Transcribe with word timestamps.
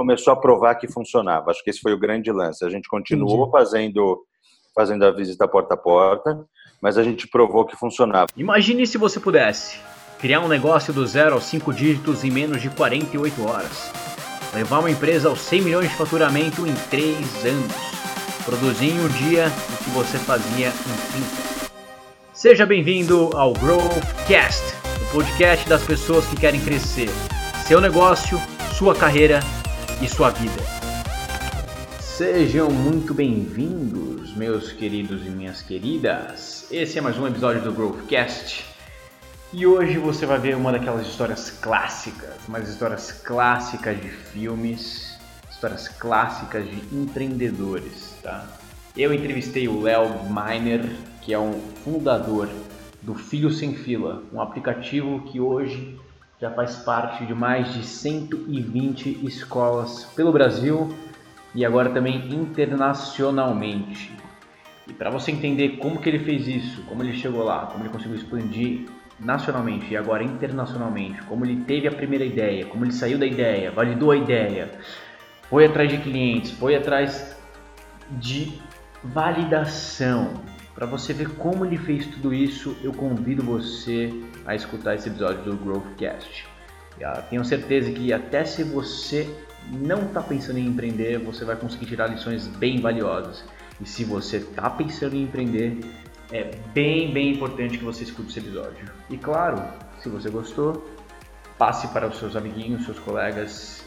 começou 0.00 0.32
a 0.32 0.36
provar 0.36 0.76
que 0.76 0.88
funcionava. 0.88 1.50
Acho 1.50 1.62
que 1.62 1.68
esse 1.68 1.80
foi 1.80 1.92
o 1.92 1.98
grande 1.98 2.32
lance. 2.32 2.64
A 2.64 2.70
gente 2.70 2.88
continuou 2.88 3.48
Entendi. 3.48 3.50
fazendo 3.52 4.24
fazendo 4.74 5.04
a 5.04 5.10
visita 5.10 5.46
porta 5.48 5.74
a 5.74 5.76
porta, 5.76 6.46
mas 6.80 6.96
a 6.96 7.02
gente 7.02 7.28
provou 7.28 7.66
que 7.66 7.76
funcionava. 7.76 8.28
Imagine 8.36 8.86
se 8.86 8.96
você 8.96 9.20
pudesse 9.20 9.78
criar 10.18 10.40
um 10.40 10.48
negócio 10.48 10.92
do 10.92 11.06
zero 11.06 11.34
aos 11.34 11.44
cinco 11.44 11.72
dígitos 11.72 12.24
em 12.24 12.30
menos 12.30 12.62
de 12.62 12.70
48 12.70 13.46
horas. 13.46 13.92
Levar 14.54 14.78
uma 14.78 14.90
empresa 14.90 15.28
aos 15.28 15.40
100 15.40 15.62
milhões 15.62 15.90
de 15.90 15.96
faturamento 15.96 16.66
em 16.66 16.74
3 16.88 17.44
anos. 17.44 17.74
Produzir 18.44 18.90
em 18.90 19.00
um 19.00 19.08
dia 19.08 19.48
o 19.48 19.84
que 19.84 19.90
você 19.90 20.18
fazia 20.18 20.68
em 20.68 21.60
30. 21.60 21.70
Seja 22.32 22.64
bem-vindo 22.64 23.30
ao 23.34 23.52
Growthcast, 23.52 24.64
o 25.02 25.12
podcast 25.12 25.68
das 25.68 25.84
pessoas 25.84 26.26
que 26.26 26.36
querem 26.36 26.60
crescer 26.60 27.10
seu 27.66 27.80
negócio, 27.80 28.36
sua 28.76 28.96
carreira 28.96 29.38
e 30.00 30.08
sua 30.08 30.30
vida. 30.30 30.62
Sejam 32.00 32.70
muito 32.70 33.12
bem-vindos, 33.12 34.34
meus 34.34 34.72
queridos 34.72 35.26
e 35.26 35.30
minhas 35.30 35.60
queridas. 35.60 36.66
Esse 36.70 36.98
é 36.98 37.02
mais 37.02 37.18
um 37.18 37.26
episódio 37.26 37.60
do 37.60 37.72
Growthcast. 37.72 38.64
E 39.52 39.66
hoje 39.66 39.98
você 39.98 40.24
vai 40.24 40.38
ver 40.38 40.56
uma 40.56 40.72
daquelas 40.72 41.06
histórias 41.06 41.50
clássicas, 41.50 42.34
umas 42.48 42.66
histórias 42.68 43.12
clássicas 43.12 44.00
de 44.00 44.08
filmes, 44.08 45.18
histórias 45.50 45.88
clássicas 45.88 46.64
de 46.64 46.82
empreendedores, 46.96 48.14
tá? 48.22 48.46
Eu 48.96 49.12
entrevistei 49.12 49.68
o 49.68 49.82
Léo 49.82 50.08
Miner, 50.24 50.88
que 51.20 51.34
é 51.34 51.38
um 51.38 51.60
fundador 51.84 52.48
do 53.02 53.14
Filho 53.14 53.50
Sem 53.50 53.74
Fila, 53.74 54.22
um 54.32 54.40
aplicativo 54.40 55.20
que 55.24 55.40
hoje 55.40 55.98
já 56.40 56.50
faz 56.50 56.76
parte 56.76 57.26
de 57.26 57.34
mais 57.34 57.74
de 57.74 57.84
120 57.84 59.26
escolas 59.26 60.04
pelo 60.16 60.32
Brasil 60.32 60.88
e 61.54 61.64
agora 61.64 61.90
também 61.90 62.16
internacionalmente. 62.32 64.10
E 64.86 64.92
para 64.92 65.10
você 65.10 65.30
entender 65.30 65.76
como 65.76 66.00
que 66.00 66.08
ele 66.08 66.18
fez 66.18 66.48
isso, 66.48 66.82
como 66.84 67.02
ele 67.02 67.12
chegou 67.12 67.44
lá, 67.44 67.66
como 67.66 67.84
ele 67.84 67.92
conseguiu 67.92 68.16
expandir 68.16 68.86
nacionalmente 69.18 69.92
e 69.92 69.96
agora 69.96 70.24
internacionalmente, 70.24 71.22
como 71.22 71.44
ele 71.44 71.62
teve 71.64 71.86
a 71.86 71.92
primeira 71.92 72.24
ideia, 72.24 72.64
como 72.64 72.84
ele 72.84 72.92
saiu 72.92 73.18
da 73.18 73.26
ideia, 73.26 73.70
validou 73.70 74.10
a 74.10 74.16
ideia, 74.16 74.70
foi 75.50 75.66
atrás 75.66 75.90
de 75.90 75.98
clientes, 75.98 76.52
foi 76.52 76.74
atrás 76.74 77.36
de 78.12 78.58
validação. 79.04 80.32
Para 80.80 80.88
você 80.88 81.12
ver 81.12 81.28
como 81.34 81.66
ele 81.66 81.76
fez 81.76 82.06
tudo 82.06 82.32
isso, 82.32 82.74
eu 82.82 82.90
convido 82.90 83.42
você 83.42 84.10
a 84.46 84.54
escutar 84.54 84.94
esse 84.94 85.10
episódio 85.10 85.42
do 85.42 85.54
Growthcast. 85.54 86.46
Eu 86.98 87.22
tenho 87.28 87.44
certeza 87.44 87.92
que 87.92 88.14
até 88.14 88.46
se 88.46 88.64
você 88.64 89.28
não 89.70 90.06
está 90.06 90.22
pensando 90.22 90.58
em 90.58 90.66
empreender, 90.66 91.18
você 91.18 91.44
vai 91.44 91.54
conseguir 91.54 91.84
tirar 91.84 92.06
lições 92.06 92.46
bem 92.46 92.80
valiosas. 92.80 93.44
E 93.78 93.86
se 93.86 94.04
você 94.04 94.38
está 94.38 94.70
pensando 94.70 95.16
em 95.16 95.24
empreender, 95.24 95.80
é 96.32 96.50
bem, 96.72 97.12
bem 97.12 97.34
importante 97.34 97.76
que 97.76 97.84
você 97.84 98.04
escute 98.04 98.30
esse 98.30 98.38
episódio. 98.38 98.90
E 99.10 99.18
claro, 99.18 99.62
se 100.00 100.08
você 100.08 100.30
gostou, 100.30 100.88
passe 101.58 101.88
para 101.88 102.06
os 102.06 102.18
seus 102.18 102.36
amiguinhos, 102.36 102.86
seus 102.86 102.98
colegas 102.98 103.84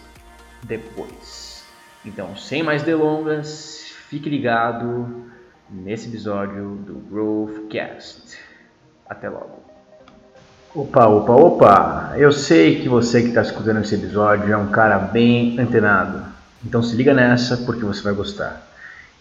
depois. 0.61 1.65
Então, 2.05 2.35
sem 2.37 2.61
mais 2.61 2.83
delongas, 2.83 3.83
fique 4.09 4.29
ligado 4.29 5.32
nesse 5.73 6.07
episódio 6.07 6.77
do 6.85 6.93
Growthcast. 7.09 8.37
Até 9.09 9.27
logo. 9.27 9.63
Opa, 10.75 11.07
opa, 11.07 11.33
opa! 11.33 12.13
Eu 12.17 12.31
sei 12.31 12.81
que 12.81 12.89
você 12.89 13.21
que 13.21 13.29
está 13.29 13.41
escutando 13.41 13.81
esse 13.81 13.95
episódio 13.95 14.51
é 14.51 14.57
um 14.57 14.67
cara 14.67 14.99
bem 14.99 15.59
antenado. 15.59 16.23
Então 16.63 16.81
se 16.81 16.95
liga 16.95 17.13
nessa 17.13 17.57
porque 17.57 17.83
você 17.83 18.01
vai 18.01 18.13
gostar. 18.13 18.67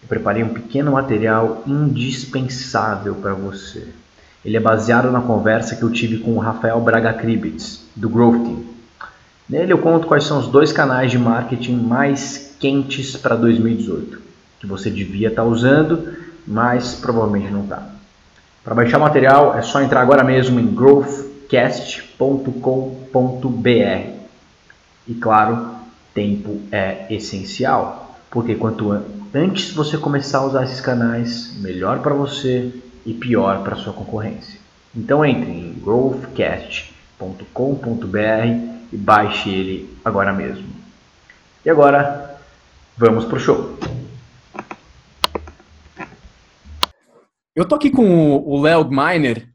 Eu 0.01 0.07
preparei 0.07 0.43
um 0.43 0.53
pequeno 0.53 0.91
material 0.91 1.63
indispensável 1.65 3.15
para 3.15 3.33
você. 3.33 3.87
Ele 4.43 4.57
é 4.57 4.59
baseado 4.59 5.11
na 5.11 5.21
conversa 5.21 5.75
que 5.75 5.83
eu 5.83 5.91
tive 5.91 6.19
com 6.19 6.31
o 6.31 6.39
Rafael 6.39 6.79
Braga 6.81 7.13
Kribitz, 7.13 7.85
do 7.95 8.09
Growth 8.09 8.43
Team. 8.43 8.63
Nele 9.49 9.73
eu 9.73 9.77
conto 9.77 10.07
quais 10.07 10.23
são 10.23 10.39
os 10.39 10.47
dois 10.47 10.71
canais 10.71 11.11
de 11.11 11.17
marketing 11.17 11.75
mais 11.75 12.55
quentes 12.59 13.15
para 13.15 13.35
2018, 13.35 14.21
que 14.59 14.67
você 14.67 14.89
devia 14.89 15.29
estar 15.29 15.43
tá 15.43 15.47
usando, 15.47 16.13
mas 16.47 16.95
provavelmente 16.95 17.51
não 17.51 17.63
está. 17.63 17.89
Para 18.63 18.75
baixar 18.75 18.97
o 18.97 19.01
material 19.01 19.57
é 19.57 19.61
só 19.61 19.81
entrar 19.81 20.01
agora 20.01 20.23
mesmo 20.23 20.59
em 20.59 20.73
Growth 20.73 21.47
cast.com.br. 21.49 22.23
E 25.05 25.13
claro, 25.15 25.75
tempo 26.13 26.61
é 26.71 27.07
essencial, 27.09 28.17
porque 28.31 28.55
quanto 28.55 28.91
antes 29.33 29.71
você 29.71 29.97
começar 29.97 30.37
a 30.39 30.45
usar 30.45 30.63
esses 30.63 30.79
canais, 30.79 31.53
melhor 31.57 31.99
para 31.99 32.13
você 32.13 32.71
e 33.05 33.13
pior 33.13 33.63
para 33.63 33.75
sua 33.75 33.93
concorrência. 33.93 34.59
Então 34.95 35.25
entre 35.25 35.51
em 35.51 35.73
growthcast.com.br 35.73 38.73
e 38.91 38.97
baixe 38.97 39.49
ele 39.49 39.97
agora 40.05 40.31
mesmo. 40.31 40.67
E 41.65 41.69
agora, 41.69 42.37
vamos 42.97 43.25
pro 43.25 43.39
show. 43.39 43.77
Eu 47.55 47.67
tô 47.67 47.75
aqui 47.75 47.91
com 47.91 48.37
o 48.37 48.61
Léo 48.61 48.89
Miner, 48.89 49.53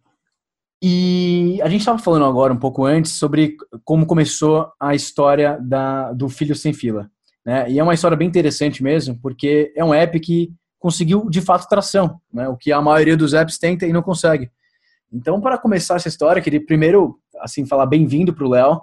e 0.82 1.60
a 1.60 1.68
gente 1.68 1.80
estava 1.80 1.98
falando 1.98 2.24
agora 2.24 2.52
um 2.52 2.58
pouco 2.58 2.84
antes 2.84 3.12
sobre 3.12 3.56
como 3.84 4.06
começou 4.06 4.70
a 4.78 4.94
história 4.94 5.58
da, 5.60 6.12
do 6.12 6.28
Filho 6.28 6.54
Sem 6.54 6.72
Fila. 6.72 7.10
Né? 7.44 7.68
E 7.70 7.78
é 7.80 7.82
uma 7.82 7.94
história 7.94 8.16
bem 8.16 8.28
interessante 8.28 8.82
mesmo, 8.82 9.18
porque 9.20 9.72
é 9.76 9.84
um 9.84 9.92
app 9.92 10.18
que 10.20 10.52
conseguiu 10.78 11.28
de 11.28 11.40
fato 11.40 11.68
tração, 11.68 12.20
né? 12.32 12.48
o 12.48 12.56
que 12.56 12.70
a 12.70 12.80
maioria 12.80 13.16
dos 13.16 13.34
apps 13.34 13.58
tenta 13.58 13.86
e 13.86 13.92
não 13.92 14.02
consegue. 14.02 14.50
Então, 15.12 15.40
para 15.40 15.58
começar 15.58 15.96
essa 15.96 16.08
história, 16.08 16.42
queria 16.42 16.64
primeiro 16.64 17.18
assim 17.40 17.66
falar 17.66 17.86
bem-vindo 17.86 18.32
para 18.32 18.44
o 18.44 18.50
Léo. 18.50 18.80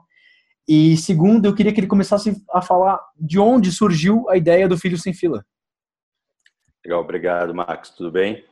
E 0.68 0.98
segundo, 0.98 1.46
eu 1.46 1.56
queria 1.56 1.72
que 1.72 1.80
ele 1.80 1.88
começasse 1.88 2.44
a 2.52 2.62
falar 2.62 3.00
de 3.18 3.40
onde 3.40 3.72
surgiu 3.72 4.28
a 4.30 4.36
ideia 4.36 4.68
do 4.68 4.78
Filho 4.78 4.98
Sem 4.98 5.14
Fila. 5.14 5.46
Legal, 6.84 7.00
obrigado, 7.00 7.56
Max. 7.56 7.92
Tudo 7.92 8.12
bem? 8.12 8.44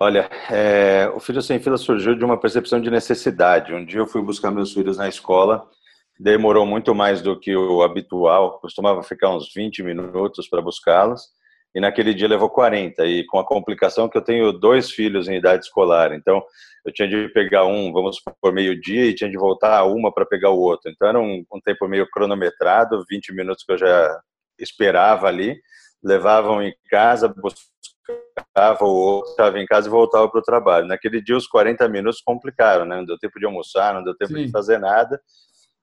Olha, 0.00 0.30
é, 0.48 1.10
o 1.12 1.18
Filho 1.18 1.42
Sem 1.42 1.58
Fila 1.58 1.76
surgiu 1.76 2.14
de 2.14 2.24
uma 2.24 2.38
percepção 2.38 2.80
de 2.80 2.88
necessidade. 2.88 3.74
Um 3.74 3.84
dia 3.84 3.98
eu 3.98 4.06
fui 4.06 4.22
buscar 4.22 4.52
meus 4.52 4.72
filhos 4.72 4.96
na 4.96 5.08
escola, 5.08 5.68
demorou 6.20 6.64
muito 6.64 6.94
mais 6.94 7.20
do 7.20 7.38
que 7.38 7.56
o 7.56 7.82
habitual, 7.82 8.60
costumava 8.60 9.02
ficar 9.02 9.30
uns 9.30 9.52
20 9.52 9.82
minutos 9.82 10.48
para 10.48 10.62
buscá-los, 10.62 11.22
e 11.74 11.80
naquele 11.80 12.14
dia 12.14 12.28
levou 12.28 12.48
40, 12.48 13.04
e 13.06 13.26
com 13.26 13.40
a 13.40 13.44
complicação 13.44 14.08
que 14.08 14.16
eu 14.16 14.22
tenho 14.22 14.52
dois 14.52 14.88
filhos 14.88 15.26
em 15.26 15.36
idade 15.36 15.64
escolar, 15.64 16.12
então 16.12 16.44
eu 16.86 16.92
tinha 16.92 17.08
de 17.08 17.28
pegar 17.30 17.66
um, 17.66 17.92
vamos 17.92 18.22
por 18.40 18.52
meio-dia, 18.52 19.04
e 19.04 19.14
tinha 19.14 19.28
de 19.28 19.36
voltar 19.36 19.76
a 19.76 19.84
uma 19.84 20.14
para 20.14 20.24
pegar 20.24 20.50
o 20.50 20.60
outro. 20.60 20.92
Então 20.92 21.08
era 21.08 21.18
um, 21.18 21.44
um 21.52 21.60
tempo 21.60 21.88
meio 21.88 22.08
cronometrado, 22.08 23.04
20 23.10 23.34
minutos 23.34 23.64
que 23.64 23.72
eu 23.72 23.78
já 23.78 24.20
esperava 24.60 25.26
ali, 25.26 25.56
levavam 26.02 26.62
em 26.62 26.72
casa, 26.88 27.34
buscava 28.36 28.84
o 28.84 28.94
outro, 28.94 29.30
estava 29.30 29.58
em 29.58 29.66
casa 29.66 29.88
e 29.88 29.90
voltava 29.90 30.28
para 30.28 30.40
o 30.40 30.42
trabalho. 30.42 30.86
Naquele 30.86 31.22
dia, 31.22 31.36
os 31.36 31.46
40 31.46 31.88
minutos 31.88 32.20
complicaram, 32.20 32.84
né? 32.84 32.96
Não 32.96 33.04
deu 33.04 33.18
tempo 33.18 33.38
de 33.38 33.46
almoçar, 33.46 33.94
não 33.94 34.02
deu 34.02 34.16
tempo 34.16 34.34
Sim. 34.34 34.46
de 34.46 34.50
fazer 34.50 34.78
nada. 34.78 35.20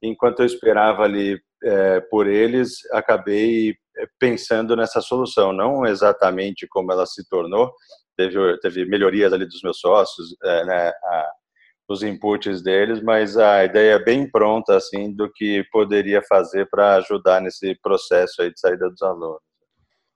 Enquanto 0.01 0.39
eu 0.39 0.45
esperava 0.45 1.03
ali 1.03 1.39
é, 1.63 1.99
por 2.01 2.27
eles, 2.27 2.79
acabei 2.91 3.71
é, 3.97 4.07
pensando 4.19 4.75
nessa 4.75 5.01
solução, 5.01 5.53
não 5.53 5.85
exatamente 5.85 6.67
como 6.67 6.91
ela 6.91 7.05
se 7.05 7.27
tornou. 7.29 7.71
Teve, 8.17 8.59
teve 8.59 8.85
melhorias 8.85 9.33
ali 9.33 9.45
dos 9.45 9.61
meus 9.61 9.79
sócios, 9.79 10.35
é, 10.43 10.65
né? 10.65 10.89
A, 10.89 11.31
os 11.87 12.01
inputs 12.01 12.63
deles, 12.63 13.01
mas 13.01 13.37
a 13.37 13.63
ideia 13.63 13.93
é 13.93 14.03
bem 14.03 14.29
pronta 14.29 14.75
assim 14.75 15.13
do 15.13 15.31
que 15.31 15.63
poderia 15.71 16.21
fazer 16.23 16.67
para 16.67 16.95
ajudar 16.95 17.39
nesse 17.41 17.75
processo 17.79 18.41
aí 18.41 18.51
de 18.51 18.59
saída 18.59 18.89
dos 18.89 19.03
alunos. 19.03 19.39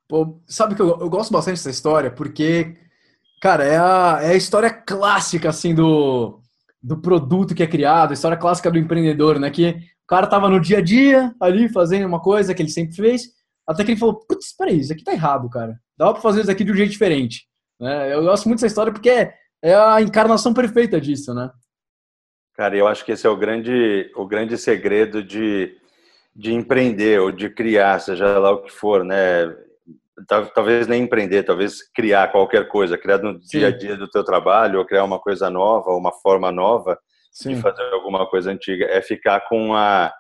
Pô, 0.10 0.42
sabe 0.48 0.74
que 0.74 0.82
eu, 0.82 1.00
eu, 1.00 1.08
gosto 1.08 1.32
bastante 1.32 1.58
dessa 1.58 1.70
história 1.70 2.10
porque, 2.10 2.76
cara, 3.40 3.64
é 3.64 3.78
a, 3.78 4.20
é 4.24 4.30
a 4.30 4.36
história 4.36 4.72
clássica, 4.72 5.50
assim, 5.50 5.76
do, 5.76 6.42
do 6.82 7.00
produto 7.00 7.54
que 7.54 7.62
é 7.62 7.68
criado, 7.68 8.10
a 8.10 8.14
história 8.16 8.36
clássica 8.36 8.72
do 8.72 8.80
empreendedor, 8.80 9.40
né? 9.40 9.52
Que 9.52 9.70
o 9.70 10.08
cara 10.08 10.26
tava 10.26 10.50
no 10.50 10.60
dia 10.60 10.80
a 10.80 10.82
dia 10.82 11.32
ali 11.40 11.70
fazendo 11.70 12.08
uma 12.08 12.20
coisa 12.20 12.56
que 12.56 12.62
ele 12.64 12.72
sempre 12.72 12.96
fez, 12.96 13.28
até 13.68 13.84
que 13.84 13.92
ele 13.92 14.00
falou, 14.00 14.16
putz, 14.28 14.52
peraí, 14.58 14.80
isso 14.80 14.92
aqui 14.92 15.04
tá 15.04 15.14
errado, 15.14 15.48
cara. 15.48 15.80
Dá 15.96 16.12
pra 16.12 16.22
fazer 16.24 16.42
isso 16.42 16.50
aqui 16.50 16.64
de 16.64 16.72
um 16.72 16.76
jeito 16.76 16.90
diferente. 16.90 17.46
Né? 17.80 18.12
Eu 18.12 18.24
gosto 18.24 18.48
muito 18.48 18.58
dessa 18.58 18.66
história 18.68 18.92
porque 18.92 19.12
é, 19.12 19.36
é 19.62 19.76
a 19.76 20.02
encarnação 20.02 20.56
perfeita 20.56 21.00
disso, 21.00 21.36
né? 21.36 21.52
Cara, 22.56 22.76
eu 22.76 22.88
acho 22.88 23.06
que 23.06 23.12
esse 23.12 23.28
é 23.28 23.30
o 23.30 23.38
grande, 23.38 24.12
o 24.16 24.26
grande 24.26 24.58
segredo 24.58 25.24
de, 25.24 25.78
de 26.36 26.52
empreender 26.52 27.22
ou 27.22 27.32
de 27.32 27.48
criar, 27.48 28.00
seja 28.00 28.40
lá 28.40 28.50
o 28.50 28.64
que 28.64 28.72
for, 28.72 29.06
né? 29.06 29.56
Talvez 30.28 30.88
nem 30.88 31.04
empreender, 31.04 31.44
talvez 31.44 31.82
criar 31.94 32.32
qualquer 32.32 32.68
coisa, 32.68 32.98
criar 32.98 33.20
no 33.20 33.42
Sim. 33.42 33.60
dia 33.60 33.68
a 33.68 33.72
dia 33.78 33.98
do 33.98 34.10
teu 34.10 34.24
trabalho, 34.24 34.80
ou 34.80 34.86
criar 34.86 35.04
uma 35.04 35.20
coisa 35.20 35.50
nova, 35.50 35.92
uma 35.92 36.12
forma 36.12 36.52
nova 36.52 36.98
Sim. 37.32 37.56
de 37.56 37.62
fazer 37.62 37.84
alguma 37.94 38.28
coisa 38.28 38.52
antiga, 38.52 38.86
é 38.86 39.02
ficar 39.02 39.42
com 39.48 39.74
a 39.74 40.12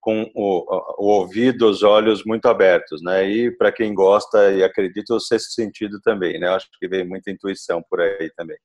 com 0.00 0.28
o, 0.34 0.66
o 0.98 1.06
ouvido, 1.06 1.70
os 1.70 1.84
olhos 1.84 2.24
muito 2.24 2.46
abertos, 2.46 3.00
né? 3.00 3.24
E 3.24 3.52
para 3.52 3.70
quem 3.70 3.94
gosta 3.94 4.50
e 4.50 4.64
acredita, 4.64 5.14
o 5.14 5.20
sexto 5.20 5.52
sentido 5.52 6.00
também, 6.00 6.40
né? 6.40 6.48
Eu 6.48 6.54
acho 6.54 6.66
que 6.76 6.88
vem 6.88 7.06
muita 7.06 7.30
intuição 7.30 7.80
por 7.88 8.00
aí 8.00 8.28
também. 8.36 8.56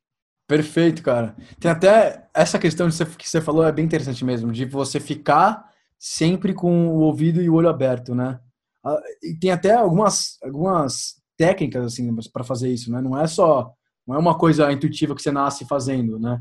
Perfeito, 0.48 1.04
cara. 1.04 1.36
Tem 1.60 1.70
até 1.70 2.28
essa 2.34 2.58
questão 2.58 2.90
que 2.90 3.30
você 3.30 3.40
falou 3.40 3.64
é 3.64 3.72
bem 3.72 3.86
interessante 3.86 4.26
mesmo, 4.26 4.52
de 4.52 4.66
você 4.66 5.00
ficar 5.00 5.64
sempre 6.00 6.56
com 6.56 6.88
o 6.88 7.02
ouvido 7.02 7.40
e 7.40 7.50
o 7.50 7.54
olho 7.54 7.70
aberto, 7.70 8.16
né? 8.16 8.40
Ah, 8.88 9.02
tem 9.40 9.52
até 9.52 9.74
algumas, 9.74 10.38
algumas 10.44 11.16
técnicas 11.38 11.86
assim 11.86 12.16
para 12.32 12.44
fazer 12.44 12.70
isso, 12.70 12.92
né? 12.92 13.02
Não 13.02 13.20
é 13.20 13.28
só 13.28 13.72
não 14.08 14.16
é 14.16 14.20
uma 14.20 14.38
coisa 14.38 14.72
intuitiva 14.72 15.14
que 15.14 15.22
você 15.22 15.32
nasce 15.32 15.68
fazendo, 15.68 16.18
né? 16.18 16.40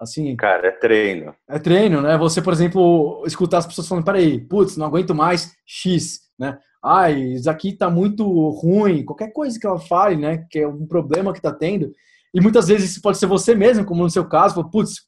Assim, 0.00 0.36
cara, 0.36 0.68
é 0.68 0.70
treino. 0.70 1.34
É 1.48 1.58
treino, 1.58 2.00
né? 2.00 2.16
Você, 2.16 2.40
por 2.40 2.52
exemplo, 2.52 3.24
escutar 3.26 3.58
as 3.58 3.66
pessoas 3.66 3.88
falando, 3.88 4.04
peraí, 4.04 4.40
putz, 4.40 4.76
não 4.76 4.86
aguento 4.86 5.12
mais 5.12 5.52
X, 5.66 6.20
né? 6.38 6.56
Ai, 6.82 7.20
isso 7.20 7.50
aqui 7.50 7.72
tá 7.72 7.90
muito 7.90 8.24
ruim, 8.50 9.04
qualquer 9.04 9.32
coisa 9.32 9.58
que 9.58 9.66
ela 9.66 9.80
fale, 9.80 10.14
né? 10.14 10.46
Que 10.48 10.60
é 10.60 10.68
um 10.68 10.86
problema 10.86 11.32
que 11.32 11.42
tá 11.42 11.52
tendo. 11.52 11.92
E 12.32 12.40
muitas 12.40 12.68
vezes 12.68 12.92
isso 12.92 13.02
pode 13.02 13.18
ser 13.18 13.26
você 13.26 13.56
mesmo, 13.56 13.84
como 13.84 14.04
no 14.04 14.10
seu 14.10 14.24
caso, 14.28 14.54
fala, 14.54 14.70
putz, 14.70 15.00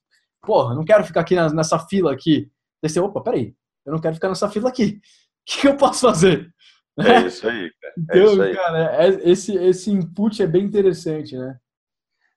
porra, 0.42 0.74
não 0.74 0.84
quero 0.84 1.04
ficar 1.04 1.20
aqui 1.20 1.36
nessa 1.36 1.78
fila 1.78 2.12
aqui. 2.12 2.50
Daí 2.82 2.90
você, 2.90 2.98
opa, 2.98 3.20
peraí, 3.20 3.54
eu 3.86 3.92
não 3.92 4.00
quero 4.00 4.14
ficar 4.14 4.28
nessa 4.28 4.48
fila 4.48 4.68
aqui. 4.68 4.98
O 5.40 5.52
que, 5.52 5.60
que 5.60 5.68
eu 5.68 5.76
posso 5.76 6.00
fazer? 6.00 6.52
É 7.24 7.26
isso 7.26 7.48
aí, 7.48 7.70
cara. 7.80 7.94
É 7.96 8.18
então, 8.18 8.32
isso 8.32 8.42
aí. 8.42 8.54
cara, 8.54 9.04
é, 9.04 9.30
esse, 9.30 9.56
esse 9.56 9.90
input 9.90 10.42
é 10.42 10.46
bem 10.46 10.64
interessante, 10.64 11.36
né? 11.36 11.56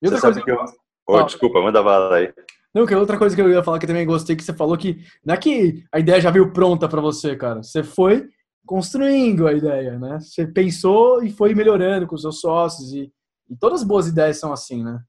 E 0.02 0.08
outra 0.08 0.20
você 0.20 0.28
coisa 0.28 0.42
que 0.44 0.52
eu... 0.52 0.66
Oh, 1.08 1.24
desculpa, 1.24 1.62
manda 1.62 1.84
bala 1.84 2.16
aí. 2.16 2.34
Não, 2.74 2.86
que 2.86 2.96
outra 2.96 3.18
coisa 3.18 3.36
que 3.36 3.42
eu 3.42 3.52
ia 3.52 3.64
falar 3.64 3.78
que 3.78 3.86
também 3.86 4.06
gostei 4.06 4.36
que 4.36 4.44
você 4.44 4.54
falou 4.54 4.78
que 4.78 5.00
não 5.24 5.36
é 5.36 5.38
que 5.38 5.84
a 5.92 6.00
ideia 6.00 6.20
já 6.20 6.32
veio 6.32 6.52
pronta 6.52 6.90
para 6.90 7.02
você, 7.02 7.36
cara. 7.36 7.62
Você 7.62 7.84
foi 7.84 8.28
construindo 8.66 9.48
a 9.48 9.54
ideia, 9.54 10.00
né? 10.00 10.20
Você 10.20 10.48
pensou 10.48 11.24
e 11.24 11.30
foi 11.30 11.54
melhorando 11.54 12.08
com 12.08 12.16
os 12.16 12.22
seus 12.22 12.40
sócios 12.40 12.92
e, 12.94 13.12
e 13.50 13.56
todas 13.56 13.82
as 13.82 13.88
boas 13.88 14.08
ideias 14.08 14.40
são 14.40 14.52
assim, 14.52 14.84
né? 14.84 15.00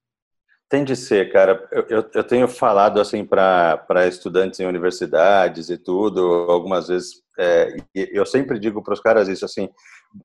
Tem 0.68 0.84
de 0.84 0.96
ser, 0.96 1.32
cara. 1.32 1.66
Eu, 1.70 1.86
eu, 1.88 2.10
eu 2.14 2.24
tenho 2.24 2.48
falado 2.48 3.00
assim 3.00 3.24
para 3.24 4.06
estudantes 4.08 4.60
em 4.60 4.66
universidades 4.66 5.70
e 5.70 5.78
tudo, 5.78 6.20
algumas 6.50 6.88
vezes. 6.88 7.22
É, 7.38 7.76
eu 7.94 8.24
sempre 8.24 8.58
digo 8.58 8.82
para 8.82 8.94
os 8.94 9.00
caras 9.00 9.28
isso 9.28 9.44
assim: 9.44 9.68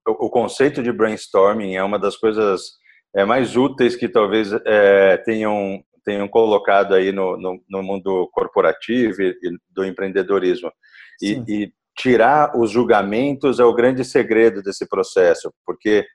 o, 0.07 0.27
o 0.27 0.29
conceito 0.29 0.83
de 0.83 0.91
brainstorming 0.91 1.75
é 1.75 1.83
uma 1.83 1.97
das 1.97 2.15
coisas 2.15 2.61
é, 3.15 3.25
mais 3.25 3.55
úteis 3.55 3.95
que 3.95 4.07
talvez 4.07 4.51
é, 4.65 5.17
tenham 5.17 5.83
tenham 6.05 6.27
colocado 6.27 6.95
aí 6.95 7.11
no, 7.11 7.37
no, 7.37 7.61
no 7.69 7.83
mundo 7.83 8.27
corporativo 8.31 9.21
e, 9.21 9.29
e 9.29 9.57
do 9.69 9.85
empreendedorismo. 9.85 10.71
E, 11.21 11.43
e, 11.47 11.73
tirar 11.97 12.57
os 12.57 12.71
julgamentos 12.71 13.59
é 13.59 13.65
o 13.65 13.73
grande 13.73 14.05
segredo 14.05 14.63
desse 14.63 14.87
processo, 14.87 15.53
porque 15.65 16.05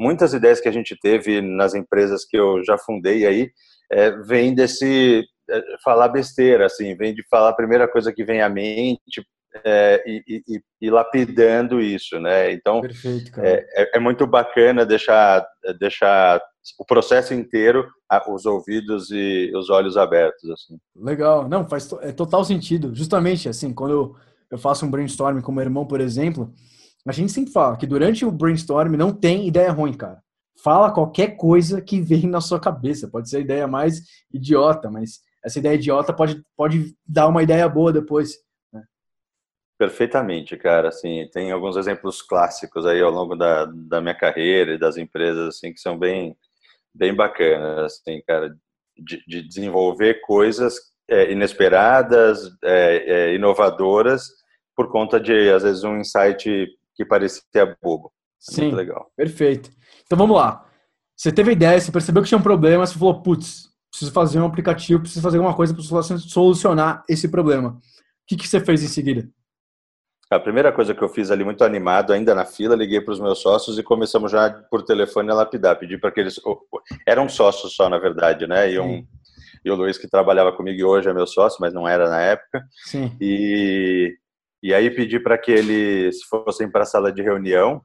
muitas 0.00 0.32
ideias 0.32 0.62
que 0.62 0.68
a 0.68 0.72
gente 0.72 0.96
teve 0.98 1.42
nas 1.42 1.74
empresas 1.74 2.24
que 2.24 2.38
eu 2.38 2.64
já 2.64 2.78
fundei 2.78 3.26
aí 3.26 3.50
é, 3.92 4.12
vem 4.22 4.54
desse 4.54 5.22
é, 5.50 5.62
falar 5.84 6.08
besteira, 6.08 6.64
assim, 6.64 6.96
vem 6.96 7.14
de 7.14 7.22
falar 7.28 7.50
a 7.50 7.56
primeira 7.56 7.86
coisa 7.86 8.14
que 8.14 8.24
vem 8.24 8.40
à 8.40 8.48
mente 8.48 9.22
é, 9.64 10.02
e, 10.06 10.42
e, 10.48 10.62
e, 10.80 10.90
lapidando 10.90 11.80
isso, 11.80 12.18
né? 12.20 12.52
Então 12.52 12.80
Perfeito, 12.80 13.40
é, 13.40 13.64
é, 13.74 13.96
é, 13.96 14.00
muito 14.00 14.26
bacana 14.26 14.86
deixar 14.86 15.46
deixar 15.78 16.40
o 16.78 16.84
processo 16.84 17.32
inteiro 17.32 17.86
os 18.28 18.46
ouvidos 18.46 19.10
e 19.10 19.52
os 19.54 19.70
olhos 19.70 19.96
abertos, 19.96 20.48
assim. 20.50 20.78
Legal, 20.94 21.48
não 21.48 21.68
faz 21.68 21.90
é 22.02 22.12
total 22.12 22.44
sentido. 22.44 22.94
Justamente 22.94 23.48
assim, 23.48 23.72
quando 23.72 23.92
eu, 23.92 24.16
eu 24.50 24.58
faço 24.58 24.84
um 24.84 24.90
brainstorm 24.90 25.40
com 25.40 25.52
meu 25.52 25.62
irmão, 25.62 25.86
por 25.86 26.00
exemplo, 26.00 26.52
a 27.06 27.12
gente 27.12 27.32
sempre 27.32 27.52
fala 27.52 27.76
que 27.76 27.86
durante 27.86 28.24
o 28.24 28.32
brainstorm 28.32 28.96
não 28.96 29.12
tem 29.12 29.46
ideia 29.46 29.70
ruim, 29.70 29.92
cara. 29.92 30.20
Fala 30.62 30.90
qualquer 30.90 31.36
coisa 31.36 31.80
que 31.80 32.00
vem 32.00 32.26
na 32.26 32.40
sua 32.40 32.58
cabeça. 32.58 33.08
Pode 33.08 33.28
ser 33.28 33.36
a 33.36 33.40
ideia 33.40 33.66
mais 33.66 34.02
idiota, 34.32 34.90
mas 34.90 35.20
essa 35.44 35.60
ideia 35.60 35.76
idiota 35.76 36.12
pode, 36.12 36.42
pode 36.56 36.96
dar 37.06 37.28
uma 37.28 37.42
ideia 37.42 37.68
boa 37.68 37.92
depois. 37.92 38.34
Perfeitamente, 39.78 40.56
cara. 40.56 40.88
Assim, 40.88 41.28
tem 41.32 41.52
alguns 41.52 41.76
exemplos 41.76 42.22
clássicos 42.22 42.86
aí 42.86 43.00
ao 43.00 43.10
longo 43.10 43.36
da, 43.36 43.66
da 43.66 44.00
minha 44.00 44.14
carreira 44.14 44.72
e 44.72 44.78
das 44.78 44.96
empresas 44.96 45.48
assim 45.48 45.72
que 45.72 45.80
são 45.80 45.98
bem 45.98 46.36
bem 46.94 47.14
bacanas, 47.14 48.00
assim, 48.00 48.22
cara, 48.26 48.56
de, 48.96 49.22
de 49.26 49.42
desenvolver 49.42 50.22
coisas 50.22 50.76
é, 51.06 51.30
inesperadas, 51.30 52.50
é, 52.64 52.96
é, 52.96 53.34
inovadoras 53.34 54.28
por 54.74 54.90
conta 54.90 55.20
de 55.20 55.50
às 55.50 55.62
vezes 55.62 55.84
um 55.84 55.98
insight 55.98 56.66
que 56.94 57.04
parecia 57.04 57.76
bobo. 57.82 58.10
É 58.48 58.52
Sim, 58.52 58.70
legal. 58.70 59.10
Perfeito. 59.14 59.70
Então 60.04 60.16
vamos 60.16 60.36
lá. 60.36 60.64
Você 61.14 61.30
teve 61.30 61.52
ideia, 61.52 61.80
você 61.80 61.92
percebeu 61.92 62.22
que 62.22 62.28
tinha 62.28 62.38
um 62.38 62.42
problema, 62.42 62.86
você 62.86 62.98
falou, 62.98 63.22
putz, 63.22 63.68
preciso 63.90 64.12
fazer 64.12 64.38
um 64.38 64.46
aplicativo, 64.46 65.00
preciso 65.00 65.22
fazer 65.22 65.38
alguma 65.38 65.54
coisa 65.56 65.74
para 65.74 65.82
solucionar 66.18 67.04
esse 67.08 67.28
problema. 67.28 67.70
O 67.70 67.80
que, 68.26 68.36
que 68.36 68.48
você 68.48 68.60
fez 68.60 68.82
em 68.82 68.88
seguida? 68.88 69.28
A 70.28 70.40
primeira 70.40 70.72
coisa 70.72 70.92
que 70.92 71.02
eu 71.02 71.08
fiz 71.08 71.30
ali, 71.30 71.44
muito 71.44 71.62
animado, 71.62 72.12
ainda 72.12 72.34
na 72.34 72.44
fila, 72.44 72.74
liguei 72.74 73.00
para 73.00 73.12
os 73.12 73.20
meus 73.20 73.40
sócios 73.40 73.78
e 73.78 73.82
começamos 73.82 74.32
já 74.32 74.50
por 74.50 74.82
telefone 74.82 75.30
a 75.30 75.34
lapidar. 75.34 75.78
Pedi 75.78 75.96
para 75.96 76.10
que 76.10 76.18
eles. 76.18 76.40
Eram 77.06 77.28
sócios 77.28 77.76
só, 77.76 77.88
na 77.88 77.98
verdade, 77.98 78.44
né? 78.44 78.72
E, 78.72 78.78
um, 78.78 79.06
e 79.64 79.70
o 79.70 79.76
Luiz, 79.76 79.96
que 79.96 80.08
trabalhava 80.08 80.52
comigo 80.52 80.80
e 80.80 80.84
hoje 80.84 81.08
é 81.08 81.14
meu 81.14 81.28
sócio, 81.28 81.58
mas 81.60 81.72
não 81.72 81.86
era 81.86 82.10
na 82.10 82.20
época. 82.20 82.64
Sim. 82.86 83.16
E, 83.20 84.16
e 84.60 84.74
aí 84.74 84.90
pedi 84.90 85.20
para 85.20 85.38
que 85.38 85.52
eles 85.52 86.20
fossem 86.24 86.68
para 86.68 86.82
a 86.82 86.86
sala 86.86 87.12
de 87.12 87.22
reunião. 87.22 87.80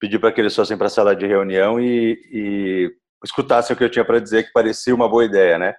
Pedi 0.00 0.18
para 0.18 0.32
que 0.32 0.40
eles 0.40 0.56
fossem 0.56 0.78
para 0.78 0.86
a 0.86 0.90
sala 0.90 1.14
de 1.14 1.26
reunião 1.26 1.78
e, 1.78 2.18
e 2.32 2.90
escutassem 3.22 3.74
o 3.74 3.76
que 3.76 3.84
eu 3.84 3.90
tinha 3.90 4.06
para 4.06 4.20
dizer, 4.20 4.44
que 4.44 4.52
parecia 4.52 4.94
uma 4.94 5.08
boa 5.08 5.24
ideia, 5.24 5.58
né? 5.58 5.74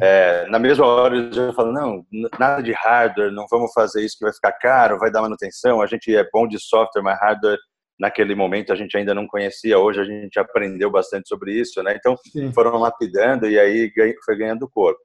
É, 0.00 0.46
na 0.48 0.58
mesma 0.58 0.86
hora 0.86 1.16
eu 1.16 1.32
já 1.32 1.52
falo, 1.52 1.72
não, 1.72 2.04
nada 2.38 2.62
de 2.62 2.72
hardware, 2.72 3.32
não 3.32 3.46
vamos 3.50 3.72
fazer 3.72 4.04
isso 4.04 4.16
que 4.18 4.24
vai 4.24 4.32
ficar 4.32 4.52
caro, 4.52 4.98
vai 4.98 5.10
dar 5.10 5.22
manutenção, 5.22 5.82
a 5.82 5.86
gente 5.86 6.14
é 6.14 6.24
bom 6.32 6.46
de 6.46 6.58
software, 6.58 7.02
mas 7.02 7.18
hardware 7.18 7.58
naquele 7.98 8.34
momento 8.34 8.72
a 8.72 8.76
gente 8.76 8.96
ainda 8.96 9.14
não 9.14 9.26
conhecia, 9.26 9.78
hoje 9.78 10.00
a 10.00 10.04
gente 10.04 10.38
aprendeu 10.38 10.90
bastante 10.90 11.28
sobre 11.28 11.52
isso, 11.52 11.82
né? 11.82 11.94
Então 11.96 12.16
Sim. 12.32 12.52
foram 12.52 12.78
lapidando 12.78 13.48
e 13.48 13.58
aí 13.58 13.92
foi 14.24 14.36
ganhando 14.36 14.68
corpo. 14.68 15.00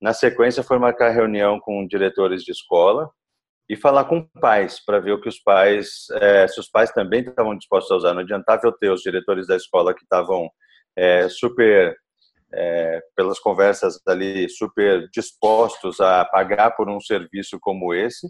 Na 0.00 0.12
sequência 0.12 0.62
foi 0.62 0.78
marcar 0.78 1.10
reunião 1.10 1.60
com 1.60 1.86
diretores 1.86 2.42
de 2.42 2.52
escola 2.52 3.10
e 3.68 3.76
falar 3.76 4.04
com 4.04 4.26
pais 4.40 4.84
para 4.84 4.98
ver 4.98 5.12
o 5.12 5.20
que 5.20 5.28
os 5.28 5.38
pais, 5.38 6.06
é, 6.14 6.48
se 6.48 6.58
os 6.58 6.68
pais 6.68 6.90
também 6.90 7.20
estavam 7.20 7.56
dispostos 7.56 7.92
a 7.92 7.96
usar. 7.96 8.14
Não 8.14 8.22
adiantava 8.22 8.62
eu 8.64 8.72
ter 8.72 8.90
os 8.90 9.02
diretores 9.02 9.46
da 9.46 9.56
escola 9.56 9.94
que 9.94 10.02
estavam 10.02 10.48
é, 10.96 11.28
super 11.28 11.94
é, 12.52 13.00
pelas 13.16 13.38
conversas 13.38 14.00
ali 14.06 14.48
super 14.48 15.08
dispostos 15.12 16.00
a 16.00 16.24
pagar 16.24 16.72
por 16.72 16.88
um 16.88 17.00
serviço 17.00 17.58
como 17.60 17.94
esse. 17.94 18.28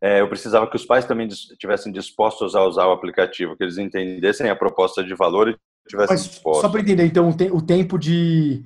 É, 0.00 0.20
eu 0.20 0.28
precisava 0.28 0.68
que 0.68 0.76
os 0.76 0.84
pais 0.84 1.04
também 1.04 1.26
estivessem 1.26 1.92
dispostos 1.92 2.54
a 2.54 2.64
usar 2.64 2.86
o 2.86 2.92
aplicativo, 2.92 3.56
que 3.56 3.64
eles 3.64 3.78
entendessem 3.78 4.48
a 4.48 4.56
proposta 4.56 5.02
de 5.02 5.14
valor 5.14 5.48
e 5.48 5.56
tivessem 5.88 6.14
Mas, 6.14 6.24
dispostos. 6.24 6.62
Só 6.62 6.68
para 6.68 6.80
entender, 6.80 7.04
então, 7.04 7.28
o 7.28 7.62
tempo 7.62 7.98
de. 7.98 8.64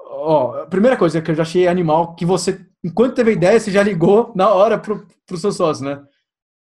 Ó, 0.00 0.62
a 0.62 0.66
primeira 0.66 0.96
coisa 0.96 1.22
que 1.22 1.30
eu 1.30 1.34
já 1.34 1.42
achei 1.42 1.68
animal, 1.68 2.16
que 2.16 2.24
você, 2.24 2.66
enquanto 2.82 3.14
teve 3.14 3.30
a 3.30 3.34
ideia, 3.34 3.60
você 3.60 3.70
já 3.70 3.82
ligou 3.82 4.32
na 4.34 4.50
hora 4.50 4.76
para 4.76 4.94
o 5.30 5.36
seu 5.36 5.52
sócio, 5.52 5.84
né? 5.84 6.02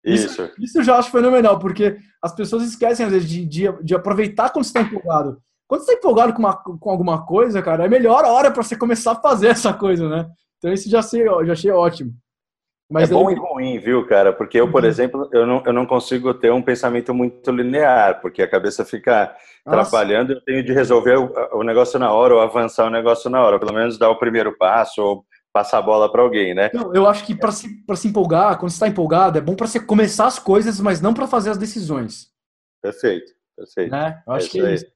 Isso, 0.05 0.27
isso. 0.27 0.51
Isso 0.61 0.79
eu 0.79 0.85
já 0.85 0.99
acho 0.99 1.11
fenomenal, 1.11 1.59
porque 1.59 1.97
as 2.23 2.35
pessoas 2.35 2.63
esquecem, 2.65 3.07
às 3.07 3.13
vezes, 3.13 3.29
de, 3.29 3.47
de, 3.47 3.83
de 3.83 3.95
aproveitar 3.95 4.51
quando 4.51 4.65
você 4.65 4.79
está 4.79 4.83
empolgado. 4.83 5.41
Quando 5.67 5.81
você 5.81 5.93
está 5.93 5.99
empolgado 5.99 6.33
com, 6.33 6.41
uma, 6.41 6.55
com 6.55 6.91
alguma 6.91 7.25
coisa, 7.25 7.63
cara, 7.63 7.85
é 7.85 7.89
melhor 7.89 8.25
a 8.25 8.33
hora 8.33 8.51
para 8.51 8.63
você 8.63 8.77
começar 8.77 9.13
a 9.13 9.21
fazer 9.21 9.49
essa 9.49 9.73
coisa, 9.73 10.09
né? 10.09 10.27
Então 10.59 10.73
isso 10.73 10.89
já, 10.89 11.03
sei, 11.03 11.25
já 11.25 11.53
achei 11.53 11.71
ótimo. 11.71 12.13
Mas 12.91 13.11
é 13.11 13.15
bom 13.15 13.31
e 13.31 13.35
ruim, 13.35 13.79
viu, 13.79 14.07
cara? 14.07 14.33
Porque 14.33 14.61
eu, 14.61 14.71
por 14.71 14.83
uhum. 14.83 14.89
exemplo, 14.89 15.29
eu 15.33 15.47
não, 15.47 15.63
eu 15.65 15.73
não 15.73 15.87
consigo 15.87 16.35
ter 16.35 16.53
um 16.53 16.63
pensamento 16.63 17.15
muito 17.15 17.51
linear, 17.51 18.21
porque 18.21 18.43
a 18.43 18.49
cabeça 18.49 18.85
fica 18.85 19.35
atrapalhando, 19.65 20.35
eu 20.35 20.41
tenho 20.43 20.63
de 20.63 20.73
resolver 20.73 21.17
o, 21.17 21.33
o, 21.59 21.63
negócio 21.63 21.99
na 21.99 22.13
hora, 22.13 22.35
ou 22.35 22.41
avançar 22.41 22.87
o 22.87 22.91
negócio 22.91 23.31
na 23.31 23.43
hora, 23.43 23.59
pelo 23.59 23.73
menos 23.73 23.99
dar 23.99 24.11
o 24.11 24.19
primeiro 24.19 24.57
passo, 24.57 25.03
ou 25.03 25.25
passar 25.51 25.79
a 25.79 25.83
bola 25.83 26.13
para 26.13 26.21
alguém, 26.21 26.55
né? 26.55 26.71
Não, 26.75 26.95
eu 26.95 27.07
acho 27.07 27.25
que 27.25 27.35
para 27.35 27.51
se, 27.51 27.69
se 27.97 28.09
empolgar, 28.09 28.59
quando 28.59 28.71
você 28.71 28.77
está 28.77 28.89
empolgado, 28.89 29.39
é 29.39 29.41
bom 29.41 29.57
para 29.57 29.67
você 29.67 29.81
começar 29.81 30.27
as 30.27 30.39
coisas, 30.39 30.79
mas 30.79 31.01
não 31.01 31.15
para 31.15 31.27
fazer 31.27 31.51
as 31.51 31.59
decisões. 31.59 32.29
Perfeito, 32.83 33.33
perfeito. 33.57 33.91
Né? 33.91 34.23
Eu 34.27 34.33
acho 34.35 34.47
é 34.47 34.51
que 34.51 34.61
é 34.61 34.75
isso 34.75 34.94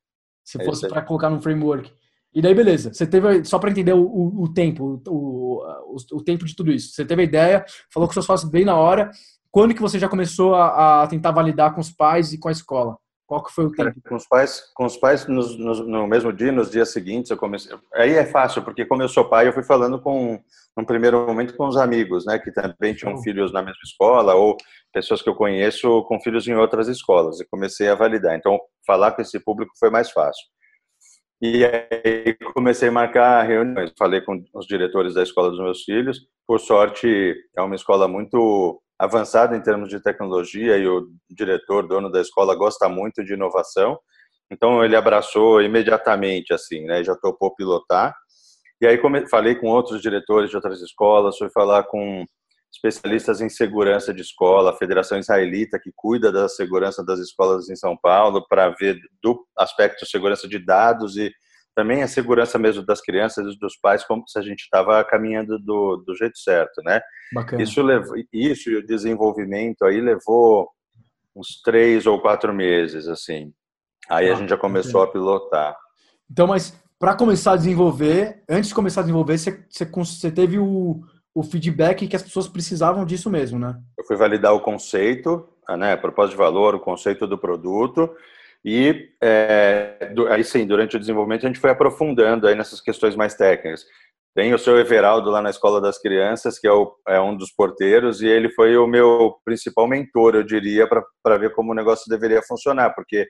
se 0.48 0.58
é 0.58 0.64
fosse 0.64 0.88
para 0.88 1.02
colocar 1.02 1.28
num 1.28 1.42
framework. 1.42 1.92
E 2.34 2.40
daí, 2.40 2.54
beleza. 2.54 2.92
Você 2.92 3.06
teve, 3.06 3.44
só 3.44 3.58
para 3.58 3.70
entender 3.70 3.92
o, 3.92 4.00
o, 4.00 4.44
o 4.44 4.52
tempo, 4.54 5.02
o, 5.06 5.62
o, 5.92 5.96
o, 6.16 6.24
tempo 6.24 6.46
de 6.46 6.56
tudo 6.56 6.72
isso. 6.72 6.94
Você 6.94 7.04
teve 7.04 7.20
a 7.20 7.24
ideia, 7.24 7.64
falou 7.92 8.08
com 8.08 8.14
seus 8.14 8.24
sócios 8.24 8.50
bem 8.50 8.64
na 8.64 8.74
hora. 8.74 9.10
Quando 9.50 9.74
que 9.74 9.80
você 9.82 9.98
já 9.98 10.08
começou 10.08 10.54
a, 10.54 11.02
a, 11.02 11.06
tentar 11.06 11.32
validar 11.32 11.74
com 11.74 11.82
os 11.82 11.90
pais 11.90 12.32
e 12.32 12.38
com 12.38 12.48
a 12.48 12.52
escola? 12.52 12.96
Qual 13.28 13.44
que 13.44 13.52
foi 13.52 13.66
o 13.66 13.70
tempo? 13.70 14.00
Com 14.08 14.16
os 14.16 14.26
pais, 14.26 14.62
com 14.74 14.86
os 14.86 14.96
pais 14.96 15.26
no, 15.26 15.42
no, 15.58 15.74
no, 15.86 16.06
mesmo 16.06 16.32
dia, 16.32 16.50
nos 16.50 16.70
dias 16.70 16.90
seguintes, 16.90 17.30
eu 17.30 17.36
comecei. 17.36 17.76
Aí 17.92 18.14
é 18.14 18.24
fácil, 18.24 18.62
porque 18.62 18.86
como 18.86 19.02
eu 19.02 19.08
sou 19.08 19.28
pai, 19.28 19.46
eu 19.46 19.52
fui 19.52 19.62
falando 19.62 20.00
com, 20.00 20.42
no 20.74 20.86
primeiro 20.86 21.26
momento, 21.26 21.54
com 21.54 21.68
os 21.68 21.76
amigos, 21.76 22.24
né, 22.24 22.38
que 22.38 22.50
também 22.50 22.94
tinham 22.94 23.22
filhos 23.22 23.52
na 23.52 23.60
mesma 23.60 23.82
escola 23.84 24.34
ou 24.34 24.56
pessoas 24.90 25.20
que 25.20 25.28
eu 25.28 25.34
conheço 25.34 26.02
com 26.04 26.18
filhos 26.18 26.48
em 26.48 26.54
outras 26.54 26.88
escolas. 26.88 27.38
E 27.38 27.46
comecei 27.50 27.90
a 27.90 27.94
validar. 27.94 28.34
Então, 28.34 28.58
falar 28.86 29.12
com 29.12 29.20
esse 29.20 29.38
público 29.38 29.72
foi 29.78 29.90
mais 29.90 30.10
fácil. 30.10 30.46
E 31.42 31.66
aí 31.66 32.34
comecei 32.54 32.88
a 32.88 32.92
marcar 32.92 33.42
reuniões. 33.42 33.92
Falei 33.98 34.22
com 34.22 34.42
os 34.54 34.66
diretores 34.66 35.12
da 35.12 35.22
escola 35.22 35.50
dos 35.50 35.60
meus 35.60 35.82
filhos. 35.82 36.18
Por 36.46 36.58
sorte, 36.58 37.36
é 37.54 37.60
uma 37.60 37.74
escola 37.74 38.08
muito 38.08 38.80
avançada 38.98 39.56
em 39.56 39.62
termos 39.62 39.88
de 39.88 40.00
tecnologia 40.00 40.76
e 40.76 40.86
o 40.88 41.08
diretor, 41.30 41.86
dono 41.86 42.10
da 42.10 42.20
escola, 42.20 42.54
gosta 42.54 42.88
muito 42.88 43.24
de 43.24 43.34
inovação. 43.34 43.98
Então 44.50 44.84
ele 44.84 44.96
abraçou 44.96 45.62
imediatamente, 45.62 46.52
assim, 46.52 46.84
né? 46.84 47.04
Já 47.04 47.14
topou 47.14 47.54
pilotar. 47.54 48.14
E 48.80 48.86
aí 48.86 49.00
falei 49.30 49.54
com 49.54 49.68
outros 49.68 50.00
diretores 50.00 50.50
de 50.50 50.56
outras 50.56 50.80
escolas, 50.80 51.36
fui 51.36 51.50
falar 51.50 51.84
com 51.84 52.24
especialistas 52.72 53.40
em 53.40 53.48
segurança 53.48 54.12
de 54.12 54.22
escola, 54.22 54.70
a 54.70 54.76
Federação 54.76 55.18
Israelita 55.18 55.80
que 55.82 55.90
cuida 55.96 56.30
da 56.30 56.48
segurança 56.48 57.04
das 57.04 57.18
escolas 57.18 57.68
em 57.68 57.76
São 57.76 57.96
Paulo 57.96 58.46
para 58.48 58.68
ver 58.70 58.98
do 59.22 59.44
aspecto 59.56 60.06
segurança 60.06 60.46
de 60.46 60.58
dados 60.58 61.16
e 61.16 61.32
também 61.78 62.02
a 62.02 62.08
segurança 62.08 62.58
mesmo 62.58 62.84
das 62.84 63.00
crianças 63.00 63.54
e 63.54 63.56
dos 63.56 63.76
pais, 63.76 64.02
como 64.02 64.24
se 64.26 64.36
a 64.36 64.42
gente 64.42 64.62
estava 64.62 65.04
caminhando 65.04 65.60
do, 65.60 65.98
do 65.98 66.16
jeito 66.16 66.36
certo, 66.36 66.82
né? 66.82 67.00
Bacana. 67.32 67.62
Isso 67.62 67.80
levou, 67.80 68.16
isso 68.32 68.68
e 68.68 68.78
o 68.78 68.84
desenvolvimento 68.84 69.84
aí 69.84 70.00
levou 70.00 70.68
uns 71.36 71.62
três 71.62 72.04
ou 72.04 72.20
quatro 72.20 72.52
meses, 72.52 73.06
assim. 73.06 73.52
Aí 74.10 74.28
ah, 74.28 74.32
a 74.32 74.34
gente 74.34 74.48
já 74.48 74.56
começou 74.56 75.02
entendi. 75.02 75.08
a 75.08 75.12
pilotar. 75.12 75.76
Então, 76.28 76.48
mas 76.48 76.76
para 76.98 77.14
começar 77.14 77.52
a 77.52 77.56
desenvolver, 77.56 78.42
antes 78.50 78.70
de 78.70 78.74
começar 78.74 79.02
a 79.02 79.04
desenvolver, 79.04 79.38
você, 79.38 79.64
você, 79.70 79.84
você 79.84 80.32
teve 80.32 80.58
o, 80.58 81.00
o 81.32 81.44
feedback 81.44 82.08
que 82.08 82.16
as 82.16 82.24
pessoas 82.24 82.48
precisavam 82.48 83.04
disso 83.04 83.30
mesmo, 83.30 83.56
né? 83.56 83.80
Eu 83.96 84.04
fui 84.04 84.16
validar 84.16 84.52
o 84.52 84.60
conceito, 84.60 85.48
né, 85.78 85.96
propósito 85.96 86.32
de 86.32 86.38
valor, 86.38 86.74
o 86.74 86.80
conceito 86.80 87.24
do 87.24 87.38
produto, 87.38 88.10
e 88.64 89.10
é, 89.22 90.12
aí 90.30 90.42
sim, 90.42 90.66
durante 90.66 90.96
o 90.96 91.00
desenvolvimento 91.00 91.44
a 91.44 91.48
gente 91.48 91.60
foi 91.60 91.70
aprofundando 91.70 92.46
aí 92.46 92.54
nessas 92.54 92.80
questões 92.80 93.14
mais 93.14 93.34
técnicas. 93.34 93.84
Tem 94.34 94.54
o 94.54 94.58
seu 94.58 94.78
Everaldo 94.78 95.30
lá 95.30 95.42
na 95.42 95.50
Escola 95.50 95.80
das 95.80 95.98
Crianças, 96.00 96.58
que 96.58 96.66
é, 96.68 96.72
o, 96.72 96.94
é 97.08 97.20
um 97.20 97.36
dos 97.36 97.50
porteiros, 97.52 98.22
e 98.22 98.26
ele 98.26 98.48
foi 98.50 98.76
o 98.76 98.86
meu 98.86 99.36
principal 99.44 99.88
mentor, 99.88 100.34
eu 100.34 100.44
diria, 100.44 100.86
para 101.22 101.38
ver 101.38 101.52
como 101.54 101.72
o 101.72 101.74
negócio 101.74 102.08
deveria 102.08 102.42
funcionar, 102.42 102.94
porque 102.94 103.26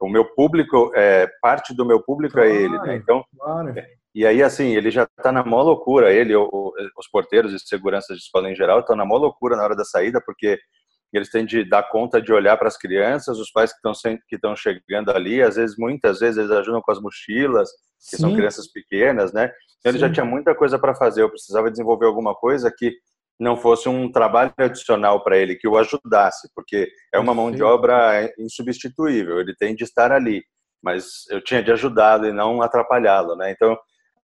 o 0.00 0.08
meu 0.08 0.24
público, 0.34 0.92
é, 0.94 1.28
parte 1.40 1.74
do 1.74 1.84
meu 1.84 2.02
público 2.02 2.34
claro, 2.34 2.48
é 2.48 2.54
ele, 2.54 2.78
né? 2.78 2.96
Então, 2.96 3.24
claro. 3.36 3.74
e 4.14 4.26
aí 4.26 4.42
assim, 4.42 4.74
ele 4.76 4.90
já 4.90 5.04
está 5.04 5.32
na 5.32 5.44
maior 5.44 5.62
loucura, 5.62 6.12
ele, 6.12 6.34
os 6.36 7.08
porteiros 7.10 7.52
e 7.52 7.58
seguranças 7.58 8.16
de 8.16 8.22
escola 8.22 8.50
em 8.50 8.54
geral 8.54 8.80
estão 8.80 8.96
na 8.96 9.04
maior 9.04 9.20
loucura 9.20 9.56
na 9.56 9.64
hora 9.64 9.76
da 9.76 9.84
saída, 9.84 10.20
porque 10.24 10.58
eles 11.16 11.30
têm 11.30 11.44
de 11.44 11.64
dar 11.64 11.82
conta 11.84 12.20
de 12.20 12.32
olhar 12.32 12.56
para 12.56 12.68
as 12.68 12.76
crianças, 12.76 13.38
os 13.38 13.50
pais 13.50 13.72
que 13.72 13.76
estão 13.76 14.16
que 14.28 14.36
estão 14.36 14.56
chegando 14.56 15.10
ali, 15.10 15.42
às 15.42 15.56
vezes 15.56 15.76
muitas 15.78 16.20
vezes 16.20 16.38
eles 16.38 16.50
ajudam 16.50 16.80
com 16.80 16.92
as 16.92 17.00
mochilas, 17.00 17.70
que 18.10 18.16
Sim. 18.16 18.22
são 18.22 18.34
crianças 18.34 18.70
pequenas, 18.70 19.32
né? 19.32 19.50
Então 19.78 19.90
ele 19.90 19.98
já 19.98 20.10
tinha 20.10 20.24
muita 20.24 20.54
coisa 20.54 20.78
para 20.78 20.94
fazer, 20.94 21.22
eu 21.22 21.30
precisava 21.30 21.70
desenvolver 21.70 22.06
alguma 22.06 22.34
coisa 22.34 22.72
que 22.76 22.92
não 23.38 23.56
fosse 23.56 23.88
um 23.88 24.10
trabalho 24.10 24.52
adicional 24.56 25.22
para 25.22 25.36
ele, 25.36 25.56
que 25.56 25.66
o 25.66 25.76
ajudasse, 25.76 26.48
porque 26.54 26.88
é 27.12 27.18
uma 27.18 27.34
mão 27.34 27.50
de 27.50 27.62
obra 27.62 28.32
insubstituível, 28.38 29.40
ele 29.40 29.54
tem 29.56 29.74
de 29.74 29.84
estar 29.84 30.12
ali, 30.12 30.42
mas 30.82 31.24
eu 31.30 31.42
tinha 31.42 31.62
de 31.62 31.72
ajudá-lo 31.72 32.26
e 32.26 32.32
não 32.32 32.62
atrapalhá-lo, 32.62 33.36
né? 33.36 33.50
Então 33.50 33.76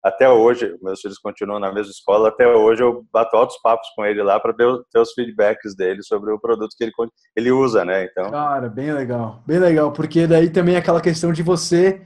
até 0.07 0.29
hoje, 0.29 0.77
meus 0.81 1.01
filhos 1.01 1.17
continuam 1.17 1.59
na 1.59 1.71
mesma 1.71 1.91
escola, 1.91 2.29
até 2.29 2.47
hoje 2.47 2.81
eu 2.81 3.05
bato 3.11 3.35
altos 3.35 3.57
papos 3.61 3.87
com 3.95 4.05
ele 4.05 4.23
lá 4.23 4.39
para 4.39 4.53
ter 4.53 4.99
os 4.99 5.13
feedbacks 5.13 5.75
dele 5.75 6.01
sobre 6.01 6.31
o 6.31 6.39
produto 6.39 6.75
que 6.77 6.83
ele, 6.85 6.93
ele 7.35 7.51
usa, 7.51 7.83
né? 7.83 8.05
Então... 8.05 8.31
Cara, 8.31 8.69
bem 8.69 8.93
legal, 8.93 9.43
bem 9.45 9.59
legal, 9.59 9.91
porque 9.91 10.25
daí 10.25 10.49
também 10.49 10.75
é 10.75 10.77
aquela 10.77 11.01
questão 11.01 11.33
de 11.33 11.43
você 11.43 12.01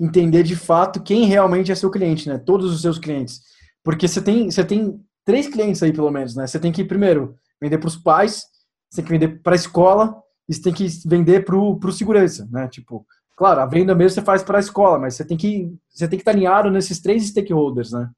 entender 0.00 0.42
de 0.42 0.56
fato 0.56 1.02
quem 1.02 1.26
realmente 1.26 1.70
é 1.70 1.74
seu 1.74 1.90
cliente, 1.90 2.28
né? 2.28 2.38
Todos 2.38 2.72
os 2.72 2.80
seus 2.80 2.98
clientes. 2.98 3.40
Porque 3.82 4.08
você 4.08 4.22
tem, 4.22 4.50
você 4.50 4.64
tem 4.64 4.98
três 5.24 5.46
clientes 5.46 5.82
aí, 5.82 5.92
pelo 5.92 6.10
menos, 6.10 6.34
né? 6.34 6.46
Você 6.46 6.58
tem 6.58 6.72
que, 6.72 6.82
primeiro, 6.82 7.36
vender 7.60 7.78
para 7.78 7.88
os 7.88 7.96
pais, 7.96 8.42
você 8.90 9.02
tem 9.02 9.04
que 9.04 9.10
vender 9.10 9.42
para 9.42 9.54
a 9.54 9.56
escola 9.56 10.16
e 10.48 10.54
você 10.54 10.62
tem 10.62 10.72
que 10.72 10.86
vender 11.06 11.44
para 11.44 11.56
o 11.56 11.92
segurança, 11.92 12.48
né? 12.50 12.68
Tipo, 12.68 13.06
Claro, 13.36 13.60
a 13.60 13.66
venda 13.66 13.94
mesmo 13.94 14.14
você 14.14 14.22
faz 14.22 14.42
para 14.42 14.58
a 14.58 14.60
escola, 14.60 14.98
mas 14.98 15.14
você 15.14 15.26
tem 15.26 15.36
que 15.36 15.72
você 15.88 16.06
tem 16.06 16.18
que 16.18 16.22
estar 16.22 16.30
alinhado 16.30 16.70
nesses 16.70 17.00
três 17.00 17.26
stakeholders, 17.28 17.92
né? 17.92 18.08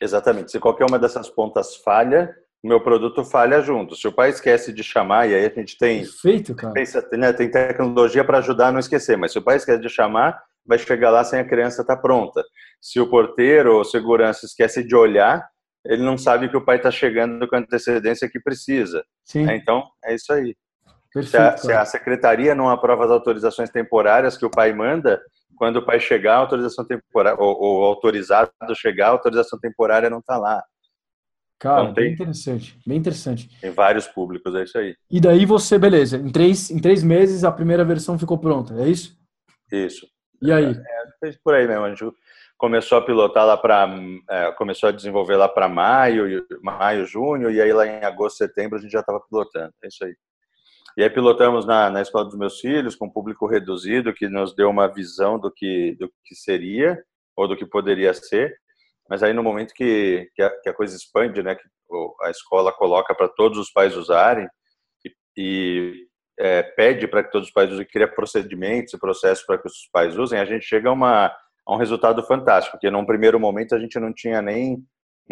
Exatamente. 0.00 0.50
Se 0.50 0.58
qualquer 0.58 0.86
uma 0.86 0.98
dessas 0.98 1.28
pontas 1.28 1.76
falha, 1.76 2.34
o 2.62 2.68
meu 2.68 2.80
produto 2.80 3.24
falha 3.24 3.60
junto. 3.60 3.94
Se 3.94 4.08
o 4.08 4.12
pai 4.12 4.30
esquece 4.30 4.72
de 4.72 4.82
chamar, 4.82 5.28
e 5.28 5.34
aí 5.34 5.44
a 5.44 5.48
gente 5.48 5.76
tem. 5.76 6.00
Perfeito, 6.00 6.54
cara. 6.54 6.72
Pensa, 6.72 7.06
né, 7.12 7.32
tem 7.32 7.50
tecnologia 7.50 8.24
para 8.24 8.38
ajudar 8.38 8.68
a 8.68 8.72
não 8.72 8.80
esquecer, 8.80 9.16
mas 9.16 9.32
se 9.32 9.38
o 9.38 9.42
pai 9.42 9.56
esquece 9.56 9.80
de 9.80 9.88
chamar, 9.88 10.40
vai 10.64 10.78
chegar 10.78 11.10
lá 11.10 11.22
sem 11.24 11.38
a 11.38 11.44
criança 11.44 11.82
estar 11.82 11.96
tá 11.96 12.02
pronta. 12.02 12.42
Se 12.80 12.98
o 13.00 13.08
porteiro 13.08 13.76
ou 13.76 13.84
segurança 13.84 14.46
esquece 14.46 14.82
de 14.82 14.94
olhar, 14.94 15.46
ele 15.84 16.02
não 16.02 16.16
sabe 16.16 16.48
que 16.48 16.56
o 16.56 16.64
pai 16.64 16.76
está 16.76 16.90
chegando 16.90 17.46
com 17.48 17.56
a 17.56 17.58
antecedência 17.58 18.28
que 18.28 18.40
precisa. 18.40 19.04
Sim. 19.24 19.50
Então, 19.50 19.84
é 20.04 20.14
isso 20.14 20.32
aí. 20.32 20.56
Perfeito, 21.12 21.30
se, 21.30 21.36
a, 21.36 21.56
se, 21.56 21.72
a, 21.72 21.84
secretaria 21.84 22.54
não 22.54 22.70
aprova 22.70 23.04
as 23.04 23.10
autorizações 23.10 23.68
temporárias 23.68 24.36
que 24.36 24.46
o 24.46 24.50
pai 24.50 24.72
manda, 24.72 25.20
quando 25.56 25.76
o 25.76 25.84
pai 25.84 26.00
chegar, 26.00 26.36
a 26.36 26.38
autorização 26.38 26.86
temporária, 26.86 27.38
ou, 27.38 27.60
ou 27.60 27.84
autorizado 27.84 28.50
chegar, 28.74 29.08
a 29.08 29.10
autorização 29.10 29.58
temporária 29.58 30.08
não 30.08 30.20
está 30.20 30.38
lá. 30.38 30.62
Cara, 31.62 31.82
então, 31.82 31.94
tem, 31.94 32.04
bem 32.04 32.12
interessante, 32.14 32.78
bem 32.84 32.98
interessante. 32.98 33.60
Tem 33.60 33.70
vários 33.70 34.08
públicos, 34.08 34.52
é 34.54 34.64
isso 34.64 34.76
aí. 34.76 34.96
E 35.08 35.20
daí 35.20 35.46
você, 35.46 35.78
beleza, 35.78 36.16
em 36.16 36.32
três, 36.32 36.70
em 36.70 36.80
três 36.80 37.04
meses 37.04 37.44
a 37.44 37.52
primeira 37.52 37.84
versão 37.84 38.18
ficou 38.18 38.36
pronta, 38.36 38.74
é 38.82 38.88
isso? 38.88 39.16
Isso. 39.70 40.06
E 40.40 40.50
aí? 40.50 40.74
É, 41.22 41.28
é 41.28 41.32
por 41.44 41.54
aí 41.54 41.68
mesmo, 41.68 41.84
a 41.84 41.88
gente 41.90 42.04
começou 42.58 42.98
a 42.98 43.04
pilotar 43.04 43.46
lá 43.46 43.56
para, 43.56 43.88
é, 44.28 44.52
começou 44.52 44.88
a 44.88 44.92
desenvolver 44.92 45.36
lá 45.36 45.48
para 45.48 45.68
maio, 45.68 46.44
maio, 46.62 47.06
junho, 47.06 47.48
e 47.48 47.60
aí 47.60 47.72
lá 47.72 47.86
em 47.86 48.04
agosto, 48.04 48.38
setembro 48.38 48.76
a 48.76 48.80
gente 48.80 48.90
já 48.90 49.00
estava 49.00 49.20
pilotando, 49.20 49.72
é 49.84 49.86
isso 49.86 50.04
aí. 50.04 50.16
E 50.96 51.02
aí 51.02 51.10
pilotamos 51.10 51.64
na, 51.64 51.88
na 51.88 52.02
escola 52.02 52.24
dos 52.24 52.36
meus 52.36 52.60
filhos, 52.60 52.94
com 52.94 53.10
público 53.10 53.46
reduzido, 53.46 54.12
que 54.12 54.28
nos 54.28 54.54
deu 54.54 54.68
uma 54.68 54.86
visão 54.86 55.38
do 55.38 55.50
que, 55.50 55.96
do 55.98 56.10
que 56.24 56.34
seria, 56.34 57.02
ou 57.36 57.48
do 57.48 57.56
que 57.56 57.64
poderia 57.64 58.12
ser. 58.12 58.54
Mas 59.08 59.22
aí 59.22 59.32
no 59.32 59.42
momento 59.42 59.72
que, 59.74 60.30
que, 60.34 60.42
a, 60.42 60.50
que 60.60 60.68
a 60.68 60.74
coisa 60.74 60.96
expande, 60.96 61.42
né, 61.42 61.54
que 61.54 61.62
a 62.22 62.30
escola 62.30 62.72
coloca 62.72 63.14
para 63.14 63.28
todos 63.28 63.58
os 63.58 63.70
pais 63.70 63.96
usarem, 63.96 64.46
e, 65.04 65.12
e 65.36 66.06
é, 66.38 66.62
pede 66.62 67.06
para 67.06 67.22
que 67.22 67.30
todos 67.30 67.48
os 67.48 67.52
pais 67.52 67.70
usem, 67.70 67.86
cria 67.86 68.08
procedimentos 68.08 68.92
e 68.92 68.98
processos 68.98 69.44
para 69.44 69.58
que 69.58 69.66
os 69.66 69.88
pais 69.92 70.16
usem, 70.16 70.38
a 70.38 70.44
gente 70.44 70.64
chega 70.64 70.88
a, 70.88 70.92
uma, 70.92 71.26
a 71.66 71.74
um 71.74 71.76
resultado 71.76 72.22
fantástico, 72.22 72.76
porque 72.76 72.90
num 72.90 73.06
primeiro 73.06 73.38
momento 73.38 73.74
a 73.74 73.78
gente 73.78 73.98
não 73.98 74.12
tinha 74.12 74.42
nem 74.42 74.84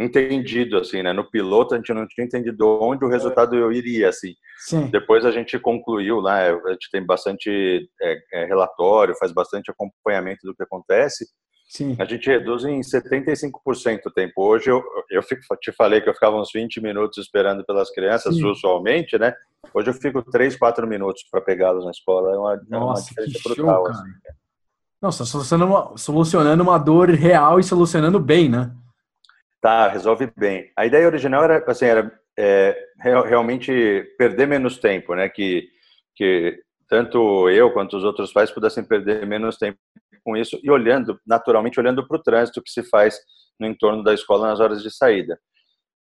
entendido 0.03 0.79
assim, 0.79 1.03
né? 1.03 1.13
No 1.13 1.29
piloto 1.31 1.75
a 1.75 1.77
gente 1.77 1.93
não 1.93 2.07
tinha 2.07 2.25
entendido 2.25 2.67
onde 2.83 3.05
o 3.05 3.09
resultado 3.09 3.73
iria, 3.73 4.09
assim. 4.09 4.35
Sim. 4.59 4.87
Depois 4.87 5.25
a 5.25 5.31
gente 5.31 5.59
concluiu 5.59 6.21
lá, 6.21 6.41
é, 6.41 6.51
a 6.51 6.73
gente 6.73 6.91
tem 6.91 7.05
bastante 7.05 7.89
é, 8.01 8.19
é, 8.33 8.45
relatório, 8.45 9.17
faz 9.19 9.33
bastante 9.33 9.71
acompanhamento 9.71 10.47
do 10.47 10.55
que 10.55 10.63
acontece. 10.63 11.27
Sim. 11.69 11.97
A 12.01 12.05
gente 12.05 12.29
reduz 12.29 12.65
em 12.65 12.81
75% 12.81 14.01
o 14.07 14.11
tempo. 14.11 14.33
Hoje 14.43 14.71
eu, 14.71 14.83
eu 15.09 15.23
fico, 15.23 15.43
te 15.61 15.71
falei 15.71 16.01
que 16.01 16.09
eu 16.09 16.15
ficava 16.15 16.37
uns 16.37 16.51
20 16.53 16.81
minutos 16.81 17.19
esperando 17.19 17.65
pelas 17.65 17.91
crianças, 17.91 18.35
Sim. 18.35 18.45
usualmente, 18.45 19.17
né? 19.17 19.33
Hoje 19.73 19.91
eu 19.91 19.95
fico 19.95 20.21
3, 20.23 20.57
4 20.57 20.87
minutos 20.87 21.23
para 21.31 21.41
pegá-los 21.41 21.85
na 21.85 21.93
escola. 21.93 22.35
É 22.35 22.39
uma, 22.39 22.61
Nossa, 22.69 23.13
é 23.17 23.21
uma 23.21 23.29
diferença 23.29 23.41
brutal. 23.45 23.85
Show, 23.85 23.87
assim. 23.87 24.11
Nossa, 25.01 25.25
solucionando 25.25 25.73
uma, 25.73 25.97
solucionando 25.97 26.63
uma 26.63 26.77
dor 26.77 27.09
real 27.11 27.59
e 27.59 27.65
solucionando 27.65 28.19
bem, 28.21 28.49
né? 28.49 28.75
Tá, 29.61 29.89
resolve 29.89 30.33
bem. 30.37 30.71
A 30.75 30.87
ideia 30.87 31.07
original 31.07 31.45
era, 31.45 31.63
assim, 31.71 31.85
era 31.85 32.11
é, 32.39 32.75
realmente 32.99 34.15
perder 34.17 34.47
menos 34.47 34.79
tempo, 34.79 35.15
né? 35.15 35.29
Que, 35.29 35.69
que 36.17 36.63
tanto 36.89 37.49
eu 37.51 37.73
quanto 37.73 37.97
os 37.97 38.05
outros 38.05 38.33
pais 38.33 38.51
pudessem 38.51 38.83
perder 38.83 39.27
menos 39.27 39.57
tempo 39.57 39.79
com 40.25 40.37
isso 40.37 40.59
e 40.63 40.71
olhando, 40.71 41.21
naturalmente, 41.27 41.79
olhando 41.79 42.07
para 42.07 42.17
o 42.17 42.23
trânsito 42.23 42.63
que 42.63 42.71
se 42.71 42.83
faz 42.83 43.19
no 43.59 43.67
entorno 43.67 44.03
da 44.03 44.15
escola 44.15 44.49
nas 44.49 44.61
horas 44.61 44.83
de 44.83 44.91
saída. 44.91 45.39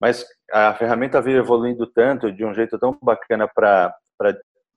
Mas 0.00 0.24
a 0.50 0.74
ferramenta 0.74 1.20
veio 1.20 1.38
evoluindo 1.38 1.86
tanto, 1.86 2.32
de 2.32 2.44
um 2.44 2.54
jeito 2.54 2.78
tão 2.78 2.98
bacana 3.02 3.46
para 3.46 3.94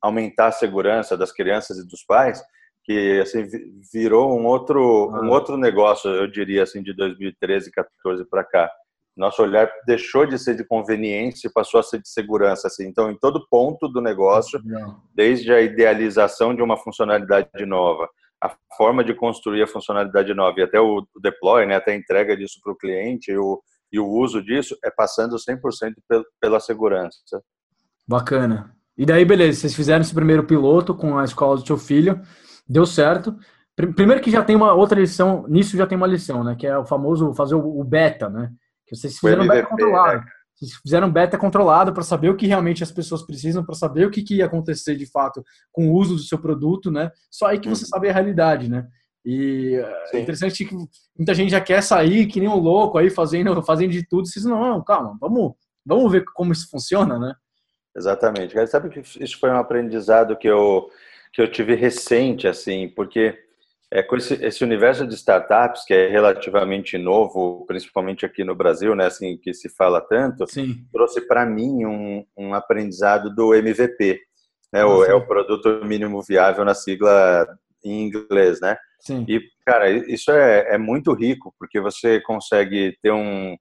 aumentar 0.02 0.48
a 0.48 0.52
segurança 0.52 1.18
das 1.18 1.32
crianças 1.32 1.78
e 1.78 1.88
dos 1.88 2.04
pais, 2.04 2.44
que 2.84 3.20
assim 3.22 3.48
virou 3.92 4.38
um 4.38 4.46
outro 4.46 5.10
um 5.22 5.30
outro 5.30 5.58
negócio 5.58 6.10
eu 6.10 6.28
diria 6.28 6.64
assim 6.64 6.84
de 6.84 6.94
2013 6.94 7.72
14 7.72 8.26
para 8.26 8.44
cá 8.44 8.70
nosso 9.16 9.44
olhar 9.44 9.70
deixou 9.86 10.26
de 10.26 10.40
ser 10.40 10.56
de 10.56 10.64
conveniência 10.64 11.48
e 11.48 11.52
passou 11.52 11.80
a 11.80 11.84
ser 11.84 12.02
de 12.02 12.10
segurança. 12.10 12.68
Assim. 12.68 12.88
Então, 12.88 13.12
em 13.12 13.18
todo 13.18 13.48
ponto 13.48 13.88
do 13.88 14.02
negócio, 14.02 14.60
desde 15.14 15.54
a 15.54 15.62
idealização 15.62 16.56
de 16.56 16.64
uma 16.64 16.78
funcionalidade 16.78 17.66
nova, 17.66 18.10
a 18.42 18.54
forma 18.76 19.04
de 19.04 19.14
construir 19.14 19.64
a 19.64 19.68
funcionalidade 19.68 20.34
nova 20.34 20.60
e 20.60 20.64
até 20.64 20.80
o 20.80 21.06
deploy, 21.22 21.66
né, 21.66 21.76
até 21.76 21.92
a 21.92 21.96
entrega 21.96 22.36
disso 22.36 22.60
para 22.62 22.74
o 22.74 22.76
cliente 22.76 23.32
e 23.32 23.38
o, 23.38 23.62
e 23.92 24.00
o 24.00 24.08
uso 24.08 24.44
disso 24.44 24.76
é 24.84 24.92
passando 24.92 25.38
100% 25.38 25.94
pela 26.42 26.60
segurança. 26.60 27.20
Bacana. 28.08 28.76
E 28.98 29.06
daí, 29.06 29.24
beleza, 29.24 29.62
vocês 29.62 29.76
fizeram 29.76 30.02
esse 30.02 30.14
primeiro 30.14 30.44
piloto 30.44 30.94
com 30.94 31.18
a 31.18 31.24
escola 31.24 31.56
do 31.56 31.66
seu 31.66 31.78
filho, 31.78 32.22
deu 32.68 32.86
certo. 32.86 33.36
Primeiro 33.76 34.22
que 34.22 34.30
já 34.30 34.44
tem 34.44 34.56
uma 34.56 34.74
outra 34.74 35.00
lição, 35.00 35.46
nisso 35.48 35.76
já 35.76 35.88
tem 35.88 35.98
uma 35.98 36.08
lição, 36.08 36.44
né? 36.44 36.56
Que 36.56 36.68
é 36.68 36.78
o 36.78 36.86
famoso 36.86 37.34
fazer 37.34 37.56
o 37.56 37.84
beta, 37.84 38.30
né? 38.30 38.52
Que 38.86 38.96
vocês 38.96 39.18
fizeram 39.18 39.48
beta 39.48 39.68
controlado. 39.68 40.18
Né? 40.18 40.26
Vocês 40.56 40.74
fizeram 40.76 41.12
beta 41.12 41.38
controlado 41.38 41.94
para 41.94 42.04
saber 42.04 42.30
o 42.30 42.36
que 42.36 42.46
realmente 42.46 42.84
as 42.84 42.92
pessoas 42.92 43.24
precisam, 43.24 43.66
para 43.66 43.74
saber 43.74 44.06
o 44.06 44.12
que, 44.12 44.22
que 44.22 44.36
ia 44.36 44.46
acontecer 44.46 44.96
de 44.96 45.10
fato 45.10 45.44
com 45.72 45.90
o 45.90 45.94
uso 45.94 46.16
do 46.16 46.22
seu 46.22 46.38
produto, 46.38 46.92
né? 46.92 47.12
Só 47.32 47.48
aí 47.48 47.60
que 47.60 47.68
você 47.68 47.84
uhum. 47.84 47.90
sabe 47.90 48.10
a 48.10 48.14
realidade, 48.14 48.70
né? 48.70 48.88
E 49.26 49.76
é 49.76 50.06
Sim. 50.08 50.18
é 50.18 50.20
interessante 50.22 50.66
que 50.66 50.76
muita 51.18 51.34
gente 51.34 51.50
já 51.50 51.62
quer 51.62 51.82
sair 51.82 52.28
que 52.28 52.40
nem 52.40 52.50
um 52.50 52.60
louco 52.60 52.98
aí 52.98 53.10
fazendo, 53.10 53.62
fazendo 53.64 53.92
de 53.92 54.08
tudo. 54.08 54.28
Vocês 54.28 54.46
não, 54.46 54.60
não, 54.60 54.84
calma, 54.84 55.18
vamos, 55.20 55.54
vamos 55.86 56.12
ver 56.12 56.24
como 56.34 56.52
isso 56.52 56.70
funciona, 56.70 57.18
né? 57.18 57.34
Exatamente. 57.96 58.56
Sabe 58.68 58.90
que 58.90 59.00
isso 59.00 59.40
foi 59.40 59.50
um 59.50 59.58
aprendizado 59.58 60.38
que 60.38 60.48
eu 60.48 60.88
que 61.34 61.42
eu 61.42 61.52
tive 61.52 61.74
recente, 61.74 62.48
assim, 62.48 62.88
porque 62.96 63.36
é, 63.92 64.04
com 64.04 64.16
esse, 64.16 64.36
esse, 64.36 64.64
universo 64.64 65.06
de 65.06 65.16
startups 65.16 65.84
que 65.86 65.94
é 65.94 66.08
relativamente 66.08 66.98
novo, 66.98 67.66
principalmente 67.68 68.26
aqui 68.26 68.44
no 68.44 68.56
Brasil, 68.56 68.96
né, 68.96 69.08
assim, 69.08 69.38
que 69.38 69.54
se 69.54 69.68
fala 69.70 70.00
tanto, 70.00 70.48
Sim. 70.48 70.86
trouxe 70.92 71.22
para 71.22 71.46
mim 71.46 71.86
um, 71.86 72.26
um, 72.38 72.54
aprendizado 72.54 73.34
do 73.34 73.54
MVP, 73.54 74.20
né, 74.72 74.86
o, 74.86 75.04
é 75.04 75.14
o 75.14 75.26
produto 75.26 75.84
mínimo 75.86 76.22
viável 76.22 76.64
na 76.64 76.74
sigla 76.74 77.48
em 77.84 78.08
inglês, 78.08 78.62
né? 78.62 78.78
Sim. 79.00 79.26
E, 79.28 79.42
cara, 79.66 79.90
isso 79.90 80.32
é, 80.32 80.76
é 80.76 80.78
muito 80.78 81.14
rico, 81.14 81.54
porque 81.60 81.80
você 81.80 82.22
consegue 82.22 82.98
ter 83.02 83.12
um, 83.12 83.56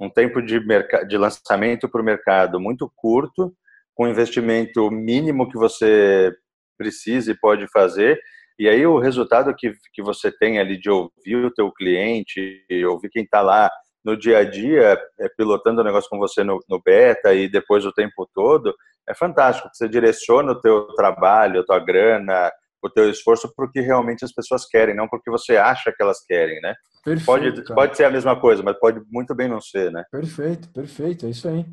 um 0.00 0.10
tempo 0.10 0.42
de, 0.42 0.60
de 1.06 1.16
lançamento 1.16 1.88
para 1.88 2.02
o 2.02 2.04
mercado 2.04 2.60
muito 2.60 2.90
curto, 2.96 3.54
com 3.94 4.08
investimento 4.08 4.90
mínimo 4.90 5.48
que 5.48 5.56
você 5.56 6.32
precisa 6.78 7.32
e 7.32 7.38
pode 7.38 7.66
fazer, 7.68 8.18
e 8.58 8.68
aí 8.68 8.84
o 8.86 8.98
resultado 8.98 9.54
que, 9.54 9.72
que 9.92 10.02
você 10.02 10.32
tem 10.32 10.58
ali 10.58 10.78
de 10.78 10.90
ouvir 10.90 11.36
o 11.36 11.50
teu 11.50 11.70
cliente, 11.70 12.64
ouvir 12.88 13.08
quem 13.08 13.22
está 13.22 13.40
lá 13.40 13.70
no 14.04 14.16
dia 14.16 14.38
a 14.38 14.44
dia, 14.44 14.98
é, 15.20 15.28
pilotando 15.36 15.80
o 15.80 15.84
negócio 15.84 16.08
com 16.10 16.18
você 16.18 16.42
no, 16.42 16.58
no 16.68 16.80
beta 16.82 17.32
e 17.34 17.48
depois 17.48 17.84
o 17.84 17.92
tempo 17.92 18.28
todo, 18.34 18.74
é 19.08 19.14
fantástico. 19.14 19.68
Você 19.72 19.88
direciona 19.88 20.52
o 20.52 20.60
teu 20.60 20.88
trabalho, 20.94 21.60
a 21.60 21.64
tua 21.64 21.78
grana, 21.78 22.50
o 22.82 22.90
teu 22.90 23.08
esforço 23.10 23.52
para 23.54 23.64
o 23.64 23.70
que 23.70 23.80
realmente 23.80 24.24
as 24.24 24.32
pessoas 24.32 24.66
querem, 24.66 24.94
não 24.94 25.08
porque 25.08 25.30
você 25.30 25.56
acha 25.56 25.92
que 25.92 26.02
elas 26.02 26.24
querem, 26.24 26.60
né? 26.60 26.74
Perfeito, 27.04 27.26
pode, 27.26 27.64
pode 27.74 27.96
ser 27.96 28.04
a 28.04 28.10
mesma 28.10 28.38
coisa, 28.38 28.62
mas 28.62 28.78
pode 28.78 29.00
muito 29.10 29.34
bem 29.34 29.48
não 29.48 29.60
ser, 29.60 29.92
né? 29.92 30.04
Perfeito, 30.10 30.68
perfeito, 30.70 31.26
é 31.26 31.30
isso 31.30 31.48
aí. 31.48 31.64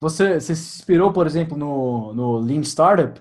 Você, 0.00 0.40
você 0.40 0.54
se 0.54 0.78
inspirou, 0.78 1.12
por 1.12 1.26
exemplo, 1.26 1.56
no, 1.56 2.14
no 2.14 2.38
Lean 2.38 2.62
Startup? 2.62 3.20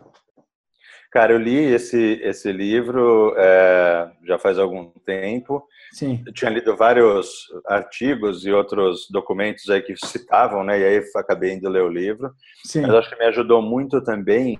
Cara, 1.12 1.34
eu 1.34 1.40
li 1.40 1.58
esse, 1.58 2.20
esse 2.24 2.52
livro 2.52 3.34
é, 3.36 4.12
já 4.24 4.38
faz 4.38 4.60
algum 4.60 4.92
tempo. 5.06 5.68
Sim. 5.92 6.24
Eu 6.26 6.32
tinha 6.32 6.52
lido 6.52 6.76
vários 6.76 7.48
artigos 7.66 8.46
e 8.46 8.52
outros 8.52 9.08
documentos 9.10 9.68
aí 9.70 9.82
que 9.82 9.96
citavam, 9.98 10.64
né? 10.64 10.80
E 10.80 10.86
aí 10.86 11.04
acabei 11.16 11.54
indo 11.54 11.68
ler 11.68 11.82
o 11.82 11.90
livro. 11.90 12.32
Sim. 12.64 12.82
Mas 12.82 12.94
acho 12.94 13.10
que 13.10 13.18
me 13.18 13.26
ajudou 13.26 13.62
muito 13.62 14.04
também 14.04 14.60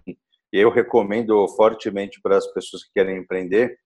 e 0.52 0.60
eu 0.60 0.70
recomendo 0.70 1.48
fortemente 1.50 2.20
para 2.22 2.38
as 2.38 2.48
pessoas 2.48 2.84
que 2.84 2.92
querem 2.94 3.18
empreender, 3.18 3.78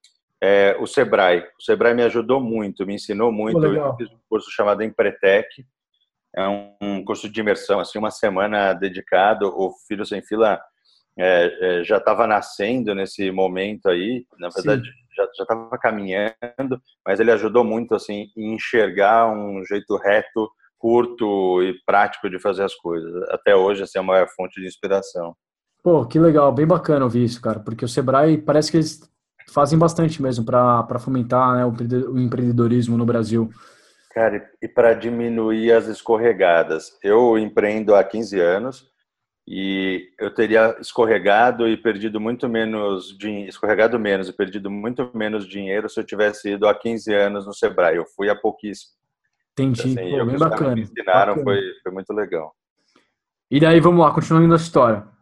é, 0.42 0.76
o 0.80 0.88
Sebrae. 0.88 1.40
O 1.60 1.64
Sebrae 1.64 1.94
me 1.94 2.04
ajudou 2.04 2.40
muito, 2.40 2.86
me 2.86 2.96
ensinou 2.96 3.32
muito. 3.32 3.60
Oh, 3.60 3.66
eu 3.66 3.96
fiz 3.96 4.10
um 4.10 4.20
curso 4.30 4.50
chamado 4.52 4.84
Empretec, 4.84 5.48
é 6.36 6.48
um, 6.48 6.76
um, 6.82 7.06
curso 7.06 7.30
de 7.30 7.40
imersão, 7.40 7.80
assim, 7.80 8.00
uma 8.00 8.12
semana 8.12 8.74
dedicado. 8.74 9.48
O 9.48 9.72
Filho 9.88 10.06
Sem 10.06 10.22
Fila 10.22 10.60
é, 11.18 11.80
é, 11.80 11.84
já 11.84 11.98
estava 11.98 12.26
nascendo 12.26 12.96
nesse 12.96 13.30
momento 13.32 13.88
aí, 13.88 14.26
na 14.40 14.50
verdade 14.50 14.84
Sim. 14.84 14.92
já 15.16 15.44
estava 15.44 15.78
caminhando, 15.78 16.82
mas 17.06 17.20
ele 17.20 17.32
ajudou 17.32 17.64
muito 17.64 17.94
assim 17.94 18.28
em 18.36 18.56
enxergar 18.56 19.32
um 19.32 19.64
jeito 19.66 19.96
reto, 19.98 20.50
curto 20.78 21.62
e 21.62 21.76
prático 21.86 22.30
de 22.30 22.40
fazer 22.40 22.64
as 22.64 22.74
coisas. 22.76 23.14
Até 23.30 23.56
hoje 23.56 23.84
assim, 23.84 24.00
é 24.00 24.02
uma 24.02 24.28
fonte 24.28 24.60
de 24.60 24.68
inspiração. 24.68 25.36
Pô, 25.84 26.06
que 26.06 26.18
legal, 26.18 26.52
bem 26.52 26.66
bacana 26.66 27.06
ouvir 27.06 27.26
isso, 27.26 27.42
cara, 27.42 27.60
porque 27.60 27.86
o 27.86 27.90
Sebrae 27.90 28.38
parece 28.38 28.72
que 28.72 28.78
eles 28.78 29.02
fazem 29.52 29.78
bastante 29.78 30.22
mesmo 30.22 30.46
para 30.46 31.00
fomentar 31.00 31.56
né, 31.56 31.66
o 31.66 32.18
empreendedorismo 32.18 32.98
no 32.98 33.06
Brasil. 33.06 33.50
Cara, 34.14 34.48
e 34.62 34.68
para 34.68 34.94
diminuir 34.94 35.72
as 35.72 35.88
escorregadas. 35.88 36.98
Eu 37.04 37.38
empreendo 37.38 37.96
há 37.96 38.04
15 38.04 38.40
anos 38.40 38.93
e 39.48 40.10
eu 40.20 40.34
teria 40.34 40.78
escorregado 40.80 41.68
e 41.68 41.76
perdido 41.76 42.20
muito 42.20 42.48
menos 42.48 43.18
escorregado 43.48 44.00
menos 44.00 44.30
e 44.30 44.34
perdido 44.34 44.72
muito 44.72 45.12
menos 45.14 45.48
dinheiro 45.48 45.90
se 45.90 46.00
eu 46.00 46.04
tivesse 46.04 46.52
ido 46.52 46.68
há 46.68 46.74
15 46.74 47.14
anos 47.14 47.46
no 47.46 47.54
Sebrae. 47.54 47.98
Eu 47.98 48.06
fui 48.06 48.30
há 48.30 48.36
pouquíssimo. 48.36 48.94
Entendi, 49.52 49.82
assim, 49.82 50.18
Pô, 50.18 50.26
bem 50.26 50.38
bacana. 50.38 50.76
Me 50.76 50.82
ensinaram, 50.82 51.36
bacana. 51.36 51.44
Foi, 51.44 51.62
foi 51.84 51.92
muito 51.92 52.14
legal. 52.14 52.56
E 53.52 53.60
daí, 53.60 53.80
vamos 53.80 54.04
lá, 54.04 54.12
continuando 54.12 54.54
a 54.54 54.58
história 54.58 55.14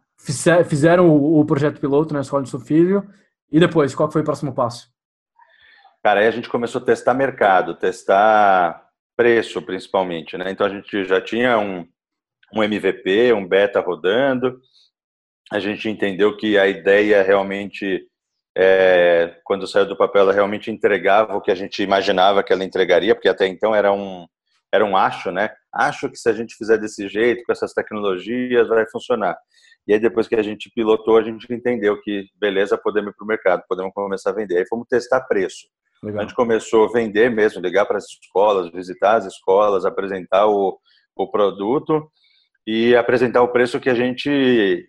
fizeram 0.64 1.10
o, 1.10 1.44
projeto 1.44 1.80
piloto 1.80 2.14
na 2.14 2.20
escola 2.20 2.42
do 2.42 2.48
seu 2.48 2.60
filho 2.60 3.06
e 3.50 3.58
depois, 3.58 3.94
qual 3.94 4.10
foi 4.10 4.22
o 4.22 4.24
próximo 4.24 4.54
passo? 4.54 4.88
Cara, 6.02 6.20
aí 6.20 6.26
a 6.26 6.30
gente 6.30 6.48
começou 6.48 6.80
a 6.80 6.84
testar 6.84 7.14
mercado, 7.14 7.74
testar 7.74 8.88
preço 9.16 9.60
principalmente, 9.62 10.36
né? 10.36 10.50
Então 10.50 10.66
a 10.66 10.70
gente 10.70 11.04
já 11.04 11.20
tinha 11.20 11.58
um, 11.58 11.86
um 12.54 12.62
MVP, 12.62 13.32
um 13.32 13.46
beta 13.46 13.80
rodando, 13.80 14.60
a 15.52 15.58
gente 15.58 15.88
entendeu 15.88 16.36
que 16.36 16.56
a 16.56 16.66
ideia 16.66 17.22
realmente, 17.22 18.06
é, 18.56 19.36
quando 19.44 19.66
saiu 19.66 19.86
do 19.86 19.96
papel, 19.96 20.22
ela 20.22 20.32
realmente 20.32 20.70
entregava 20.70 21.36
o 21.36 21.40
que 21.40 21.50
a 21.50 21.54
gente 21.54 21.82
imaginava 21.82 22.42
que 22.42 22.52
ela 22.52 22.64
entregaria, 22.64 23.14
porque 23.14 23.28
até 23.28 23.46
então 23.46 23.74
era 23.74 23.92
um, 23.92 24.26
era 24.72 24.84
um 24.84 24.96
acho, 24.96 25.30
né? 25.30 25.50
Acho 25.72 26.08
que 26.08 26.16
se 26.16 26.28
a 26.28 26.32
gente 26.32 26.54
fizer 26.56 26.78
desse 26.78 27.06
jeito, 27.08 27.44
com 27.44 27.52
essas 27.52 27.74
tecnologias, 27.74 28.68
vai 28.68 28.86
funcionar. 28.90 29.36
E 29.86 29.92
aí, 29.92 30.00
depois 30.00 30.28
que 30.28 30.36
a 30.36 30.42
gente 30.42 30.70
pilotou, 30.74 31.18
a 31.18 31.22
gente 31.22 31.52
entendeu 31.52 32.00
que, 32.00 32.26
beleza, 32.38 32.78
podemos 32.78 33.10
ir 33.12 33.16
para 33.16 33.24
o 33.24 33.28
mercado, 33.28 33.62
podemos 33.68 33.92
começar 33.92 34.30
a 34.30 34.34
vender. 34.34 34.58
Aí 34.58 34.66
fomos 34.66 34.86
testar 34.88 35.20
preço. 35.22 35.66
Legal. 36.02 36.20
A 36.20 36.22
gente 36.22 36.34
começou 36.34 36.84
a 36.86 36.92
vender 36.92 37.30
mesmo, 37.30 37.60
ligar 37.60 37.84
para 37.84 37.98
as 37.98 38.04
escolas, 38.04 38.70
visitar 38.72 39.16
as 39.16 39.26
escolas, 39.26 39.84
apresentar 39.84 40.46
o, 40.46 40.78
o 41.16 41.30
produto 41.30 42.10
e 42.66 42.94
apresentar 42.94 43.42
o 43.42 43.48
preço 43.48 43.80
que 43.80 43.90
a 43.90 43.94
gente 43.94 44.30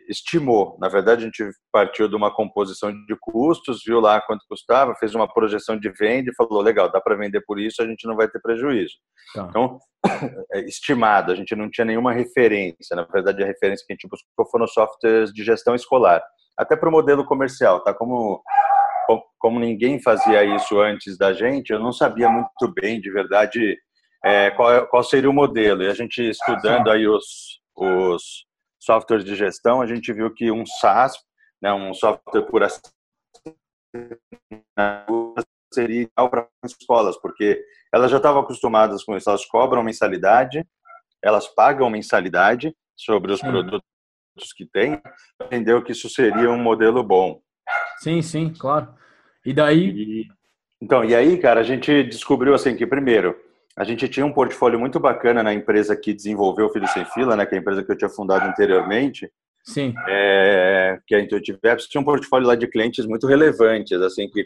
estimou. 0.08 0.78
Na 0.80 0.88
verdade, 0.88 1.24
a 1.24 1.26
gente 1.26 1.44
partiu 1.72 2.08
de 2.08 2.16
uma 2.16 2.34
composição 2.34 2.92
de 2.92 3.16
custos, 3.20 3.82
viu 3.84 4.00
lá 4.00 4.22
quanto 4.22 4.46
custava, 4.48 4.96
fez 4.96 5.16
uma 5.16 5.28
projeção 5.28 5.80
de 5.80 5.90
venda 5.90 6.30
e 6.30 6.36
falou: 6.36 6.62
legal, 6.62 6.92
dá 6.92 7.02
para 7.02 7.16
vender 7.16 7.42
por 7.42 7.60
isso, 7.60 7.82
a 7.82 7.88
gente 7.88 8.08
não 8.08 8.16
vai 8.16 8.28
ter 8.28 8.40
prejuízo. 8.40 8.94
Tá. 9.34 9.48
Então, 9.50 9.80
é 10.54 10.60
estimado, 10.62 11.32
a 11.32 11.36
gente 11.36 11.56
não 11.56 11.70
tinha 11.70 11.86
nenhuma 11.86 12.14
referência. 12.14 12.96
Na 12.96 13.04
verdade, 13.04 13.42
a 13.44 13.48
referência 13.48 13.84
que 13.86 13.94
a 13.94 13.96
gente 13.96 14.08
buscou 14.08 14.46
foram 14.52 14.68
softwares 14.68 15.32
de 15.34 15.44
gestão 15.44 15.74
escolar, 15.74 16.24
até 16.56 16.76
para 16.76 16.90
o 16.90 16.92
modelo 16.92 17.26
comercial, 17.26 17.84
tá? 17.84 17.94
Como 17.94 18.42
como 19.38 19.60
ninguém 19.60 20.02
fazia 20.02 20.46
isso 20.46 20.80
antes 20.80 21.18
da 21.18 21.34
gente, 21.34 21.72
eu 21.72 21.80
não 21.80 21.92
sabia 21.92 22.30
muito 22.30 22.74
bem, 22.74 23.02
de 23.02 23.12
verdade, 23.12 23.78
é, 24.24 24.50
qual, 24.52 24.88
qual 24.88 25.04
seria 25.04 25.30
o 25.30 25.34
modelo. 25.34 25.84
E 25.84 25.90
a 25.90 25.94
gente 25.94 26.22
estudando 26.22 26.90
aí 26.90 27.06
os, 27.06 27.60
os 27.76 28.46
softwares 28.82 29.26
de 29.26 29.36
gestão, 29.36 29.82
a 29.82 29.88
gente 29.88 30.12
viu 30.12 30.34
que 30.34 30.52
um 30.52 30.66
SaaS, 30.66 31.14
né, 31.62 31.74
um 31.74 31.94
software 31.94 32.44
por 32.44 32.64
seria 35.74 36.04
ideal 36.04 36.30
para 36.30 36.48
escolas, 36.66 37.18
porque 37.20 37.64
elas 37.94 38.12
já 38.12 38.18
estavam 38.18 38.42
acostumadas 38.42 39.04
com 39.04 39.18
isso, 39.18 39.30
elas 39.30 39.46
cobram 39.46 39.84
mensalidade, 39.84 40.66
elas 41.22 41.48
pagam 41.48 41.90
mensalidade 41.90 42.76
sobre 42.96 43.32
os 43.32 43.42
produtos 43.42 43.84
que 44.56 44.66
têm, 44.66 45.02
entendeu 45.42 45.84
que 45.84 45.92
isso 45.92 46.10
seria 46.10 46.50
um 46.50 46.58
modelo 46.58 47.04
bom. 47.04 47.42
Sim, 47.98 48.22
sim, 48.22 48.54
claro. 48.54 48.94
E 49.46 49.54
daí? 49.54 49.90
E, 49.90 50.28
então, 50.82 51.04
e 51.04 51.16
aí, 51.16 51.40
cara, 51.40 51.62
a 51.62 51.64
gente 51.64 52.04
descobriu 52.04 52.54
assim 52.54 52.76
que 52.76 52.86
primeiro 52.86 53.36
a 53.76 53.84
gente 53.84 54.08
tinha 54.08 54.26
um 54.26 54.32
portfólio 54.32 54.80
muito 54.80 55.00
bacana 55.00 55.42
na 55.42 55.54
empresa 55.54 55.96
que 55.96 56.14
desenvolveu 56.14 56.68
o 56.68 56.70
Filho 56.70 56.88
Sem 56.88 57.06
Fila, 57.06 57.36
né, 57.36 57.46
que 57.46 57.56
é 57.56 57.58
a 57.58 57.62
empresa 57.62 57.84
que 57.84 57.92
eu 57.92 57.98
tinha 57.98 58.10
fundado 58.10 58.46
anteriormente. 58.46 59.32
Sim. 59.64 59.94
É, 60.08 61.00
que 61.08 61.16
é 61.16 61.20
a 61.20 61.22
Intuitive 61.22 61.60
Apps, 61.64 61.88
tinha 61.88 62.02
um 62.02 62.04
portfólio 62.04 62.48
lá 62.48 62.56
de 62.56 62.68
clientes 62.68 63.06
muito 63.06 63.26
relevantes, 63.26 64.00
assim, 64.02 64.30
que 64.30 64.46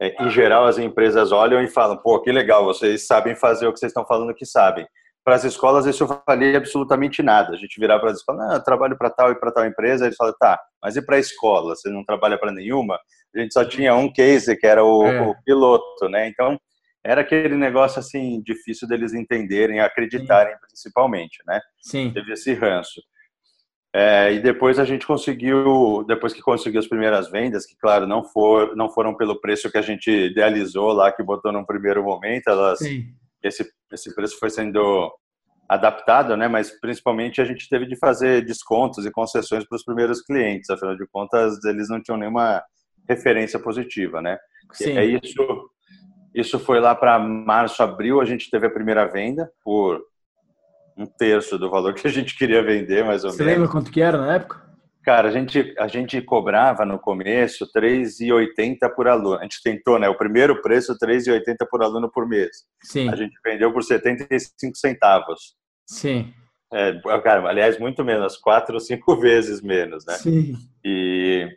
é, 0.00 0.24
em 0.24 0.30
geral 0.30 0.66
as 0.66 0.78
empresas 0.78 1.32
olham 1.32 1.62
e 1.62 1.68
falam, 1.68 1.96
pô, 1.96 2.20
que 2.20 2.30
legal, 2.30 2.64
vocês 2.64 3.06
sabem 3.06 3.34
fazer 3.34 3.66
o 3.66 3.72
que 3.72 3.78
vocês 3.78 3.90
estão 3.90 4.04
falando 4.04 4.34
que 4.34 4.44
sabem. 4.44 4.86
para 5.24 5.36
as 5.36 5.44
escolas 5.44 5.86
isso 5.86 6.06
valia 6.26 6.58
absolutamente 6.58 7.22
nada. 7.22 7.54
A 7.54 7.56
gente 7.56 7.80
virava 7.80 8.00
para 8.00 8.10
as 8.10 8.18
escolas, 8.18 8.46
não, 8.46 8.54
eu 8.54 8.64
trabalho 8.64 8.98
para 8.98 9.10
tal 9.10 9.30
e 9.30 9.38
para 9.38 9.52
tal 9.52 9.64
empresa, 9.64 10.04
eles 10.04 10.16
falam, 10.16 10.34
tá, 10.38 10.60
mas 10.82 10.96
e 10.96 11.02
para 11.02 11.16
a 11.16 11.20
escola? 11.20 11.74
Você 11.74 11.88
não 11.88 12.04
trabalha 12.04 12.36
para 12.36 12.52
nenhuma? 12.52 12.98
A 13.34 13.40
gente 13.40 13.54
só 13.54 13.64
tinha 13.64 13.94
um 13.94 14.12
case, 14.12 14.56
que 14.56 14.66
era 14.66 14.84
o, 14.84 15.06
é. 15.06 15.22
o, 15.22 15.34
piloto, 15.44 16.08
né? 16.08 16.28
Então, 16.28 16.58
era 17.04 17.22
aquele 17.22 17.56
negócio, 17.56 17.98
assim, 17.98 18.40
difícil 18.42 18.86
deles 18.86 19.12
entenderem, 19.12 19.80
acreditarem, 19.80 20.54
Sim. 20.54 20.60
principalmente, 20.60 21.38
né? 21.46 21.60
Sim. 21.80 22.12
Teve 22.12 22.32
esse 22.32 22.54
ranço. 22.54 23.00
É, 23.94 24.32
e 24.32 24.40
depois 24.40 24.78
a 24.78 24.84
gente 24.84 25.06
conseguiu, 25.06 26.02
depois 26.06 26.32
que 26.32 26.40
conseguiu 26.40 26.80
as 26.80 26.86
primeiras 26.86 27.30
vendas, 27.30 27.66
que 27.66 27.76
claro, 27.76 28.06
não, 28.06 28.24
for, 28.24 28.74
não 28.74 28.88
foram 28.88 29.14
pelo 29.14 29.38
preço 29.38 29.70
que 29.70 29.76
a 29.76 29.82
gente 29.82 30.10
idealizou 30.10 30.92
lá, 30.92 31.12
que 31.12 31.22
botou 31.22 31.52
no 31.52 31.66
primeiro 31.66 32.02
momento, 32.02 32.48
elas, 32.48 32.80
esse, 33.42 33.70
esse 33.92 34.14
preço 34.14 34.38
foi 34.38 34.48
sendo 34.48 35.12
adaptado, 35.68 36.36
né? 36.36 36.48
Mas 36.48 36.70
principalmente 36.80 37.40
a 37.42 37.44
gente 37.44 37.68
teve 37.68 37.86
de 37.86 37.96
fazer 37.98 38.44
descontos 38.44 39.04
e 39.04 39.10
concessões 39.10 39.64
para 39.66 39.76
os 39.76 39.84
primeiros 39.84 40.22
clientes, 40.22 40.70
afinal 40.70 40.96
de 40.96 41.06
contas 41.08 41.62
eles 41.64 41.90
não 41.90 42.02
tinham 42.02 42.16
nenhuma 42.16 42.62
referência 43.06 43.58
positiva, 43.58 44.22
né? 44.22 44.38
Sim. 44.72 44.96
É 44.96 45.04
isso. 45.04 45.70
Isso 46.34 46.58
foi 46.58 46.80
lá 46.80 46.94
para 46.94 47.18
março, 47.18 47.82
abril, 47.82 48.20
a 48.20 48.24
gente 48.24 48.50
teve 48.50 48.66
a 48.66 48.70
primeira 48.70 49.06
venda 49.06 49.50
por 49.62 50.00
um 50.96 51.06
terço 51.06 51.58
do 51.58 51.70
valor 51.70 51.94
que 51.94 52.06
a 52.06 52.10
gente 52.10 52.36
queria 52.36 52.62
vender, 52.62 53.04
mais 53.04 53.24
ou 53.24 53.30
Você 53.30 53.38
menos. 53.38 53.52
Você 53.52 53.58
lembra 53.58 53.68
quanto 53.68 53.90
que 53.90 54.00
era 54.00 54.18
na 54.18 54.34
época? 54.34 54.62
Cara, 55.04 55.28
a 55.28 55.32
gente, 55.32 55.74
a 55.78 55.88
gente 55.88 56.20
cobrava 56.22 56.84
no 56.86 56.98
começo 56.98 57.68
R$ 57.74 57.80
3,80 57.80 58.88
por 58.94 59.08
aluno. 59.08 59.38
A 59.38 59.42
gente 59.42 59.60
tentou, 59.62 59.98
né? 59.98 60.08
O 60.08 60.16
primeiro 60.16 60.62
preço, 60.62 60.92
R$ 60.92 60.98
3,80 61.06 61.66
por 61.68 61.82
aluno 61.82 62.08
por 62.08 62.26
mês. 62.26 62.50
Sim. 62.84 63.08
A 63.08 63.16
gente 63.16 63.34
vendeu 63.44 63.72
por 63.72 63.82
75 63.82 64.76
centavos. 64.76 65.56
Sim. 65.88 66.32
É, 66.72 66.98
cara, 67.20 67.48
aliás, 67.48 67.78
muito 67.78 68.04
menos, 68.04 68.36
quatro 68.36 68.74
ou 68.74 68.80
cinco 68.80 69.16
vezes 69.20 69.60
menos, 69.60 70.06
né? 70.06 70.14
Sim. 70.14 70.54
E, 70.84 71.48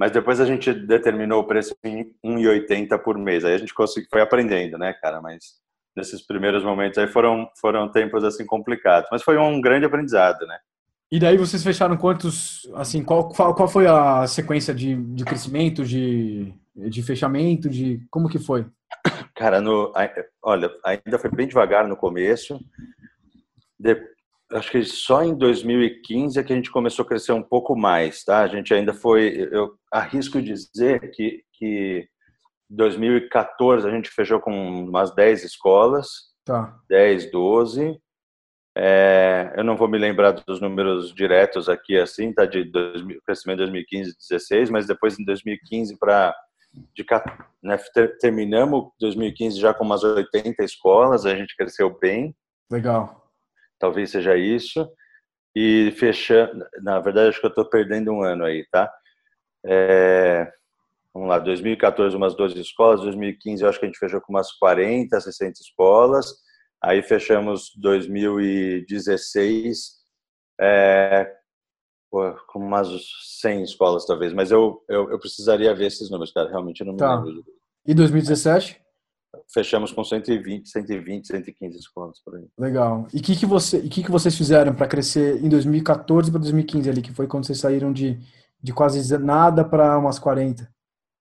mas 0.00 0.10
depois 0.10 0.40
a 0.40 0.46
gente 0.46 0.72
determinou 0.72 1.42
o 1.42 1.46
preço 1.46 1.76
em 1.84 2.10
1,80 2.24 2.98
por 3.00 3.18
mês. 3.18 3.44
Aí 3.44 3.52
a 3.52 3.58
gente 3.58 3.74
conseguiu, 3.74 4.08
foi 4.10 4.22
aprendendo, 4.22 4.78
né, 4.78 4.94
cara? 4.94 5.20
Mas 5.20 5.60
nesses 5.94 6.26
primeiros 6.26 6.64
momentos 6.64 6.96
aí 6.96 7.06
foram, 7.06 7.46
foram 7.60 7.86
tempos 7.86 8.24
assim 8.24 8.46
complicados. 8.46 9.10
Mas 9.12 9.22
foi 9.22 9.36
um 9.36 9.60
grande 9.60 9.84
aprendizado, 9.84 10.46
né? 10.46 10.58
E 11.12 11.20
daí 11.20 11.36
vocês 11.36 11.62
fecharam 11.62 11.98
quantos, 11.98 12.62
assim, 12.76 13.04
qual, 13.04 13.28
qual, 13.28 13.54
qual 13.54 13.68
foi 13.68 13.86
a 13.86 14.26
sequência 14.26 14.72
de, 14.72 14.96
de 14.96 15.22
crescimento, 15.22 15.84
de, 15.84 16.50
de 16.74 17.02
fechamento, 17.02 17.68
de 17.68 18.00
como 18.10 18.30
que 18.30 18.38
foi? 18.38 18.64
Cara, 19.36 19.60
no, 19.60 19.92
olha, 20.42 20.70
ainda 20.82 21.18
foi 21.18 21.30
bem 21.30 21.46
devagar 21.46 21.86
no 21.86 21.96
começo. 21.96 22.58
De, 23.78 24.00
acho 24.52 24.70
que 24.70 24.82
só 24.82 25.22
em 25.22 25.36
2015 25.36 26.38
é 26.38 26.42
que 26.42 26.54
a 26.54 26.56
gente 26.56 26.70
começou 26.70 27.04
a 27.04 27.08
crescer 27.08 27.32
um 27.32 27.42
pouco 27.42 27.76
mais, 27.76 28.24
tá? 28.24 28.40
A 28.40 28.48
gente 28.48 28.72
ainda 28.72 28.94
foi, 28.94 29.48
eu 29.52 29.78
arrisco 29.90 30.40
dizer 30.40 31.10
que, 31.10 31.42
que 31.52 32.08
2014 32.68 33.86
a 33.86 33.90
gente 33.90 34.10
fechou 34.10 34.40
com 34.40 34.52
umas 34.84 35.14
10 35.14 35.44
escolas, 35.44 36.08
tá. 36.44 36.78
10, 36.88 37.30
12. 37.30 38.00
É, 38.76 39.52
eu 39.56 39.64
não 39.64 39.76
vou 39.76 39.88
me 39.88 39.98
lembrar 39.98 40.30
dos 40.30 40.60
números 40.60 41.12
diretos 41.12 41.68
aqui, 41.68 41.98
assim, 41.98 42.32
tá? 42.32 42.46
De 42.46 42.64
2000, 42.64 43.20
crescimento 43.26 43.58
de 43.58 43.64
2015, 43.64 44.16
16, 44.16 44.70
mas 44.70 44.86
depois 44.86 45.18
em 45.18 45.24
2015 45.24 45.98
para 45.98 46.34
né, 47.62 47.76
terminamos 48.20 48.92
2015 49.00 49.58
já 49.58 49.74
com 49.74 49.84
umas 49.84 50.04
80 50.04 50.62
escolas, 50.62 51.26
a 51.26 51.34
gente 51.34 51.56
cresceu 51.56 51.98
bem. 51.98 52.34
Legal. 52.70 53.28
Talvez 53.76 54.10
seja 54.10 54.36
isso. 54.36 54.88
E 55.54 55.92
fechando, 55.98 56.64
na 56.80 57.00
verdade 57.00 57.30
acho 57.30 57.40
que 57.40 57.46
eu 57.46 57.50
estou 57.50 57.64
perdendo 57.64 58.12
um 58.12 58.22
ano 58.22 58.44
aí, 58.44 58.64
tá? 58.70 58.88
É, 59.64 60.50
vamos 61.12 61.28
lá, 61.28 61.38
2014 61.38 62.16
umas 62.16 62.34
12 62.34 62.58
escolas, 62.60 63.00
2015 63.00 63.62
eu 63.62 63.68
acho 63.68 63.78
que 63.78 63.84
a 63.84 63.88
gente 63.88 63.98
fechou 63.98 64.20
com 64.20 64.32
umas 64.32 64.50
40, 64.52 65.20
60 65.20 65.60
escolas, 65.60 66.32
aí 66.82 67.02
fechamos 67.02 67.72
2016 67.76 70.00
é, 70.60 71.30
com 72.10 72.58
umas 72.58 72.88
100 73.40 73.62
escolas 73.62 74.06
talvez, 74.06 74.32
mas 74.32 74.50
eu, 74.50 74.82
eu, 74.88 75.10
eu, 75.10 75.18
precisaria 75.18 75.74
ver 75.74 75.86
esses 75.86 76.10
números, 76.10 76.32
cara, 76.32 76.48
realmente 76.48 76.84
não 76.84 76.92
me 76.92 76.98
tá. 76.98 77.20
lembro. 77.20 77.44
E 77.86 77.94
2017? 77.94 78.80
Fechamos 79.52 79.92
com 79.92 80.02
120, 80.02 80.68
120, 80.68 81.26
115 81.26 81.78
escolas 81.78 82.20
por 82.24 82.36
aí. 82.36 82.46
Legal. 82.58 83.06
E 83.14 83.18
o 83.18 83.22
que, 83.22 83.36
que, 83.36 83.46
você, 83.46 83.80
que, 83.82 84.02
que 84.02 84.10
vocês 84.10 84.36
fizeram 84.36 84.74
para 84.74 84.88
crescer 84.88 85.42
em 85.42 85.48
2014 85.48 86.30
para 86.30 86.40
2015 86.40 86.90
ali, 86.90 87.00
que 87.00 87.12
foi 87.12 87.28
quando 87.28 87.46
vocês 87.46 87.60
saíram 87.60 87.92
de, 87.92 88.18
de 88.62 88.72
quase 88.72 89.18
nada 89.18 89.64
para 89.64 89.98
umas 89.98 90.18
40? 90.18 90.68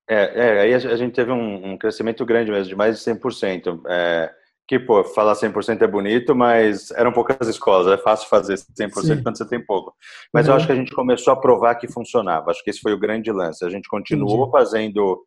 É, 0.09 0.57
é, 0.57 0.61
aí 0.61 0.73
a 0.73 0.95
gente 0.95 1.13
teve 1.13 1.31
um, 1.31 1.73
um, 1.73 1.77
crescimento 1.77 2.25
grande 2.25 2.51
mesmo, 2.51 2.67
de 2.67 2.75
mais 2.75 2.97
de 2.97 3.11
100%. 3.11 3.81
É, 3.87 4.31
que, 4.67 4.79
pô, 4.79 5.03
falar 5.03 5.33
100% 5.33 5.81
é 5.81 5.87
bonito, 5.87 6.35
mas 6.35 6.91
eram 6.91 7.11
poucas 7.11 7.47
escolas, 7.47 7.87
é 7.87 7.97
fácil 7.97 8.29
fazer 8.29 8.53
100% 8.53 9.01
Sim. 9.01 9.23
quando 9.23 9.37
você 9.37 9.47
tem 9.47 9.63
pouco. 9.63 9.93
Mas 10.31 10.45
uhum. 10.45 10.53
eu 10.53 10.57
acho 10.57 10.67
que 10.67 10.71
a 10.71 10.75
gente 10.75 10.93
começou 10.93 11.33
a 11.33 11.35
provar 11.35 11.73
que 11.75 11.87
funcionava, 11.87 12.51
acho 12.51 12.63
que 12.63 12.69
esse 12.69 12.79
foi 12.79 12.93
o 12.93 12.99
grande 12.99 13.31
lance. 13.31 13.65
A 13.65 13.69
gente 13.69 13.89
continuou 13.89 14.47
Entendi. 14.47 14.51
fazendo, 14.51 15.25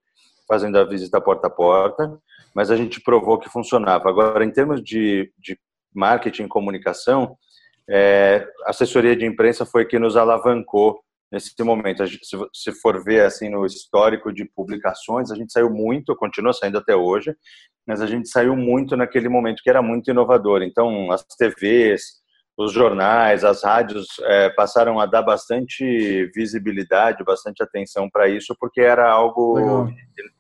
fazendo 0.49 0.79
a 0.79 0.85
visita 0.85 1.21
porta 1.21 1.49
a 1.49 1.51
porta, 1.51 2.17
mas 2.55 2.71
a 2.71 2.77
gente 2.77 3.01
provou 3.01 3.39
que 3.39 3.49
funcionava. 3.49 4.09
Agora, 4.09 4.45
em 4.45 4.51
termos 4.51 4.81
de, 4.81 5.33
de 5.39 5.59
marketing 5.93 6.45
e 6.45 6.49
comunicação, 6.49 7.37
é, 7.89 8.47
a 8.65 8.71
assessoria 8.71 9.17
de 9.17 9.27
imprensa 9.27 9.67
foi 9.67 9.85
que 9.85 9.99
nos 9.99 10.17
alavancou 10.17 11.01
nesse 11.33 11.55
momento. 11.63 12.05
Se 12.53 12.73
for 12.73 13.03
ver 13.03 13.25
assim 13.25 13.49
no 13.49 13.65
histórico 13.65 14.31
de 14.31 14.45
publicações, 14.45 15.31
a 15.31 15.35
gente 15.35 15.51
saiu 15.51 15.71
muito, 15.71 16.15
continua 16.15 16.53
saindo 16.53 16.77
até 16.77 16.95
hoje, 16.95 17.35
mas 17.87 18.03
a 18.03 18.07
gente 18.07 18.29
saiu 18.29 18.55
muito 18.55 18.97
naquele 18.97 19.29
momento 19.29 19.63
que 19.63 19.71
era 19.71 19.81
muito 19.81 20.11
inovador. 20.11 20.63
Então, 20.63 21.11
as 21.11 21.25
TVs, 21.25 22.23
os 22.57 22.73
jornais, 22.73 23.43
as 23.45 23.65
rádios 23.65 24.07
é, 24.25 24.51
passaram 24.51 25.01
a 25.01 25.07
dar 25.07 25.23
bastante 25.23 26.31
visibilidade, 26.35 27.25
bastante 27.25 27.63
atenção 27.63 28.11
para 28.11 28.29
isso, 28.29 28.55
porque 28.61 28.83
era 28.83 29.11
algo 29.11 29.89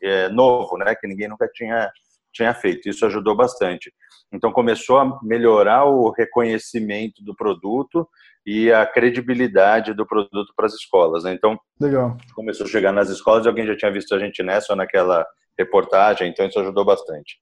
é, 0.02 0.28
novo, 0.28 0.76
né, 0.76 0.94
que 0.94 1.08
ninguém 1.08 1.28
nunca 1.28 1.48
tinha 1.48 1.90
tinha 2.34 2.54
feito. 2.54 2.88
Isso 2.88 3.04
ajudou 3.04 3.36
bastante. 3.36 3.92
Então 4.32 4.50
começou 4.50 4.98
a 4.98 5.18
melhorar 5.22 5.84
o 5.84 6.10
reconhecimento 6.10 7.22
do 7.22 7.34
produto 7.34 8.08
e 8.46 8.72
a 8.72 8.84
credibilidade 8.86 9.94
do 9.94 10.06
produto 10.06 10.52
para 10.56 10.66
as 10.66 10.74
escolas. 10.74 11.24
Né? 11.24 11.34
Então, 11.34 11.58
Legal. 11.80 12.16
começou 12.34 12.66
a 12.66 12.68
chegar 12.68 12.92
nas 12.92 13.08
escolas 13.08 13.44
e 13.44 13.48
alguém 13.48 13.66
já 13.66 13.76
tinha 13.76 13.92
visto 13.92 14.14
a 14.14 14.18
gente 14.18 14.42
nessa 14.42 14.72
ou 14.72 14.76
naquela 14.76 15.24
reportagem, 15.58 16.28
então 16.28 16.46
isso 16.46 16.58
ajudou 16.58 16.84
bastante. 16.84 17.38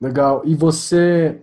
Legal. 0.00 0.42
E 0.44 0.54
você, 0.54 1.40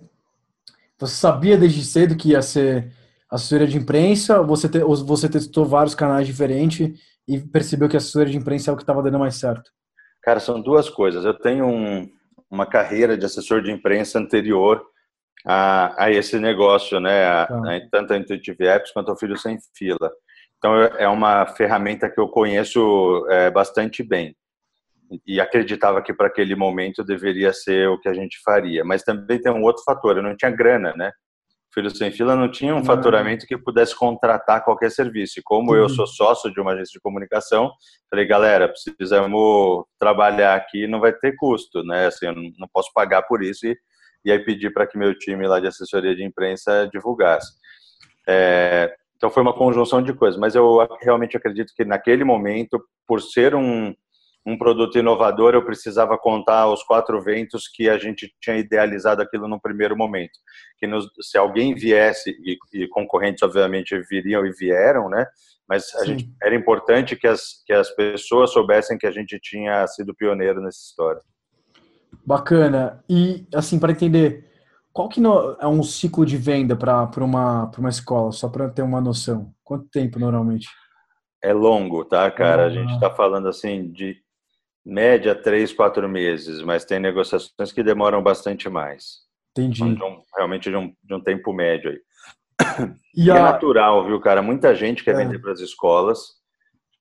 você 1.00 1.16
sabia 1.16 1.58
desde 1.58 1.84
cedo 1.84 2.16
que 2.16 2.30
ia 2.30 2.42
ser 2.42 2.92
assessoria 3.30 3.66
de 3.66 3.78
imprensa 3.78 4.44
você, 4.44 4.70
te, 4.70 4.80
você 4.80 5.28
testou 5.28 5.66
vários 5.66 5.96
canais 5.96 6.28
diferentes 6.28 7.00
e 7.28 7.40
percebeu 7.40 7.90
que 7.90 7.96
a 7.96 7.98
assessoria 7.98 8.32
de 8.32 8.38
imprensa 8.38 8.70
é 8.70 8.74
o 8.74 8.78
que 8.78 8.84
estava 8.84 9.02
dando 9.02 9.18
mais 9.18 9.36
certo? 9.36 9.72
Cara, 10.22 10.40
são 10.40 10.62
duas 10.62 10.90
coisas. 10.90 11.26
Eu 11.26 11.34
tenho 11.34 11.66
um, 11.66 12.08
uma 12.54 12.68
carreira 12.68 13.18
de 13.18 13.26
assessor 13.26 13.64
de 13.64 13.72
imprensa 13.72 14.20
anterior 14.20 14.86
a, 15.44 16.06
a 16.06 16.12
esse 16.12 16.40
negócio, 16.40 17.00
né? 17.00 17.26
A, 17.26 17.48
tá. 17.48 17.76
a, 17.76 17.90
tanto 17.90 18.14
a 18.14 18.18
Intuitive 18.18 18.68
Apps 18.68 18.92
quanto 18.92 19.10
ao 19.10 19.18
Filho 19.18 19.36
Sem 19.36 19.58
Fila. 19.76 20.12
Então, 20.58 20.76
é 20.76 21.08
uma 21.08 21.48
ferramenta 21.48 22.10
que 22.10 22.20
eu 22.20 22.30
conheço 22.30 23.26
é, 23.30 23.50
bastante 23.50 24.04
bem. 24.04 24.36
E 25.26 25.42
acreditava 25.42 26.02
que 26.02 26.14
para 26.14 26.28
aquele 26.28 26.56
momento 26.56 27.04
deveria 27.04 27.52
ser 27.52 27.90
o 27.90 28.00
que 28.00 28.08
a 28.08 28.14
gente 28.14 28.40
faria. 28.44 28.86
Mas 28.86 29.04
também 29.04 29.42
tem 29.42 29.52
um 29.52 29.64
outro 29.64 29.84
fator, 29.84 30.16
eu 30.16 30.24
não 30.24 30.38
tinha 30.38 30.52
grana, 30.52 30.94
né? 30.96 31.12
Filho 31.74 31.90
Sem 31.90 32.12
Fila 32.12 32.36
não 32.36 32.50
tinha 32.52 32.76
um 32.76 32.86
faturamento 32.86 33.46
que 33.48 33.58
pudesse 33.58 33.96
contratar 33.96 34.64
qualquer 34.64 34.92
serviço. 34.92 35.40
E 35.40 35.44
como 35.44 35.76
eu 35.76 35.90
sou 35.90 36.06
sócio 36.06 36.54
de 36.54 36.62
uma 36.62 36.72
agência 36.72 36.94
de 36.94 37.02
comunicação, 37.02 37.72
falei, 38.10 38.26
galera, 38.26 38.68
precisamos 38.68 39.86
trabalhar 40.00 40.56
aqui, 40.56 40.88
não 40.88 41.00
vai 41.00 41.12
ter 41.14 41.36
custo, 41.36 41.84
né? 41.84 42.08
Assim, 42.08 42.28
eu 42.28 42.36
não 42.36 42.68
posso 42.72 42.92
pagar 42.94 43.24
por 43.24 43.42
isso. 43.42 43.66
E 43.66 43.76
e 44.26 44.32
aí 44.32 44.40
pedi 44.40 44.70
para 44.70 44.88
que 44.88 44.98
meu 44.98 45.18
time 45.18 45.48
lá 45.48 45.60
de 45.60 45.68
assessoria 45.68 46.16
de 46.16 46.24
imprensa 46.24 46.88
divulgasse. 46.92 47.52
É, 48.28 48.96
então 49.18 49.30
foi 49.30 49.44
uma 49.44 49.54
conjunção 49.54 50.02
de 50.02 50.14
coisas, 50.14 50.40
mas 50.40 50.56
eu 50.56 50.88
realmente 51.02 51.36
acredito 51.36 51.74
que 51.76 51.84
naquele 51.84 52.24
momento, 52.24 52.82
por 53.06 53.22
ser 53.22 53.54
um, 53.54 53.94
um 54.46 54.58
produto 54.58 54.98
inovador, 54.98 55.54
eu 55.54 55.64
precisava 55.64 56.18
contar 56.18 56.68
os 56.68 56.84
quatro 56.84 57.22
ventos 57.22 57.68
que 57.68 57.90
a 57.90 57.98
gente 57.98 58.34
tinha 58.42 58.58
idealizado 58.58 59.22
aquilo 59.22 59.48
no 59.48 59.60
primeiro 59.60 59.96
momento. 59.96 60.38
Que 60.78 60.86
nos, 60.86 61.10
se 61.22 61.38
alguém 61.38 61.74
viesse, 61.74 62.32
e, 62.32 62.58
e, 62.74 62.88
concorrentes 62.90 63.42
obviamente 63.42 63.98
viriam 64.10 64.46
e 64.46 64.52
vieram, 64.52 65.10
né? 65.10 65.26
Mas 65.68 65.96
a 65.96 66.04
gente, 66.04 66.30
era 66.44 66.54
importante 66.54 67.16
que 67.16 67.26
as, 67.26 67.64
que 67.66 67.72
as 67.72 67.90
pessoas 67.92 68.52
soubessem 68.52 68.98
que 68.98 69.08
a 69.08 69.12
gente 69.12 69.40
tinha 69.42 69.88
sido 69.88 70.14
pioneiro 70.14 70.62
nessa 70.62 70.80
história. 70.80 71.22
Bacana. 72.26 73.04
E, 73.10 73.48
assim, 73.54 73.80
para 73.80 73.94
entender, 73.94 74.50
qual 74.92 75.08
que 75.08 75.22
é 75.60 75.68
um 75.68 75.82
ciclo 75.84 76.26
de 76.26 76.36
venda 76.36 76.76
para 76.76 77.10
uma, 77.24 77.72
uma 77.78 77.90
escola, 77.90 78.32
só 78.34 78.50
para 78.50 78.70
ter 78.70 78.82
uma 78.82 79.00
noção? 79.00 79.54
Quanto 79.64 79.88
tempo 79.90 80.20
normalmente? 80.20 80.68
É 81.42 81.54
longo, 81.54 82.06
tá, 82.06 82.30
cara? 82.30 82.64
Ah. 82.64 82.66
A 82.68 82.70
gente 82.70 82.94
está 82.94 83.10
falando 83.10 83.48
assim 83.48 83.90
de 83.92 84.23
média 84.86 85.34
três, 85.34 85.72
quatro 85.74 86.08
meses, 86.10 86.62
mas 86.62 86.86
tem 86.86 87.00
negociações 87.00 87.72
que 87.72 87.84
demoram 87.84 88.22
bastante 88.22 88.70
mais. 88.70 89.24
Entendi. 89.52 89.84
Um, 89.84 90.22
realmente 90.36 90.70
de 90.70 90.76
um, 90.76 90.94
de 91.04 91.14
um 91.14 91.22
tempo 91.22 91.54
médio 91.54 91.92
aí. 91.92 92.00
E, 93.16 93.26
e 93.26 93.30
é 93.30 93.34
a... 93.34 93.38
é 93.38 93.42
natural, 93.42 94.06
viu, 94.06 94.20
cara? 94.20 94.42
Muita 94.42 94.74
gente 94.74 95.04
quer 95.04 95.16
é. 95.16 95.18
vender 95.18 95.40
para 95.40 95.52
as 95.52 95.60
escolas 95.60 96.44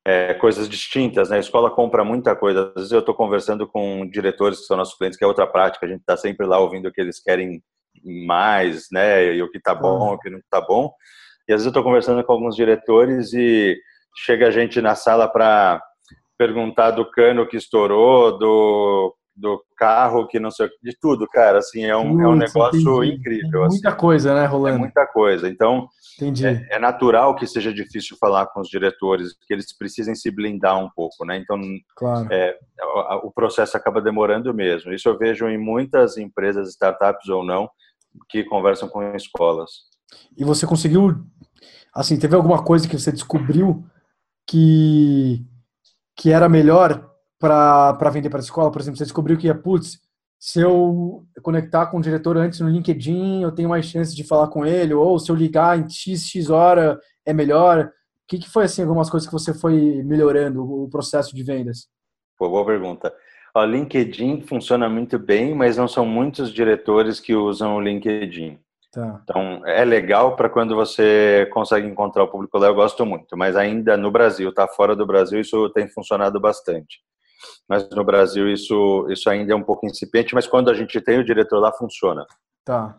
é, 0.04 0.34
coisas 0.34 0.68
distintas, 0.68 1.30
né? 1.30 1.36
A 1.36 1.40
escola 1.40 1.70
compra 1.70 2.04
muita 2.04 2.34
coisa. 2.34 2.68
Às 2.68 2.74
vezes 2.74 2.92
eu 2.92 3.00
estou 3.00 3.14
conversando 3.14 3.66
com 3.66 4.08
diretores 4.08 4.60
que 4.60 4.66
são 4.66 4.76
nossos 4.76 4.96
clientes, 4.96 5.18
que 5.18 5.24
é 5.24 5.26
outra 5.26 5.46
prática. 5.46 5.86
A 5.86 5.88
gente 5.88 6.00
está 6.00 6.16
sempre 6.16 6.46
lá 6.46 6.58
ouvindo 6.58 6.88
o 6.88 6.92
que 6.92 7.00
eles 7.00 7.20
querem 7.20 7.62
mais, 8.04 8.88
né? 8.90 9.34
E 9.34 9.42
o 9.42 9.50
que 9.50 9.58
está 9.58 9.74
bom, 9.74 10.14
o 10.14 10.18
que 10.18 10.30
não 10.30 10.38
está 10.38 10.60
bom. 10.60 10.92
E 11.48 11.52
às 11.52 11.58
vezes 11.58 11.66
eu 11.66 11.70
estou 11.70 11.84
conversando 11.84 12.22
com 12.24 12.32
alguns 12.32 12.56
diretores 12.56 13.32
e 13.32 13.78
chega 14.16 14.48
a 14.48 14.50
gente 14.50 14.80
na 14.80 14.94
sala 14.94 15.28
para 15.28 15.82
perguntar 16.42 16.90
do 16.90 17.08
cano 17.08 17.46
que 17.46 17.56
estourou, 17.56 18.36
do 18.36 19.14
do 19.34 19.64
carro, 19.78 20.26
que 20.28 20.38
não 20.38 20.50
sei 20.50 20.68
de 20.82 20.94
tudo, 21.00 21.26
cara, 21.26 21.58
assim, 21.58 21.84
é 21.84 21.96
um, 21.96 22.20
é 22.20 22.28
um 22.28 22.36
negócio 22.36 23.02
entendi. 23.02 23.18
incrível. 23.18 23.64
Assim. 23.64 23.76
Muita 23.76 23.96
coisa, 23.96 24.34
né, 24.34 24.44
rolando? 24.44 24.76
É 24.76 24.78
muita 24.78 25.06
coisa. 25.06 25.48
Então, 25.48 25.88
é, 26.20 26.76
é, 26.76 26.78
natural 26.78 27.34
que 27.34 27.46
seja 27.46 27.72
difícil 27.72 28.14
falar 28.20 28.46
com 28.48 28.60
os 28.60 28.68
diretores, 28.68 29.32
que 29.46 29.54
eles 29.54 29.74
precisem 29.74 30.14
se 30.14 30.30
blindar 30.30 30.78
um 30.78 30.90
pouco, 30.94 31.24
né? 31.24 31.38
Então, 31.38 31.58
claro. 31.96 32.28
é, 32.30 32.58
o, 32.82 33.28
o 33.28 33.32
processo 33.32 33.74
acaba 33.74 34.02
demorando 34.02 34.52
mesmo. 34.52 34.92
Isso 34.92 35.08
eu 35.08 35.16
vejo 35.16 35.48
em 35.48 35.58
muitas 35.58 36.18
empresas, 36.18 36.68
startups 36.68 37.30
ou 37.30 37.42
não, 37.42 37.70
que 38.28 38.44
conversam 38.44 38.86
com 38.86 39.02
escolas. 39.16 39.70
E 40.36 40.44
você 40.44 40.66
conseguiu, 40.66 41.24
assim, 41.94 42.18
teve 42.18 42.36
alguma 42.36 42.62
coisa 42.62 42.86
que 42.86 42.98
você 42.98 43.10
descobriu 43.10 43.82
que 44.46 45.46
que 46.22 46.30
era 46.30 46.48
melhor 46.48 47.10
para 47.36 48.10
vender 48.12 48.30
para 48.30 48.38
a 48.38 48.42
escola? 48.42 48.70
Por 48.70 48.80
exemplo, 48.80 48.96
você 48.96 49.02
descobriu 49.02 49.36
que, 49.36 49.52
putz, 49.52 49.98
se 50.38 50.60
eu 50.60 51.26
conectar 51.42 51.86
com 51.86 51.98
o 51.98 52.00
diretor 52.00 52.36
antes 52.36 52.60
no 52.60 52.68
LinkedIn, 52.68 53.42
eu 53.42 53.50
tenho 53.50 53.68
mais 53.68 53.86
chance 53.86 54.14
de 54.14 54.22
falar 54.22 54.46
com 54.46 54.64
ele, 54.64 54.94
ou 54.94 55.18
se 55.18 55.32
eu 55.32 55.34
ligar 55.34 55.76
em 55.76 55.90
x, 55.90 56.28
x 56.28 56.48
hora 56.48 56.96
é 57.26 57.32
melhor. 57.32 57.86
O 57.86 57.90
que, 58.28 58.38
que 58.38 58.48
foi, 58.48 58.66
assim, 58.66 58.82
algumas 58.82 59.10
coisas 59.10 59.28
que 59.28 59.32
você 59.32 59.52
foi 59.52 60.00
melhorando 60.04 60.62
o 60.62 60.88
processo 60.88 61.34
de 61.34 61.42
vendas? 61.42 61.88
Boa 62.38 62.64
pergunta. 62.64 63.12
O 63.52 63.64
LinkedIn 63.64 64.42
funciona 64.42 64.88
muito 64.88 65.18
bem, 65.18 65.56
mas 65.56 65.76
não 65.76 65.88
são 65.88 66.06
muitos 66.06 66.52
diretores 66.52 67.18
que 67.18 67.34
usam 67.34 67.74
o 67.74 67.80
LinkedIn. 67.80 68.60
Tá. 68.92 69.20
Então, 69.22 69.66
é 69.66 69.84
legal 69.84 70.36
para 70.36 70.50
quando 70.50 70.74
você 70.74 71.48
consegue 71.52 71.86
encontrar 71.86 72.24
o 72.24 72.28
público 72.28 72.58
lá, 72.58 72.66
eu 72.66 72.74
gosto 72.74 73.06
muito, 73.06 73.36
mas 73.36 73.56
ainda 73.56 73.96
no 73.96 74.10
Brasil, 74.10 74.52
tá 74.52 74.68
fora 74.68 74.94
do 74.94 75.06
Brasil, 75.06 75.40
isso 75.40 75.70
tem 75.70 75.88
funcionado 75.88 76.38
bastante 76.38 77.00
mas 77.68 77.88
no 77.90 78.04
Brasil 78.04 78.48
isso, 78.52 79.06
isso 79.10 79.28
ainda 79.30 79.52
é 79.52 79.56
um 79.56 79.62
pouco 79.62 79.86
incipiente, 79.86 80.34
mas 80.34 80.46
quando 80.46 80.70
a 80.70 80.74
gente 80.74 81.00
tem 81.00 81.18
o 81.18 81.24
diretor 81.24 81.58
lá, 81.58 81.72
funciona. 81.72 82.24
Tá. 82.64 82.98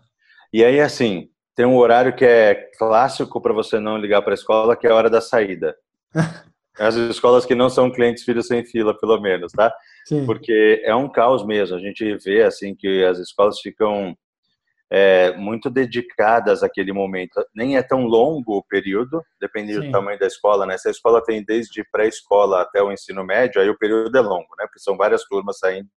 E 0.52 0.64
aí, 0.64 0.80
assim, 0.80 1.30
tem 1.56 1.66
um 1.66 1.78
horário 1.78 2.16
que 2.16 2.26
é 2.26 2.56
clássico 2.78 3.42
para 3.42 3.54
você 3.54 3.80
não 3.80 3.98
ligar 3.98 4.22
para 4.22 4.34
a 4.34 4.36
escola, 4.36 4.76
que 4.76 4.88
é 4.88 4.92
a 4.92 4.96
hora 4.96 5.10
da 5.10 5.22
saída. 5.22 5.76
As 6.80 6.96
escolas 6.96 7.46
que 7.46 7.54
não 7.54 7.70
são 7.70 7.92
clientes 7.92 8.24
filhos 8.24 8.48
sem 8.48 8.66
fila, 8.66 8.98
pelo 8.98 9.22
menos, 9.22 9.52
tá? 9.52 9.72
Sim. 10.08 10.26
Porque 10.26 10.82
é 10.84 10.96
um 10.96 11.08
caos 11.08 11.46
mesmo. 11.46 11.78
A 11.78 11.80
gente 11.80 12.18
vê, 12.26 12.42
assim, 12.42 12.74
que 12.74 13.06
as 13.06 13.20
escolas 13.20 13.60
ficam 13.60 14.18
é, 14.94 15.36
muito 15.36 15.72
dedicadas 15.72 16.62
àquele 16.62 16.94
momento. 16.94 17.44
Nem 17.56 17.78
é 17.78 17.82
tão 17.82 18.06
longo 18.06 18.58
o 18.58 18.64
período, 18.64 19.24
depende 19.42 19.74
Sim. 19.74 19.80
do 19.80 19.92
tamanho 19.92 20.20
da 20.20 20.28
escola, 20.28 20.68
né? 20.68 20.78
Se 20.78 20.88
a 20.88 20.92
escola 20.92 21.20
tem 21.24 21.44
desde 21.44 21.84
pré-escola 21.92 22.62
até 22.62 22.80
o 22.80 22.92
ensino 22.92 23.24
médio, 23.24 23.60
aí 23.60 23.68
o 23.68 23.78
período 23.78 24.16
é 24.16 24.22
longo, 24.22 24.56
né? 24.56 24.66
Porque 24.68 24.80
são 24.80 24.96
várias 24.96 25.24
turmas 25.24 25.58
saindo 25.58 25.90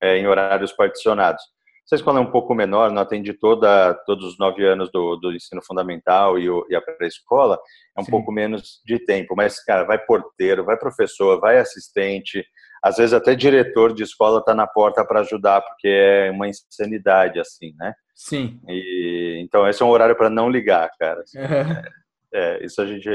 é, 0.00 0.18
em 0.18 0.28
horários 0.28 0.72
particionados. 0.72 1.42
Se 1.84 1.96
a 1.96 1.96
escola 1.96 2.20
é 2.20 2.22
um 2.22 2.30
pouco 2.30 2.54
menor, 2.54 2.92
não 2.92 3.02
atende 3.02 3.32
toda, 3.32 3.92
todos 4.06 4.24
os 4.24 4.38
nove 4.38 4.64
anos 4.64 4.88
do, 4.92 5.16
do 5.16 5.32
ensino 5.32 5.60
fundamental 5.60 6.38
e, 6.38 6.48
o, 6.48 6.64
e 6.70 6.76
a 6.76 6.80
pré-escola, 6.80 7.58
é 7.96 8.00
um 8.00 8.04
Sim. 8.04 8.10
pouco 8.12 8.30
menos 8.30 8.80
de 8.84 9.00
tempo. 9.04 9.34
Mas, 9.34 9.58
cara, 9.64 9.82
vai 9.82 9.98
porteiro, 9.98 10.64
vai 10.64 10.76
professor, 10.76 11.40
vai 11.40 11.58
assistente, 11.58 12.44
às 12.84 12.98
vezes 12.98 13.12
até 13.12 13.34
diretor 13.34 13.92
de 13.92 14.04
escola 14.04 14.38
está 14.38 14.54
na 14.54 14.66
porta 14.66 15.04
para 15.04 15.22
ajudar, 15.22 15.60
porque 15.60 15.88
é 15.88 16.30
uma 16.30 16.46
insanidade, 16.46 17.40
assim, 17.40 17.74
né? 17.76 17.92
Sim. 18.18 18.60
E, 18.68 19.38
então, 19.40 19.66
esse 19.68 19.80
é 19.80 19.86
um 19.86 19.90
horário 19.90 20.16
para 20.16 20.28
não 20.28 20.50
ligar, 20.50 20.90
cara. 20.98 21.20
Assim, 21.20 21.38
é. 21.38 21.84
é, 22.34 22.64
isso 22.64 22.82
a 22.82 22.86
gente, 22.86 23.08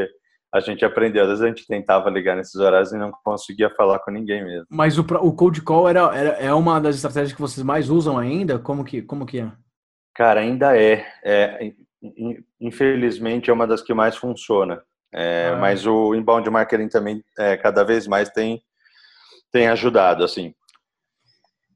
a 0.53 0.61
gente 0.61 0.85
aprendeu. 0.85 1.23
Às 1.23 1.29
vezes 1.29 1.43
a 1.43 1.47
gente 1.47 1.67
tentava 1.67 2.09
ligar 2.09 2.37
nesses 2.37 2.55
horários 2.55 2.93
e 2.93 2.97
não 2.97 3.11
conseguia 3.21 3.69
falar 3.69 3.99
com 3.99 4.11
ninguém 4.11 4.45
mesmo. 4.45 4.65
Mas 4.69 4.97
o, 4.97 5.01
o 5.01 5.33
cold 5.33 5.61
call 5.61 5.89
era, 5.89 6.15
era, 6.15 6.29
é 6.37 6.53
uma 6.53 6.79
das 6.79 6.95
estratégias 6.95 7.33
que 7.33 7.41
vocês 7.41 7.65
mais 7.65 7.89
usam 7.89 8.17
ainda? 8.17 8.57
Como 8.57 8.85
que, 8.85 9.01
como 9.01 9.25
que 9.25 9.41
é? 9.41 9.51
Cara, 10.15 10.39
ainda 10.39 10.77
é. 10.77 11.05
é 11.21 11.73
infelizmente, 12.59 13.49
é 13.49 13.53
uma 13.53 13.67
das 13.67 13.81
que 13.81 13.93
mais 13.93 14.15
funciona. 14.15 14.81
É, 15.13 15.51
ah. 15.53 15.57
Mas 15.57 15.85
o 15.85 16.15
inbound 16.15 16.49
marketing 16.49 16.87
também, 16.87 17.21
é, 17.37 17.57
cada 17.57 17.83
vez 17.83 18.07
mais, 18.07 18.29
tem, 18.29 18.61
tem 19.51 19.67
ajudado, 19.67 20.23
assim. 20.23 20.55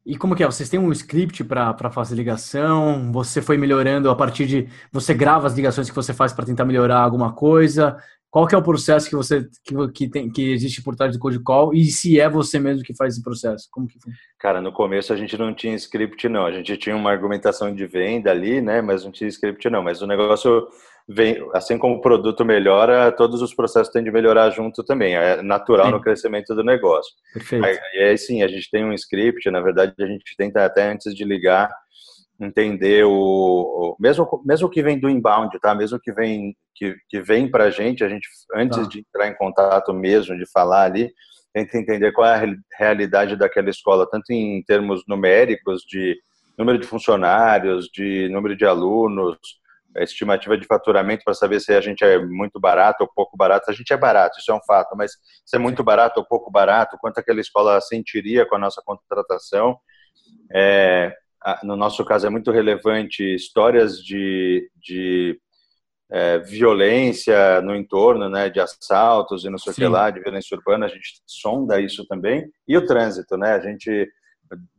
E 0.07 0.17
como 0.17 0.33
que 0.37 0.41
é? 0.41 0.45
Vocês 0.45 0.69
têm 0.69 0.79
um 0.79 0.89
script 0.93 1.43
para 1.43 1.91
fazer 1.91 2.15
ligação? 2.15 3.11
Você 3.11 3.41
foi 3.41 3.57
melhorando 3.57 4.09
a 4.09 4.15
partir 4.15 4.47
de. 4.47 4.69
Você 4.89 5.13
grava 5.13 5.47
as 5.47 5.53
ligações 5.53 5.89
que 5.89 5.95
você 5.95 6.13
faz 6.13 6.31
para 6.31 6.45
tentar 6.45 6.63
melhorar 6.63 7.01
alguma 7.01 7.33
coisa? 7.33 7.97
Qual 8.31 8.47
que 8.47 8.55
é 8.55 8.57
o 8.57 8.63
processo 8.63 9.09
que 9.09 9.17
você 9.17 9.45
que, 9.65 9.91
que, 9.91 10.09
tem, 10.09 10.31
que 10.31 10.49
existe 10.49 10.81
por 10.81 10.95
trás 10.95 11.11
do 11.11 11.19
Code 11.19 11.43
Call? 11.43 11.73
E 11.73 11.83
se 11.85 12.21
é 12.21 12.29
você 12.29 12.57
mesmo 12.57 12.83
que 12.83 12.95
faz 12.95 13.15
esse 13.15 13.23
processo? 13.23 13.67
Como 13.69 13.85
que? 13.85 13.99
Cara, 14.39 14.61
no 14.61 14.71
começo 14.71 15.11
a 15.11 15.17
gente 15.17 15.37
não 15.37 15.53
tinha 15.53 15.75
script, 15.75 16.29
não. 16.29 16.45
A 16.45 16.51
gente 16.53 16.77
tinha 16.77 16.95
uma 16.95 17.11
argumentação 17.11 17.75
de 17.75 17.85
venda 17.85 18.31
ali, 18.31 18.61
né? 18.61 18.81
Mas 18.81 19.03
não 19.03 19.11
tinha 19.11 19.27
script, 19.27 19.69
não. 19.69 19.83
Mas 19.83 20.01
o 20.01 20.07
negócio 20.07 20.67
vem, 21.07 21.37
assim 21.53 21.77
como 21.77 21.95
o 21.95 22.01
produto 22.01 22.43
melhora, 22.43 23.11
todos 23.11 23.41
os 23.41 23.53
processos 23.53 23.91
têm 23.93 24.03
de 24.03 24.11
melhorar 24.11 24.49
junto 24.49 24.83
também. 24.83 25.15
É 25.15 25.41
natural 25.41 25.87
sim. 25.87 25.91
no 25.93 26.01
crescimento 26.01 26.53
do 26.53 26.63
negócio. 26.63 27.13
Perfeito. 27.33 27.79
E 27.93 27.99
aí 27.99 28.17
sim, 28.17 28.43
a 28.43 28.47
gente 28.47 28.69
tem 28.69 28.83
um 28.83 28.93
script, 28.93 29.49
na 29.49 29.61
verdade 29.61 29.93
a 29.99 30.05
gente 30.05 30.35
tenta 30.37 30.65
até 30.65 30.91
antes 30.91 31.15
de 31.15 31.23
ligar 31.23 31.69
entender 32.39 33.03
o, 33.03 33.11
o 33.11 33.95
mesmo 33.99 34.27
mesmo 34.45 34.69
que 34.69 34.83
vem 34.83 34.99
do 34.99 35.09
inbound, 35.09 35.57
tá? 35.59 35.73
Mesmo 35.73 35.99
que 35.99 36.11
vem 36.11 36.55
que, 36.75 36.95
que 37.09 37.19
vem 37.19 37.49
para 37.49 37.65
a 37.65 37.71
gente, 37.71 38.03
a 38.03 38.09
gente 38.09 38.27
antes 38.53 38.77
tá. 38.77 38.87
de 38.87 38.99
entrar 38.99 39.27
em 39.27 39.35
contato 39.35 39.93
mesmo, 39.93 40.37
de 40.37 40.45
falar 40.51 40.83
ali, 40.83 41.11
tenta 41.53 41.77
entender 41.77 42.11
qual 42.11 42.27
é 42.27 42.35
a 42.35 42.55
realidade 42.77 43.35
daquela 43.35 43.69
escola, 43.69 44.07
tanto 44.09 44.31
em 44.31 44.61
termos 44.63 45.03
numéricos 45.07 45.81
de 45.81 46.15
número 46.57 46.77
de 46.77 46.85
funcionários, 46.85 47.87
de 47.91 48.29
número 48.29 48.55
de 48.55 48.65
alunos, 48.65 49.37
estimativa 50.03 50.57
de 50.57 50.65
faturamento 50.65 51.23
para 51.23 51.33
saber 51.33 51.59
se 51.59 51.73
a 51.73 51.81
gente 51.81 52.03
é 52.03 52.17
muito 52.19 52.59
barato 52.59 53.03
ou 53.03 53.09
pouco 53.13 53.35
barato. 53.37 53.69
A 53.69 53.73
gente 53.73 53.91
é 53.91 53.97
barato, 53.97 54.39
isso 54.39 54.51
é 54.51 54.55
um 54.55 54.63
fato, 54.65 54.95
mas 54.95 55.11
se 55.45 55.55
é 55.55 55.59
muito 55.59 55.83
barato 55.83 56.19
ou 56.19 56.25
pouco 56.25 56.51
barato, 56.51 56.97
quanto 56.99 57.19
aquela 57.19 57.39
escola 57.39 57.79
sentiria 57.81 58.45
com 58.45 58.55
a 58.55 58.59
nossa 58.59 58.81
contratação. 58.85 59.77
É, 60.53 61.13
no 61.63 61.75
nosso 61.75 62.03
caso, 62.03 62.27
é 62.27 62.29
muito 62.29 62.51
relevante 62.51 63.23
histórias 63.35 63.97
de, 64.01 64.69
de 64.75 65.39
é, 66.09 66.39
violência 66.39 67.61
no 67.61 67.75
entorno, 67.75 68.29
né, 68.29 68.49
de 68.49 68.59
assaltos 68.59 69.45
e 69.45 69.49
não 69.49 69.57
sei 69.57 69.73
o 69.73 69.75
que 69.75 69.87
lá, 69.87 70.09
de 70.09 70.21
violência 70.21 70.55
urbana, 70.55 70.85
a 70.85 70.89
gente 70.89 71.21
sonda 71.25 71.79
isso 71.81 72.05
também. 72.07 72.49
E 72.67 72.77
o 72.77 72.85
trânsito, 72.85 73.37
né, 73.37 73.53
a 73.53 73.59
gente 73.59 74.07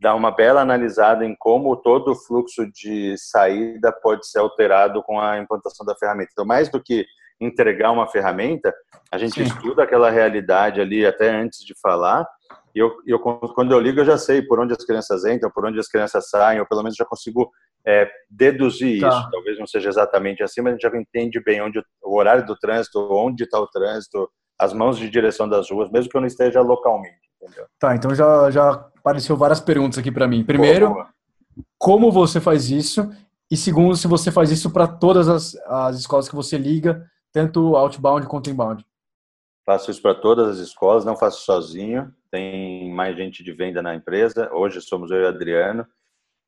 dar 0.00 0.14
uma 0.14 0.30
bela 0.30 0.60
analisada 0.60 1.24
em 1.24 1.34
como 1.36 1.76
todo 1.76 2.12
o 2.12 2.16
fluxo 2.16 2.66
de 2.72 3.16
saída 3.18 3.92
pode 3.92 4.26
ser 4.28 4.38
alterado 4.38 5.02
com 5.02 5.20
a 5.20 5.38
implantação 5.38 5.84
da 5.84 5.94
ferramenta. 5.96 6.30
Então, 6.32 6.44
mais 6.44 6.68
do 6.68 6.82
que 6.82 7.06
entregar 7.40 7.92
uma 7.92 8.08
ferramenta, 8.08 8.74
a 9.10 9.18
gente 9.18 9.34
Sim. 9.34 9.42
estuda 9.42 9.84
aquela 9.84 10.10
realidade 10.10 10.80
ali 10.80 11.06
até 11.06 11.30
antes 11.30 11.64
de 11.64 11.74
falar. 11.80 12.26
E 12.74 12.78
eu, 12.78 12.96
eu, 13.06 13.18
quando 13.18 13.72
eu 13.72 13.80
ligo, 13.80 14.00
eu 14.00 14.04
já 14.04 14.18
sei 14.18 14.42
por 14.42 14.60
onde 14.60 14.72
as 14.72 14.84
crianças 14.84 15.24
entram, 15.24 15.50
por 15.50 15.64
onde 15.64 15.78
as 15.78 15.88
crianças 15.88 16.28
saem, 16.28 16.60
ou 16.60 16.66
pelo 16.66 16.82
menos 16.82 16.96
já 16.96 17.04
consigo 17.04 17.50
é, 17.86 18.10
deduzir 18.28 19.00
tá. 19.00 19.08
isso. 19.08 19.30
Talvez 19.30 19.58
não 19.58 19.66
seja 19.66 19.88
exatamente 19.88 20.42
assim, 20.42 20.60
mas 20.60 20.72
a 20.72 20.76
gente 20.76 20.82
já 20.82 20.98
entende 20.98 21.40
bem 21.42 21.62
onde 21.62 21.82
o 22.02 22.16
horário 22.16 22.44
do 22.44 22.56
trânsito, 22.56 23.00
onde 23.10 23.44
está 23.44 23.58
o 23.58 23.66
trânsito, 23.66 24.28
as 24.58 24.72
mãos 24.72 24.98
de 24.98 25.08
direção 25.08 25.48
das 25.48 25.70
ruas, 25.70 25.90
mesmo 25.90 26.10
que 26.10 26.16
eu 26.16 26.20
não 26.20 26.26
esteja 26.26 26.60
localmente. 26.60 27.27
Entendeu? 27.40 27.66
Tá, 27.78 27.94
então 27.94 28.14
já, 28.14 28.50
já 28.50 28.70
apareceu 28.96 29.36
várias 29.36 29.60
perguntas 29.60 29.98
aqui 29.98 30.10
para 30.10 30.26
mim. 30.26 30.44
Primeiro, 30.44 30.88
boa, 30.88 31.04
boa. 31.04 31.14
como 31.78 32.10
você 32.10 32.40
faz 32.40 32.70
isso? 32.70 33.10
E 33.50 33.56
segundo, 33.56 33.96
se 33.96 34.06
você 34.06 34.30
faz 34.30 34.50
isso 34.50 34.70
para 34.70 34.86
todas 34.86 35.28
as, 35.28 35.54
as 35.66 35.98
escolas 35.98 36.28
que 36.28 36.34
você 36.34 36.58
liga, 36.58 37.08
tanto 37.32 37.76
outbound 37.76 38.26
quanto 38.26 38.50
inbound. 38.50 38.84
Faço 39.64 39.90
isso 39.90 40.02
para 40.02 40.14
todas 40.14 40.48
as 40.48 40.58
escolas, 40.58 41.04
não 41.04 41.16
faço 41.16 41.44
sozinho. 41.44 42.12
Tem 42.30 42.92
mais 42.92 43.16
gente 43.16 43.42
de 43.42 43.52
venda 43.52 43.82
na 43.82 43.94
empresa. 43.94 44.50
Hoje 44.52 44.80
somos 44.80 45.10
eu 45.10 45.18
e 45.18 45.24
o 45.24 45.28
Adriano. 45.28 45.86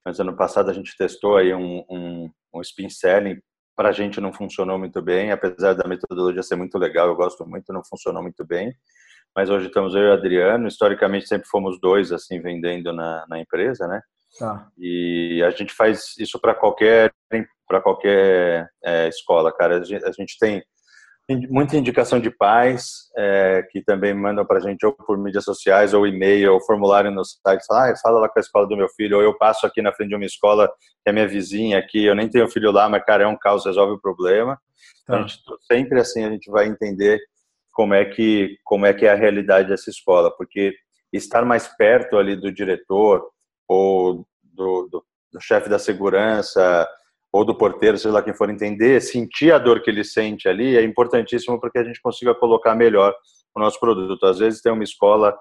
mas 0.05 0.19
ano 0.21 0.37
passado 0.37 0.71
a 0.71 0.75
gente 0.75 0.97
testou 0.97 1.37
aí 1.37 1.55
um, 1.55 1.85
um, 1.89 2.31
um 2.55 2.61
spin 2.61 2.89
selling. 2.89 3.41
Para 3.77 3.91
a 3.91 3.93
gente 3.93 4.21
não 4.21 4.33
funcionou 4.33 4.79
muito 4.79 5.01
bem, 5.01 5.33
apesar 5.33 5.73
da 5.75 5.89
metodologia 5.89 6.43
ser 6.43 6.57
muito 6.57 6.77
legal, 6.77 7.09
eu 7.09 7.17
gosto 7.17 7.47
muito, 7.47 7.73
não 7.73 7.83
funcionou 7.83 8.23
muito 8.23 8.45
bem. 8.45 8.75
Mas 9.35 9.49
hoje 9.49 9.67
estamos 9.67 9.95
eu 9.95 10.03
e 10.03 10.09
o 10.09 10.13
Adriano. 10.13 10.67
Historicamente 10.67 11.29
sempre 11.29 11.49
fomos 11.49 11.79
dois 11.81 12.13
assim 12.13 12.41
vendendo 12.41 12.93
na, 12.93 13.25
na 13.29 13.41
empresa, 13.41 13.87
né? 13.87 14.01
Tá. 14.39 14.69
E 14.79 15.43
a 15.45 15.51
gente 15.51 15.73
faz 15.73 16.15
isso 16.19 16.39
para 16.41 16.55
qualquer 16.55 17.13
para 17.67 17.81
qualquer 17.81 18.69
é, 18.85 19.09
escola, 19.09 19.53
cara. 19.53 19.79
A 19.79 19.85
gente, 19.85 20.05
a 20.05 20.11
gente 20.11 20.37
tem 20.39 20.65
muita 21.49 21.77
indicação 21.77 22.19
de 22.19 22.31
pais 22.31 23.09
é, 23.17 23.63
que 23.71 23.83
também 23.83 24.13
mandam 24.13 24.45
para 24.45 24.59
a 24.59 24.61
gente 24.61 24.85
ou 24.85 24.93
por 24.93 25.17
mídias 25.17 25.45
sociais 25.45 25.95
ou 25.95 26.07
e-mail 26.07 26.55
ou 26.55 26.61
formulário 26.61 27.11
no 27.11 27.25
site, 27.25 27.65
ah, 27.71 27.95
fala 28.03 28.21
lá 28.21 28.29
com 28.29 28.39
a 28.39 28.41
escola 28.41 28.67
do 28.67 28.77
meu 28.77 28.89
filho, 28.89 29.19
ou 29.19 29.23
eu 29.23 29.37
passo 29.39 29.67
aqui 29.67 29.81
na 29.81 29.93
frente 29.93 30.09
de 30.09 30.17
uma 30.17 30.25
escola 30.25 30.69
que 31.03 31.09
é 31.09 31.13
minha 31.13 31.29
vizinha 31.29 31.79
aqui, 31.79 32.05
eu 32.05 32.17
nem 32.17 32.29
tenho 32.29 32.49
filho 32.49 32.73
lá, 32.73 32.89
mas 32.89 33.05
cara, 33.05 33.25
é 33.25 33.27
um 33.27 33.39
caos, 33.39 33.65
resolve 33.65 33.93
o 33.93 34.01
problema. 34.01 34.59
Tá. 35.07 35.19
A 35.19 35.23
gente, 35.23 35.41
sempre 35.71 36.01
assim 36.01 36.25
a 36.25 36.31
gente 36.31 36.51
vai 36.51 36.67
entender 36.67 37.21
como 37.73 37.95
é 37.95 38.05
que 38.05 38.59
como 38.65 38.87
é 38.87 38.93
que 38.93 39.07
é 39.07 39.13
a 39.13 39.17
realidade 39.17 39.69
dessa 39.69 39.91
escola, 39.91 40.35
porque 40.37 40.75
estar 41.13 41.45
mais 41.45 41.69
perto 41.77 42.17
ali 42.17 42.37
do 42.37 42.53
diretor 42.53 43.29
ou 43.69 44.27
do, 44.43 44.89
do, 44.91 45.05
do 45.33 45.41
chefe 45.41 45.69
da 45.69 45.79
segurança, 45.79 46.89
ou 47.33 47.45
do 47.45 47.55
porteiro, 47.55 47.97
seja 47.97 48.13
lá 48.13 48.23
quem 48.23 48.35
for 48.35 48.51
entender, 48.51 49.01
sentir 49.01 49.53
a 49.53 49.59
dor 49.59 49.83
que 49.83 49.91
ele 49.91 50.03
sente 50.03 50.49
ali 50.49 50.77
é 50.77 50.83
importantíssimo 50.83 51.61
para 51.61 51.71
que 51.71 51.79
a 51.79 51.85
gente 51.85 52.01
consiga 52.01 52.35
colocar 52.35 52.75
melhor 52.75 53.15
o 53.55 53.61
nosso 53.61 53.79
produto. 53.79 54.27
Às 54.27 54.39
vezes 54.39 54.61
tem 54.61 54.73
uma 54.73 54.83
escola 54.83 55.37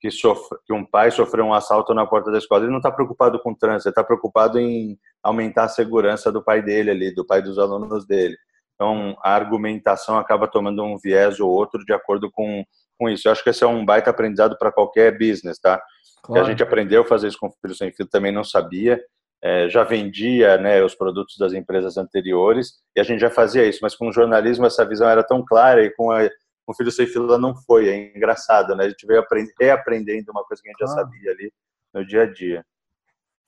que, 0.00 0.10
sofre, 0.10 0.58
que 0.66 0.72
um 0.72 0.84
pai 0.84 1.10
sofreu 1.10 1.44
um 1.44 1.54
assalto 1.54 1.94
na 1.94 2.06
porta 2.06 2.30
da 2.30 2.38
escola, 2.38 2.62
ele 2.62 2.70
não 2.70 2.78
está 2.78 2.90
preocupado 2.90 3.40
com 3.40 3.52
o 3.52 3.56
trânsito, 3.56 3.88
ele 3.88 3.92
está 3.92 4.04
preocupado 4.04 4.58
em 4.58 4.98
aumentar 5.22 5.64
a 5.64 5.68
segurança 5.68 6.30
do 6.30 6.42
pai 6.42 6.62
dele 6.62 6.90
ali, 6.90 7.14
do 7.14 7.26
pai 7.26 7.42
dos 7.42 7.58
alunos 7.58 8.06
dele. 8.06 8.36
Então, 8.80 9.14
a 9.22 9.34
argumentação 9.34 10.16
acaba 10.16 10.48
tomando 10.48 10.82
um 10.82 10.96
viés 10.96 11.38
ou 11.38 11.50
outro 11.50 11.84
de 11.84 11.92
acordo 11.92 12.30
com, 12.30 12.64
com 12.98 13.10
isso. 13.10 13.28
Eu 13.28 13.32
acho 13.32 13.44
que 13.44 13.50
esse 13.50 13.62
é 13.62 13.66
um 13.66 13.84
baita 13.84 14.08
aprendizado 14.08 14.56
para 14.58 14.72
qualquer 14.72 15.18
business, 15.18 15.58
tá? 15.58 15.82
Claro. 16.22 16.46
a 16.46 16.48
gente 16.48 16.62
aprendeu 16.62 17.02
a 17.02 17.06
fazer 17.06 17.28
isso 17.28 17.38
com 17.38 17.48
o 17.48 17.52
Filho 17.60 17.74
Sem 17.74 17.92
Fio, 17.92 18.06
também 18.06 18.30
não 18.30 18.44
sabia 18.44 19.00
é, 19.42 19.68
já 19.68 19.82
vendia 19.82 20.58
né, 20.58 20.82
os 20.82 20.94
produtos 20.94 21.36
das 21.38 21.52
empresas 21.52 21.96
anteriores 21.96 22.74
e 22.94 23.00
a 23.00 23.02
gente 23.02 23.20
já 23.20 23.30
fazia 23.30 23.66
isso, 23.66 23.78
mas 23.82 23.96
com 23.96 24.08
o 24.08 24.12
jornalismo 24.12 24.66
essa 24.66 24.84
visão 24.84 25.08
era 25.08 25.22
tão 25.22 25.44
clara 25.44 25.84
e 25.84 25.90
com, 25.90 26.10
a, 26.10 26.28
com 26.28 26.72
o 26.72 26.74
Filho 26.74 26.90
Sem 26.90 27.06
Fila 27.06 27.38
não 27.38 27.56
foi. 27.56 27.88
É 27.88 28.16
engraçado, 28.16 28.76
né? 28.76 28.84
A 28.84 28.88
gente 28.90 29.06
veio 29.06 29.20
aprend, 29.20 29.50
reaprendendo 29.58 30.30
uma 30.30 30.44
coisa 30.44 30.62
que 30.62 30.68
a 30.68 30.72
gente 30.72 30.82
ah. 30.82 30.86
já 30.86 30.92
sabia 30.94 31.30
ali 31.30 31.52
no 31.94 32.06
dia 32.06 32.22
a 32.22 32.26
dia. 32.26 32.64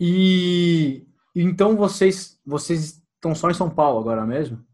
E 0.01 1.07
então 1.37 1.77
vocês, 1.77 2.41
vocês 2.45 3.03
estão 3.15 3.35
só 3.35 3.51
em 3.51 3.55
São 3.55 3.69
Paulo 3.69 4.01
agora 4.01 4.25
mesmo? 4.27 4.65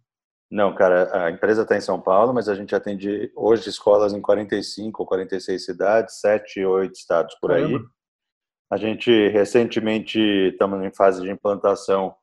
Não, 0.51 0.75
cara, 0.75 1.27
a 1.27 1.31
empresa 1.31 1.63
está 1.63 1.77
em 1.77 1.81
São 1.81 2.01
Paulo, 2.01 2.33
mas 2.33 2.49
a 2.49 2.55
gente 2.55 2.75
atende 2.75 3.31
hoje 3.37 3.69
escolas 3.69 4.15
em 4.15 4.21
45 4.21 5.03
ou 5.03 5.07
46 5.07 5.63
cidades, 5.63 6.21
7 6.21 6.65
ou 6.65 6.77
8 6.77 6.95
estados 6.95 7.35
por 7.39 7.51
Caramba. 7.51 7.79
aí. 7.79 7.85
A 8.71 8.77
gente 8.77 9.29
recentemente 9.29 10.19
estamos 10.19 10.83
em 10.83 10.95
fase 10.95 11.23
de 11.23 11.31
implantação 11.31 12.15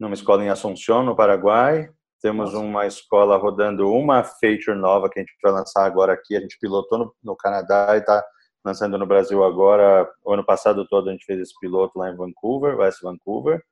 numa 0.00 0.14
escola 0.14 0.42
em 0.42 0.48
Assunção, 0.48 1.02
no 1.02 1.16
Paraguai. 1.16 1.90
Temos 2.20 2.52
Nossa. 2.52 2.64
uma 2.64 2.86
escola 2.86 3.36
rodando 3.36 3.90
uma 3.90 4.24
feature 4.24 4.76
nova 4.76 5.08
que 5.10 5.18
a 5.18 5.22
gente 5.22 5.34
vai 5.42 5.52
lançar 5.52 5.84
agora 5.84 6.14
aqui. 6.14 6.36
A 6.36 6.40
gente 6.40 6.58
pilotou 6.58 6.98
no, 6.98 7.14
no 7.22 7.36
Canadá 7.36 7.94
e 7.94 7.98
está 7.98 8.24
lançando 8.64 8.98
no 8.98 9.06
Brasil 9.06 9.44
agora. 9.44 10.10
O 10.24 10.32
ano 10.32 10.44
passado 10.44 10.86
todo 10.88 11.08
a 11.08 11.12
gente 11.12 11.24
fez 11.24 11.40
esse 11.40 11.54
piloto 11.60 11.98
lá 11.98 12.10
em 12.10 12.16
Vancouver, 12.16 12.78
West 12.78 13.02
Vancouver. 13.02 13.62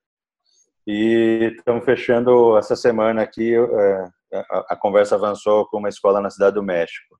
E 0.87 1.53
estamos 1.57 1.83
fechando 1.83 2.57
essa 2.57 2.75
semana 2.75 3.21
aqui. 3.21 3.55
É, 3.55 4.07
a, 4.69 4.75
conversa 4.75 5.15
avançou 5.15 5.65
com 5.67 5.77
uma 5.77 5.89
escola 5.89 6.21
na 6.21 6.29
Cidade 6.29 6.55
do 6.55 6.63
México. 6.63 7.17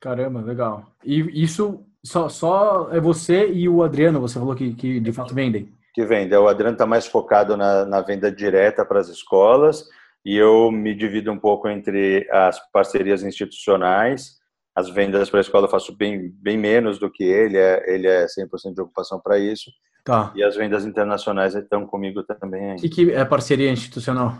Caramba, 0.00 0.40
legal. 0.40 0.86
E 1.04 1.42
isso 1.42 1.84
só, 2.02 2.28
só 2.28 2.88
é 2.90 2.98
você 2.98 3.50
e 3.50 3.68
o 3.68 3.82
Adriano, 3.82 4.20
você 4.20 4.38
falou 4.38 4.54
que, 4.54 4.74
que 4.74 5.00
de 5.00 5.12
fato 5.12 5.34
vendem? 5.34 5.74
Que 5.92 6.04
vendem. 6.04 6.38
O 6.38 6.48
Adriano 6.48 6.74
está 6.74 6.86
mais 6.86 7.06
focado 7.06 7.56
na, 7.56 7.84
na 7.84 8.00
venda 8.00 8.32
direta 8.32 8.84
para 8.84 9.00
as 9.00 9.08
escolas 9.08 9.84
e 10.24 10.36
eu 10.36 10.70
me 10.70 10.94
divido 10.94 11.30
um 11.30 11.38
pouco 11.38 11.68
entre 11.68 12.26
as 12.30 12.58
parcerias 12.70 13.22
institucionais. 13.22 14.38
As 14.74 14.88
vendas 14.88 15.28
para 15.28 15.40
a 15.40 15.42
escola 15.42 15.66
eu 15.66 15.70
faço 15.70 15.94
bem, 15.94 16.30
bem 16.36 16.56
menos 16.56 16.98
do 16.98 17.10
que 17.10 17.24
ele, 17.24 17.58
é, 17.58 17.92
ele 17.92 18.06
é 18.06 18.24
100% 18.24 18.74
de 18.74 18.80
ocupação 18.80 19.20
para 19.20 19.38
isso. 19.38 19.70
Tá. 20.10 20.32
E 20.34 20.42
as 20.42 20.56
vendas 20.56 20.84
internacionais 20.84 21.54
estão 21.54 21.86
comigo 21.86 22.20
também. 22.24 22.74
E 22.82 22.88
que 22.88 23.12
é 23.12 23.24
parceria 23.24 23.70
institucional? 23.70 24.34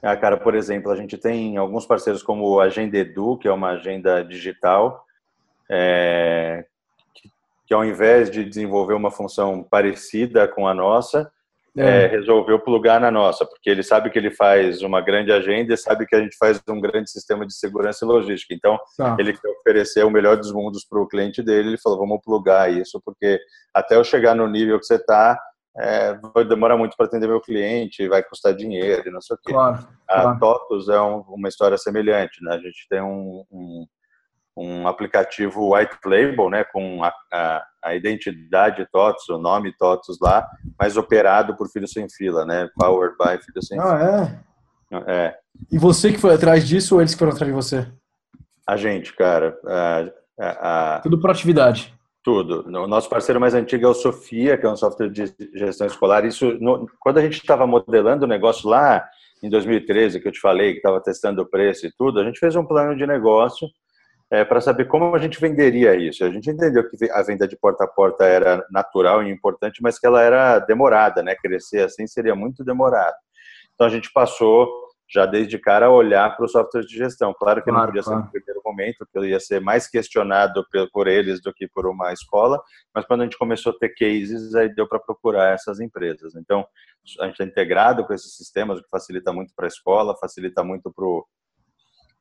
Ah, 0.00 0.16
cara, 0.16 0.36
por 0.36 0.54
exemplo, 0.54 0.92
a 0.92 0.94
gente 0.94 1.18
tem 1.18 1.56
alguns 1.56 1.84
parceiros 1.84 2.22
como 2.22 2.60
a 2.60 2.66
Agenda 2.66 2.96
Edu, 2.96 3.36
que 3.36 3.48
é 3.48 3.52
uma 3.52 3.70
agenda 3.70 4.22
digital, 4.22 5.04
é, 5.68 6.64
que 7.66 7.74
ao 7.74 7.84
invés 7.84 8.30
de 8.30 8.44
desenvolver 8.44 8.94
uma 8.94 9.10
função 9.10 9.64
parecida 9.64 10.46
com 10.46 10.68
a 10.68 10.72
nossa, 10.72 11.28
é. 11.76 12.04
É, 12.04 12.06
resolveu 12.06 12.60
plugar 12.60 13.00
na 13.00 13.10
nossa, 13.10 13.44
porque 13.44 13.68
ele 13.68 13.82
sabe 13.82 14.08
que 14.10 14.18
ele 14.18 14.30
faz 14.30 14.80
uma 14.82 15.00
grande 15.00 15.32
agenda 15.32 15.74
e 15.74 15.76
sabe 15.76 16.06
que 16.06 16.14
a 16.14 16.20
gente 16.20 16.36
faz 16.36 16.60
um 16.68 16.80
grande 16.80 17.10
sistema 17.10 17.44
de 17.44 17.52
segurança 17.52 18.04
e 18.04 18.08
logística. 18.08 18.54
Então, 18.54 18.78
tá. 18.96 19.16
ele 19.18 19.32
quer 19.32 19.48
oferecer 19.48 20.04
o 20.04 20.10
melhor 20.10 20.36
dos 20.36 20.52
mundos 20.52 20.84
para 20.88 21.00
o 21.00 21.08
cliente 21.08 21.42
dele. 21.42 21.70
Ele 21.70 21.78
falou: 21.78 21.98
vamos 21.98 22.20
plugar 22.22 22.72
isso, 22.72 23.00
porque 23.04 23.40
até 23.74 23.96
eu 23.96 24.04
chegar 24.04 24.36
no 24.36 24.48
nível 24.48 24.78
que 24.78 24.86
você 24.86 24.94
está, 24.94 25.36
é, 25.76 26.14
vai 26.32 26.44
demorar 26.44 26.76
muito 26.76 26.96
para 26.96 27.06
atender 27.06 27.26
meu 27.26 27.40
cliente, 27.40 28.06
vai 28.08 28.22
custar 28.22 28.54
dinheiro, 28.54 29.10
não 29.10 29.20
sei 29.20 29.34
o 29.34 29.38
quê. 29.42 29.52
Claro, 29.52 29.88
a 30.08 30.20
claro. 30.20 30.38
TOTUS 30.38 30.88
é 30.88 31.00
um, 31.00 31.20
uma 31.28 31.48
história 31.48 31.76
semelhante, 31.76 32.42
né? 32.42 32.54
A 32.54 32.58
gente 32.58 32.86
tem 32.88 33.02
um, 33.02 33.44
um 33.50 33.84
um 34.56 34.86
aplicativo 34.86 35.74
white 35.74 35.96
label, 36.04 36.48
né, 36.48 36.64
com 36.64 37.02
a, 37.02 37.12
a, 37.32 37.66
a, 37.82 37.94
identidade 37.94 38.86
TOTS, 38.92 39.28
o 39.30 39.38
nome 39.38 39.76
TOTS 39.76 40.18
lá, 40.20 40.48
mas 40.78 40.96
operado 40.96 41.56
por 41.56 41.68
Filho 41.68 41.88
Sem 41.88 42.08
Fila, 42.08 42.44
né, 42.44 42.68
powered 42.76 43.16
by 43.18 43.42
Filho 43.44 43.62
Sem 43.62 43.78
ah, 43.78 43.82
Fila. 43.82 43.98
Ah, 44.00 44.40
é? 44.40 44.54
É. 45.06 45.36
E 45.72 45.78
você 45.78 46.12
que 46.12 46.18
foi 46.18 46.34
atrás 46.34 46.66
disso 46.66 46.94
ou 46.94 47.00
eles 47.00 47.14
que 47.14 47.18
foram 47.18 47.32
atrás 47.32 47.50
de 47.50 47.56
você? 47.56 47.86
A 48.66 48.76
gente, 48.76 49.12
cara. 49.14 49.58
A, 50.38 51.00
Tudo 51.02 51.20
por 51.20 51.30
atividade. 51.30 51.94
Tudo. 52.22 52.64
O 52.66 52.86
nosso 52.86 53.08
parceiro 53.08 53.40
mais 53.40 53.54
antigo 53.54 53.84
é 53.84 53.88
o 53.88 53.94
Sofia, 53.94 54.56
que 54.56 54.64
é 54.64 54.70
um 54.70 54.76
software 54.76 55.10
de 55.10 55.34
gestão 55.54 55.86
escolar. 55.86 56.24
Isso, 56.24 56.54
no, 56.58 56.88
quando 56.98 57.18
a 57.18 57.22
gente 57.22 57.34
estava 57.34 57.66
modelando 57.66 58.24
o 58.24 58.28
negócio 58.28 58.68
lá 58.68 59.06
em 59.42 59.50
2013, 59.50 60.20
que 60.20 60.28
eu 60.28 60.32
te 60.32 60.40
falei, 60.40 60.72
que 60.72 60.78
estava 60.78 61.02
testando 61.02 61.42
o 61.42 61.46
preço 61.46 61.86
e 61.86 61.92
tudo, 61.92 62.18
a 62.18 62.24
gente 62.24 62.38
fez 62.38 62.56
um 62.56 62.64
plano 62.64 62.96
de 62.96 63.06
negócio 63.06 63.68
é, 64.34 64.44
para 64.44 64.60
saber 64.60 64.86
como 64.86 65.14
a 65.14 65.18
gente 65.18 65.40
venderia 65.40 65.94
isso. 65.94 66.24
A 66.24 66.30
gente 66.30 66.50
entendeu 66.50 66.88
que 66.88 67.10
a 67.10 67.22
venda 67.22 67.46
de 67.46 67.56
porta 67.56 67.84
a 67.84 67.88
porta 67.88 68.24
era 68.24 68.66
natural 68.70 69.22
e 69.22 69.30
importante, 69.30 69.80
mas 69.80 69.98
que 69.98 70.06
ela 70.06 70.20
era 70.20 70.58
demorada, 70.58 71.22
né? 71.22 71.36
Crescer 71.36 71.84
assim 71.84 72.06
seria 72.06 72.34
muito 72.34 72.64
demorado. 72.64 73.14
Então 73.74 73.86
a 73.86 73.90
gente 73.90 74.12
passou 74.12 74.68
já 75.08 75.26
desde 75.26 75.58
cara 75.58 75.86
a 75.86 75.90
olhar 75.90 76.34
para 76.34 76.46
o 76.46 76.48
software 76.48 76.82
de 76.82 76.96
gestão. 76.96 77.32
Claro 77.38 77.62
que 77.62 77.70
claro, 77.70 77.78
não 77.78 77.86
podia 77.86 78.02
claro. 78.02 78.20
ser 78.20 78.24
no 78.24 78.32
primeiro 78.32 78.60
momento, 78.64 78.98
porque 78.98 79.18
eu 79.18 79.24
ia 79.24 79.38
ser 79.38 79.60
mais 79.60 79.86
questionado 79.86 80.66
por 80.92 81.06
eles 81.06 81.40
do 81.40 81.52
que 81.52 81.68
por 81.68 81.86
uma 81.86 82.12
escola, 82.12 82.60
mas 82.92 83.04
quando 83.04 83.20
a 83.20 83.24
gente 83.24 83.38
começou 83.38 83.72
a 83.72 83.78
ter 83.78 83.90
cases, 83.90 84.54
aí 84.54 84.74
deu 84.74 84.88
para 84.88 84.98
procurar 84.98 85.52
essas 85.52 85.78
empresas. 85.78 86.34
Então, 86.34 86.66
a 87.20 87.26
gente 87.26 87.40
é 87.40 87.44
integrado 87.44 88.04
com 88.04 88.14
esses 88.14 88.36
sistemas, 88.36 88.78
o 88.78 88.82
que 88.82 88.88
facilita 88.88 89.32
muito 89.32 89.52
para 89.54 89.66
a 89.66 89.68
escola, 89.68 90.16
facilita 90.16 90.64
muito 90.64 90.90
para 90.92 91.04
o 91.04 91.24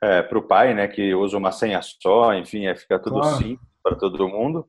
é, 0.04 0.22
para 0.22 0.38
o 0.38 0.44
pai, 0.44 0.74
né, 0.74 0.88
que 0.88 1.14
usa 1.16 1.38
uma 1.38 1.52
senha 1.52 1.80
só, 1.82 2.34
enfim, 2.34 2.66
é, 2.66 2.76
fica 2.76 3.00
tudo 3.00 3.20
claro. 3.20 3.38
simples 3.38 3.68
para 3.82 3.96
todo 3.96 4.28
mundo. 4.28 4.68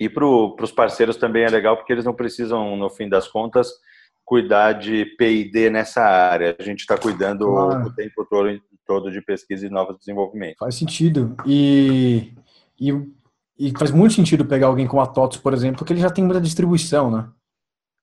E 0.00 0.08
para 0.08 0.26
os 0.26 0.72
parceiros 0.72 1.16
também 1.16 1.44
é 1.44 1.48
legal, 1.48 1.76
porque 1.76 1.92
eles 1.92 2.04
não 2.04 2.14
precisam, 2.14 2.76
no 2.76 2.90
fim 2.90 3.08
das 3.08 3.28
contas, 3.28 3.70
cuidar 4.24 4.72
de 4.72 5.04
P&D 5.16 5.70
nessa 5.70 6.02
área. 6.02 6.56
A 6.58 6.62
gente 6.62 6.80
está 6.80 6.98
cuidando 6.98 7.46
claro. 7.46 7.86
o 7.86 7.94
tempo 7.94 8.26
todo, 8.28 8.60
todo 8.86 9.12
de 9.12 9.20
pesquisa 9.20 9.66
e 9.66 9.70
novos 9.70 9.98
desenvolvimentos. 9.98 10.58
Faz 10.58 10.74
sentido. 10.74 11.36
E, 11.46 12.32
e, 12.80 12.90
e 13.58 13.72
faz 13.78 13.90
muito 13.90 14.14
sentido 14.14 14.44
pegar 14.44 14.66
alguém 14.66 14.86
como 14.86 15.02
a 15.02 15.06
TOTOS, 15.06 15.38
por 15.38 15.52
exemplo, 15.52 15.78
porque 15.78 15.92
ele 15.92 16.00
já 16.00 16.10
tem 16.10 16.24
muita 16.24 16.40
distribuição, 16.40 17.10
né? 17.10 17.28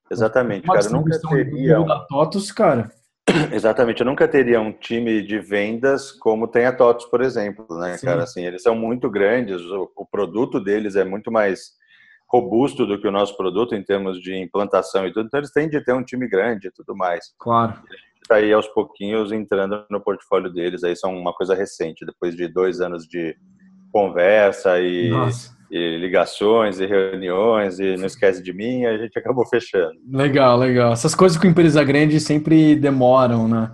Exatamente, 0.09 0.65
Uma 0.65 0.75
cara. 0.75 0.89
Nunca 0.89 1.19
teria... 1.19 1.79
Da 1.79 1.99
TOTOS, 2.05 2.51
cara, 2.51 2.91
Exatamente, 3.51 4.01
eu 4.01 4.05
nunca 4.05 4.27
teria 4.27 4.59
um 4.59 4.71
time 4.71 5.21
de 5.21 5.39
vendas 5.39 6.11
como 6.11 6.47
tem 6.47 6.65
a 6.65 6.75
TOTOS, 6.75 7.05
por 7.05 7.21
exemplo, 7.21 7.65
né, 7.77 7.97
Sim. 7.97 8.05
cara? 8.05 8.23
Assim, 8.23 8.45
eles 8.45 8.61
são 8.61 8.75
muito 8.75 9.09
grandes, 9.09 9.61
o, 9.61 9.91
o, 9.95 10.05
produto 10.05 10.59
deles 10.59 10.95
é 10.95 11.03
muito 11.03 11.31
mais 11.31 11.71
robusto 12.29 12.85
do 12.85 12.99
que 12.99 13.07
o 13.07 13.11
nosso 13.11 13.35
produto 13.35 13.75
em 13.75 13.83
termos 13.83 14.21
de 14.21 14.35
implantação 14.35 15.05
e 15.05 15.13
tudo, 15.13 15.27
então 15.27 15.39
eles 15.39 15.51
têm 15.51 15.69
de 15.69 15.83
ter 15.83 15.93
um 15.93 16.03
time 16.03 16.27
grande 16.27 16.67
e 16.67 16.71
tudo 16.71 16.95
mais. 16.95 17.33
Claro. 17.39 17.73
E 17.89 17.93
a 17.93 17.97
gente 17.97 18.21
está 18.23 18.35
aí 18.35 18.53
aos 18.53 18.67
pouquinhos 18.67 19.31
entrando 19.31 19.85
no 19.89 20.01
portfólio 20.01 20.51
deles, 20.51 20.83
aí 20.83 20.95
são 20.95 21.15
uma 21.17 21.33
coisa 21.33 21.53
recente, 21.53 22.05
depois 22.05 22.35
de 22.35 22.47
dois 22.47 22.79
anos 22.79 23.05
de 23.05 23.35
conversa 23.91 24.79
e, 24.79 25.11
e 25.71 25.97
ligações 25.97 26.81
e 26.81 26.85
reuniões 26.85 27.79
e 27.79 27.95
não 27.95 28.05
esquece 28.05 28.43
de 28.43 28.51
mim, 28.51 28.85
a 28.85 28.97
gente 28.97 29.17
acabou 29.17 29.45
fechando. 29.45 29.93
Legal, 30.05 30.57
legal. 30.57 30.91
Essas 30.91 31.15
coisas 31.15 31.37
com 31.37 31.47
empresa 31.47 31.81
grande 31.81 32.19
sempre 32.19 32.75
demoram, 32.75 33.47
né? 33.47 33.73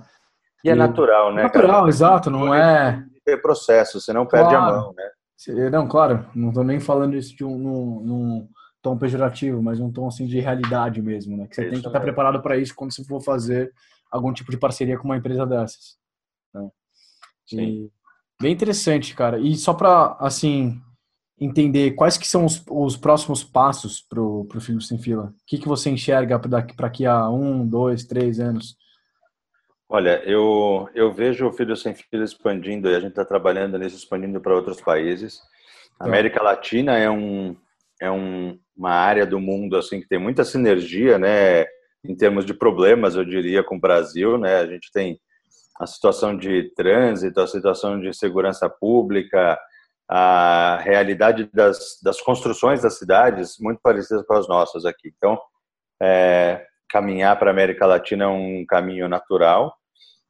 E 0.63 0.69
é 0.69 0.75
natural, 0.75 1.33
né? 1.33 1.43
Natural, 1.43 1.79
cara? 1.79 1.89
exato, 1.89 2.29
não 2.29 2.53
é. 2.53 3.03
Ter 3.25 3.41
processo, 3.41 3.99
você 3.99 4.13
não 4.13 4.27
perde 4.27 4.49
claro. 4.49 4.75
a 4.75 4.81
mão, 4.81 4.93
né? 4.95 5.69
Não, 5.71 5.87
claro, 5.87 6.23
não 6.35 6.49
estou 6.49 6.63
nem 6.63 6.79
falando 6.79 7.15
isso 7.15 7.35
de 7.35 7.43
um, 7.43 7.57
num, 7.57 8.01
num, 8.01 8.49
tom 8.81 8.97
pejorativo, 8.97 9.61
mas 9.61 9.79
um 9.79 9.91
tom 9.91 10.07
assim 10.07 10.27
de 10.27 10.39
realidade 10.39 11.01
mesmo, 11.01 11.35
né? 11.35 11.47
Que 11.47 11.55
você 11.55 11.61
isso 11.63 11.71
tem 11.71 11.81
que 11.81 11.87
estar 11.87 11.99
preparado 11.99 12.41
para 12.43 12.57
isso 12.57 12.75
quando 12.75 12.93
você 12.93 13.03
for 13.03 13.21
fazer 13.21 13.71
algum 14.11 14.31
tipo 14.31 14.51
de 14.51 14.57
parceria 14.57 14.97
com 14.97 15.05
uma 15.05 15.17
empresa 15.17 15.47
dessas. 15.47 15.97
Né? 16.53 16.69
Sim. 17.47 17.61
E, 17.61 17.91
bem 18.39 18.53
interessante, 18.53 19.15
cara. 19.15 19.39
E 19.39 19.55
só 19.55 19.73
para 19.73 20.15
assim 20.19 20.81
entender 21.39 21.91
quais 21.91 22.17
que 22.17 22.27
são 22.27 22.45
os, 22.45 22.63
os 22.69 22.97
próximos 22.97 23.43
passos 23.43 24.01
para 24.01 24.21
o 24.21 24.47
Filho 24.59 24.81
Sem 24.81 24.97
Fila. 24.97 25.25
O 25.25 25.33
que, 25.45 25.57
que 25.57 25.67
você 25.67 25.89
enxerga 25.89 26.39
para 26.39 26.63
daqui 26.75 27.05
a 27.05 27.29
um, 27.29 27.65
dois, 27.65 28.05
três 28.05 28.39
anos? 28.39 28.75
Olha, 29.89 30.21
eu, 30.25 30.89
eu 30.93 31.13
vejo 31.13 31.47
o 31.47 31.53
Filho 31.53 31.75
Sem 31.75 31.93
Fila 31.93 32.25
expandindo 32.25 32.89
e 32.89 32.95
a 32.95 32.99
gente 32.99 33.11
está 33.11 33.23
trabalhando 33.23 33.77
nisso, 33.77 33.95
expandindo 33.95 34.41
para 34.41 34.55
outros 34.55 34.81
países. 34.81 35.39
A 35.99 36.03
tá. 36.03 36.09
América 36.09 36.43
Latina 36.43 36.97
é, 36.97 37.09
um, 37.09 37.55
é 38.01 38.11
um, 38.11 38.59
uma 38.75 38.91
área 38.91 39.25
do 39.25 39.39
mundo 39.39 39.77
assim 39.77 40.01
que 40.01 40.07
tem 40.07 40.19
muita 40.19 40.43
sinergia, 40.43 41.17
né? 41.17 41.65
Em 42.03 42.15
termos 42.15 42.45
de 42.45 42.53
problemas, 42.53 43.15
eu 43.15 43.23
diria, 43.23 43.63
com 43.63 43.77
o 43.77 43.79
Brasil, 43.79 44.37
né? 44.37 44.57
A 44.57 44.65
gente 44.65 44.91
tem 44.91 45.19
a 45.79 45.85
situação 45.85 46.35
de 46.35 46.71
trânsito, 46.75 47.39
a 47.39 47.47
situação 47.47 47.99
de 47.99 48.13
segurança 48.13 48.69
pública, 48.69 49.57
a 50.09 50.77
realidade 50.81 51.49
das, 51.53 51.99
das 52.01 52.21
construções 52.21 52.81
das 52.81 52.97
cidades 52.97 53.57
muito 53.59 53.81
parecidas 53.81 54.25
com 54.25 54.33
as 54.33 54.47
nossas 54.47 54.85
aqui. 54.85 55.13
Então, 55.17 55.37
é, 56.01 56.65
caminhar 56.89 57.37
para 57.37 57.49
a 57.49 57.53
América 57.53 57.85
Latina 57.85 58.25
é 58.25 58.27
um 58.27 58.65
caminho 58.67 59.09
natural. 59.09 59.75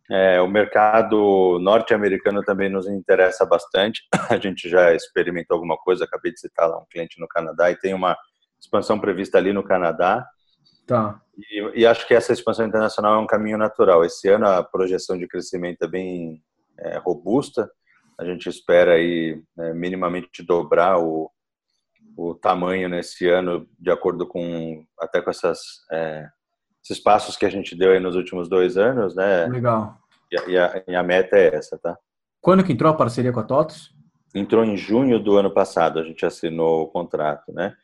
É, 0.09 0.41
o 0.41 0.47
mercado 0.47 1.59
norte-americano 1.61 2.41
também 2.41 2.69
nos 2.69 2.87
interessa 2.87 3.45
bastante. 3.45 4.01
A 4.31 4.37
gente 4.37 4.69
já 4.69 4.93
experimentou 4.93 5.55
alguma 5.55 5.77
coisa, 5.77 6.05
acabei 6.05 6.31
de 6.31 6.39
citar 6.39 6.67
lá 6.67 6.77
um 6.77 6.85
cliente 6.89 7.19
no 7.19 7.27
Canadá 7.27 7.69
e 7.69 7.75
tem 7.77 7.93
uma 7.93 8.17
expansão 8.59 8.99
prevista 8.99 9.37
ali 9.37 9.53
no 9.53 9.63
Canadá. 9.63 10.25
Tá. 10.87 11.21
E, 11.37 11.81
e 11.81 11.85
acho 11.85 12.07
que 12.07 12.15
essa 12.15 12.33
expansão 12.33 12.65
internacional 12.65 13.15
é 13.15 13.19
um 13.19 13.27
caminho 13.27 13.57
natural. 13.57 14.03
Esse 14.03 14.29
ano 14.29 14.47
a 14.47 14.63
projeção 14.63 15.17
de 15.17 15.27
crescimento 15.27 15.83
é 15.83 15.87
bem 15.87 16.41
é, 16.79 16.97
robusta 16.97 17.69
a 18.19 18.25
gente 18.25 18.49
espera 18.49 18.93
aí 18.93 19.41
né, 19.55 19.73
minimamente 19.73 20.43
dobrar 20.43 20.99
o, 20.99 21.31
o 22.17 22.33
tamanho 22.33 22.89
nesse 22.89 23.27
ano, 23.29 23.67
de 23.79 23.91
acordo 23.91 24.25
com 24.27 24.83
até 24.99 25.21
com 25.21 25.29
essas 25.29 25.59
é, 25.91 26.27
esses 26.83 26.99
passos 26.99 27.35
que 27.35 27.45
a 27.45 27.49
gente 27.49 27.75
deu 27.75 27.91
aí 27.91 27.99
nos 27.99 28.15
últimos 28.15 28.49
dois 28.49 28.77
anos, 28.77 29.15
né? 29.15 29.45
Legal. 29.47 29.97
E, 30.31 30.51
e, 30.51 30.57
a, 30.57 30.83
e 30.87 30.95
a, 30.95 31.03
meta 31.03 31.37
é 31.37 31.55
essa, 31.55 31.77
tá? 31.77 31.97
Quando 32.41 32.63
que 32.63 32.71
entrou 32.71 32.91
a 32.91 32.95
parceria 32.95 33.31
com 33.31 33.39
a 33.39 33.43
TOTOS? 33.43 33.93
Entrou 34.33 34.63
em 34.63 34.77
junho 34.77 35.19
do 35.19 35.37
ano 35.37 35.53
passado, 35.53 35.99
a 35.99 36.03
gente 36.03 36.25
assinou 36.25 36.83
o 36.83 36.87
contrato, 36.87 37.51
né? 37.53 37.75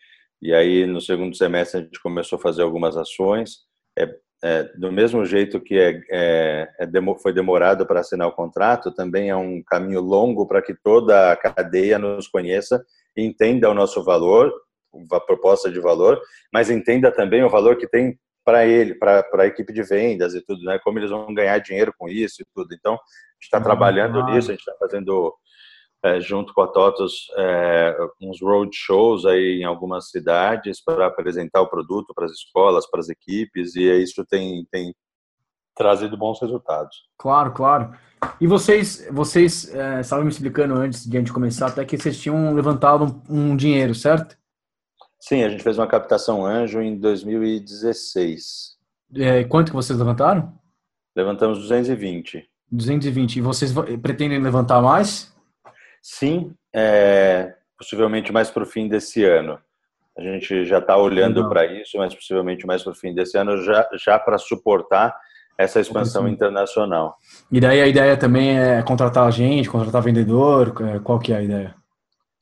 E 0.41 0.53
aí 0.53 0.85
no 0.85 0.99
segundo 0.99 1.35
semestre 1.35 1.79
a 1.79 1.83
gente 1.83 2.01
começou 2.01 2.37
a 2.37 2.41
fazer 2.41 2.63
algumas 2.63 2.97
ações. 2.97 3.59
É, 3.97 4.07
é, 4.43 4.63
do 4.75 4.91
mesmo 4.91 5.25
jeito 5.25 5.61
que 5.61 5.79
é, 5.79 6.01
é, 6.11 6.69
é 6.79 7.15
foi 7.21 7.31
demorado 7.31 7.85
para 7.85 8.01
assinar 8.01 8.27
o 8.27 8.33
contrato, 8.33 8.93
também 8.93 9.29
é 9.29 9.35
um 9.35 9.63
caminho 9.63 10.01
longo 10.01 10.45
para 10.45 10.61
que 10.61 10.75
toda 10.75 11.31
a 11.31 11.37
cadeia 11.37 11.97
nos 11.97 12.27
conheça 12.27 12.83
e 13.15 13.23
entenda 13.23 13.69
o 13.69 13.73
nosso 13.73 14.03
valor, 14.03 14.53
a 15.13 15.19
proposta 15.21 15.71
de 15.71 15.79
valor, 15.79 16.21
mas 16.51 16.69
entenda 16.69 17.09
também 17.09 17.41
o 17.41 17.49
valor 17.49 17.77
que 17.77 17.87
tem 17.87 18.19
para 18.43 18.65
ele, 18.65 18.95
para 18.95 19.25
a 19.33 19.47
equipe 19.47 19.71
de 19.71 19.81
vendas 19.81 20.35
e 20.35 20.41
tudo, 20.41 20.61
né? 20.63 20.77
Como 20.83 20.99
eles 20.99 21.09
vão 21.09 21.33
ganhar 21.33 21.57
dinheiro 21.59 21.93
com 21.97 22.09
isso 22.09 22.41
e 22.41 22.45
tudo. 22.53 22.73
Então, 22.73 22.95
a 22.95 22.97
gente 22.97 23.43
está 23.43 23.59
uhum. 23.59 23.63
trabalhando 23.63 24.25
nisso, 24.25 24.51
a 24.51 24.53
gente 24.53 24.59
está 24.59 24.75
fazendo 24.77 25.33
é, 26.03 26.19
junto 26.19 26.53
com 26.53 26.61
a 26.61 26.67
TOTOS, 26.67 27.27
é, 27.37 27.97
uns 28.21 28.41
road 28.41 28.69
shows 28.75 29.25
aí 29.25 29.61
em 29.61 29.63
algumas 29.63 30.09
cidades 30.09 30.83
para 30.83 31.07
apresentar 31.07 31.61
o 31.61 31.69
produto 31.69 32.13
para 32.13 32.25
as 32.25 32.33
escolas, 32.33 32.89
para 32.89 32.99
as 32.99 33.09
equipes, 33.09 33.75
e 33.75 33.83
isso 34.01 34.25
tem, 34.25 34.67
tem 34.69 34.93
trazido 35.75 36.17
bons 36.17 36.41
resultados. 36.41 36.95
Claro, 37.17 37.53
claro. 37.53 37.95
E 38.39 38.45
vocês, 38.45 39.07
vocês 39.11 39.73
é, 39.73 40.01
estavam 40.01 40.25
me 40.25 40.31
explicando 40.31 40.73
antes 40.75 41.05
de 41.05 41.15
a 41.15 41.19
gente 41.19 41.31
começar, 41.31 41.67
até 41.67 41.85
que 41.85 41.97
vocês 41.97 42.19
tinham 42.19 42.53
levantado 42.53 43.23
um, 43.29 43.51
um 43.51 43.55
dinheiro, 43.55 43.95
certo? 43.95 44.37
Sim, 45.19 45.43
a 45.43 45.49
gente 45.49 45.63
fez 45.63 45.77
uma 45.77 45.87
captação 45.87 46.45
anjo 46.45 46.81
em 46.81 46.97
2016. 46.97 48.73
É, 49.15 49.43
quanto 49.45 49.69
que 49.69 49.75
vocês 49.75 49.97
levantaram? 49.97 50.53
Levantamos 51.15 51.59
220. 51.59 52.45
220. 52.69 53.37
E 53.37 53.41
vocês 53.41 53.71
pretendem 54.01 54.41
levantar 54.41 54.81
mais? 54.81 55.33
Sim, 56.03 56.53
é, 56.75 57.55
possivelmente 57.77 58.33
mais 58.33 58.51
para 58.51 58.63
o 58.63 58.65
fim 58.65 58.89
desse 58.89 59.23
ano. 59.23 59.57
A 60.17 60.21
gente 60.21 60.65
já 60.65 60.79
está 60.79 60.97
olhando 60.97 61.47
para 61.47 61.65
isso, 61.65 61.97
mas 61.97 62.13
possivelmente 62.13 62.67
mais 62.67 62.83
para 62.83 62.91
o 62.91 62.95
fim 62.95 63.15
desse 63.15 63.37
ano, 63.37 63.63
já, 63.63 63.87
já 63.97 64.19
para 64.19 64.37
suportar 64.37 65.15
essa 65.57 65.79
expansão 65.79 66.27
internacional. 66.27 67.15
E 67.49 67.59
daí 67.59 67.81
a 67.81 67.87
ideia 67.87 68.17
também 68.17 68.59
é 68.59 68.83
contratar 68.83 69.31
gente, 69.31 69.69
contratar 69.69 70.01
vendedor? 70.01 70.75
É, 70.81 70.99
qual 70.99 71.19
que 71.19 71.31
é 71.31 71.37
a 71.37 71.41
ideia? 71.41 71.75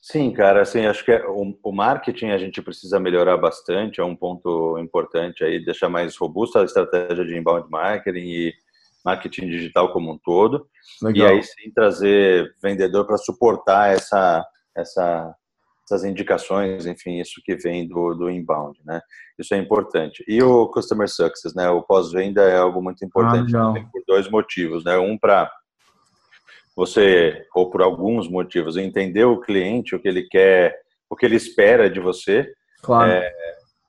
Sim, 0.02 0.32
cara, 0.32 0.64
assim, 0.64 0.88
acho 0.88 1.06
que 1.06 1.12
é, 1.12 1.24
o, 1.28 1.56
o, 1.62 1.72
marketing 1.72 2.32
a 2.32 2.38
gente 2.40 2.60
precisa 2.64 3.00
melhorar 3.00 3.38
bastante, 3.38 4.02
é 4.02 4.04
um 4.04 4.16
ponto 4.16 4.76
importante 4.80 5.44
aí, 5.44 5.64
deixar 5.64 5.90
mais 5.90 6.18
robusta 6.18 6.60
a 6.60 6.66
estratégia 6.66 7.24
de 7.24 7.38
inbound 7.38 7.70
marketing 7.70 8.20
e 8.20 8.54
marketing 9.04 9.48
digital 9.48 9.92
como 9.92 10.12
um 10.12 10.18
todo. 10.18 10.68
Legal. 11.02 11.28
E 11.28 11.32
aí 11.32 11.44
sim 11.44 11.72
trazer 11.74 12.56
vendedor 12.62 13.06
para 13.06 13.18
suportar 13.18 13.94
essa, 13.94 14.46
essa, 14.76 15.36
essas 15.86 16.04
indicações, 16.04 16.86
enfim, 16.86 17.20
isso 17.20 17.42
que 17.44 17.56
vem 17.56 17.88
do, 17.88 18.14
do 18.14 18.30
inbound, 18.30 18.80
né? 18.86 19.02
Isso 19.38 19.54
é 19.54 19.58
importante. 19.58 20.24
E 20.28 20.42
o 20.42 20.68
customer 20.68 21.10
success, 21.10 21.54
né? 21.54 21.70
O 21.70 21.82
pós-venda 21.82 22.44
é 22.44 22.58
algo 22.58 22.82
muito 22.82 23.04
importante 23.04 23.56
ah, 23.56 23.74
por 23.92 24.04
dois 24.08 24.30
motivos, 24.30 24.84
né? 24.84 24.98
Um 24.98 25.18
para 25.18 25.52
você, 26.76 27.46
ou 27.54 27.70
por 27.70 27.82
alguns 27.82 28.30
motivos, 28.30 28.78
entender 28.78 29.26
o 29.26 29.42
cliente, 29.42 29.96
o 29.96 30.00
que 30.00 30.08
ele 30.08 30.24
quer, 30.24 30.80
o 31.10 31.16
que 31.16 31.26
ele 31.26 31.36
espera 31.36 31.90
de 31.90 32.00
você. 32.00 32.48
Claro. 32.82 33.12
É, 33.12 33.32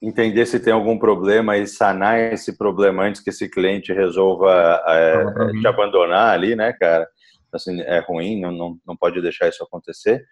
entender 0.02 0.44
se 0.46 0.58
tem 0.58 0.72
algum 0.72 0.98
problema 0.98 1.56
e 1.56 1.66
sanar 1.66 2.18
esse 2.18 2.58
problema 2.58 3.04
antes 3.04 3.20
que 3.22 3.30
esse 3.30 3.48
cliente 3.48 3.92
resolva 3.92 4.82
é, 4.88 5.24
te 5.60 5.66
abandonar 5.66 6.34
ali, 6.34 6.56
né, 6.56 6.72
cara? 6.72 7.06
Assim, 7.52 7.80
é 7.82 8.00
ruim, 8.00 8.40
não, 8.40 8.50
não, 8.50 8.76
não 8.86 8.96
pode 8.96 9.22
deixar 9.22 9.48
isso 9.48 9.62
acontecer. 9.62 10.24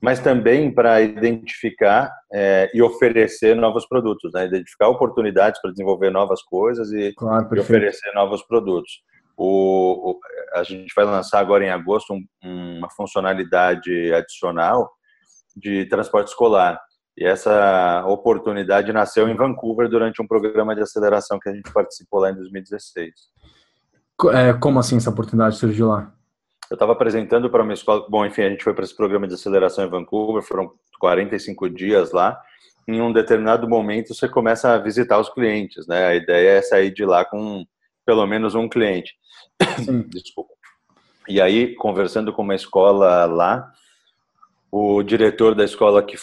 Mas 0.00 0.20
também 0.20 0.72
para 0.72 1.00
identificar 1.00 2.08
é, 2.32 2.70
e 2.72 2.80
oferecer 2.80 3.56
novos 3.56 3.84
produtos, 3.88 4.32
né? 4.32 4.46
Identificar 4.46 4.88
oportunidades 4.88 5.60
para 5.60 5.72
desenvolver 5.72 6.10
novas 6.10 6.40
coisas 6.42 6.92
e, 6.92 7.12
claro, 7.14 7.48
e 7.56 7.58
oferecer 7.58 8.12
novos 8.14 8.42
produtos. 8.46 9.02
O, 9.36 10.12
o, 10.12 10.20
a 10.54 10.62
gente 10.62 10.92
vai 10.94 11.04
lançar 11.04 11.40
agora 11.40 11.64
em 11.64 11.70
agosto 11.70 12.14
um, 12.14 12.78
uma 12.78 12.90
funcionalidade 12.90 14.12
adicional 14.12 14.88
de 15.56 15.84
transporte 15.86 16.28
escolar. 16.28 16.80
E 17.18 17.24
essa 17.24 18.04
oportunidade 18.06 18.92
nasceu 18.92 19.28
em 19.28 19.34
Vancouver 19.34 19.88
durante 19.88 20.22
um 20.22 20.26
programa 20.26 20.72
de 20.72 20.82
aceleração 20.82 21.36
que 21.40 21.48
a 21.48 21.52
gente 21.52 21.72
participou 21.72 22.20
lá 22.20 22.30
em 22.30 22.36
2016. 22.36 23.12
É, 24.32 24.52
como 24.52 24.78
assim 24.78 24.98
essa 24.98 25.10
oportunidade 25.10 25.56
surgiu 25.56 25.88
lá? 25.88 26.14
Eu 26.70 26.76
estava 26.76 26.92
apresentando 26.92 27.50
para 27.50 27.64
uma 27.64 27.72
escola. 27.72 28.06
Bom, 28.08 28.24
enfim, 28.24 28.42
a 28.42 28.50
gente 28.50 28.62
foi 28.62 28.72
para 28.72 28.84
esse 28.84 28.94
programa 28.94 29.26
de 29.26 29.34
aceleração 29.34 29.84
em 29.84 29.90
Vancouver, 29.90 30.44
foram 30.44 30.70
45 31.00 31.68
dias 31.68 32.12
lá. 32.12 32.40
Em 32.86 33.00
um 33.00 33.12
determinado 33.12 33.68
momento, 33.68 34.14
você 34.14 34.28
começa 34.28 34.72
a 34.72 34.78
visitar 34.78 35.18
os 35.18 35.28
clientes, 35.28 35.88
né? 35.88 36.06
A 36.06 36.14
ideia 36.14 36.50
é 36.50 36.62
sair 36.62 36.92
de 36.92 37.04
lá 37.04 37.24
com 37.24 37.64
pelo 38.06 38.24
menos 38.28 38.54
um 38.54 38.68
cliente. 38.68 39.14
Sim. 39.84 40.02
Desculpa. 40.08 40.54
E 41.28 41.40
aí, 41.40 41.74
conversando 41.74 42.32
com 42.32 42.42
uma 42.42 42.54
escola 42.54 43.24
lá, 43.24 43.72
o 44.70 45.02
diretor 45.02 45.56
da 45.56 45.64
escola 45.64 46.00
que 46.00 46.16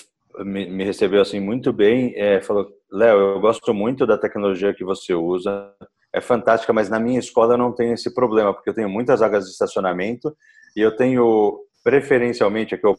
me, 0.44 0.68
me 0.68 0.84
recebeu 0.84 1.22
assim 1.22 1.40
muito 1.40 1.72
bem, 1.72 2.14
é, 2.16 2.42
falou, 2.42 2.68
Léo, 2.92 3.20
eu 3.20 3.40
gosto 3.40 3.74
muito 3.74 4.06
da 4.06 4.18
tecnologia 4.18 4.74
que 4.74 4.84
você 4.84 5.14
usa, 5.14 5.72
é 6.14 6.22
fantástica, 6.22 6.72
mas 6.72 6.90
na 6.90 7.00
minha 7.00 7.20
escola 7.20 7.58
não 7.58 7.74
tenho 7.74 7.94
esse 7.94 8.14
problema, 8.14 8.54
porque 8.54 8.70
eu 8.70 8.74
tenho 8.74 8.90
muitas 8.90 9.20
vagas 9.20 9.46
de 9.46 9.52
estacionamento 9.52 10.36
e 10.76 10.82
eu 10.82 10.96
tenho, 10.96 11.60
preferencialmente, 11.84 12.74
é 12.74 12.78
que 12.78 12.86
eu, 12.86 12.98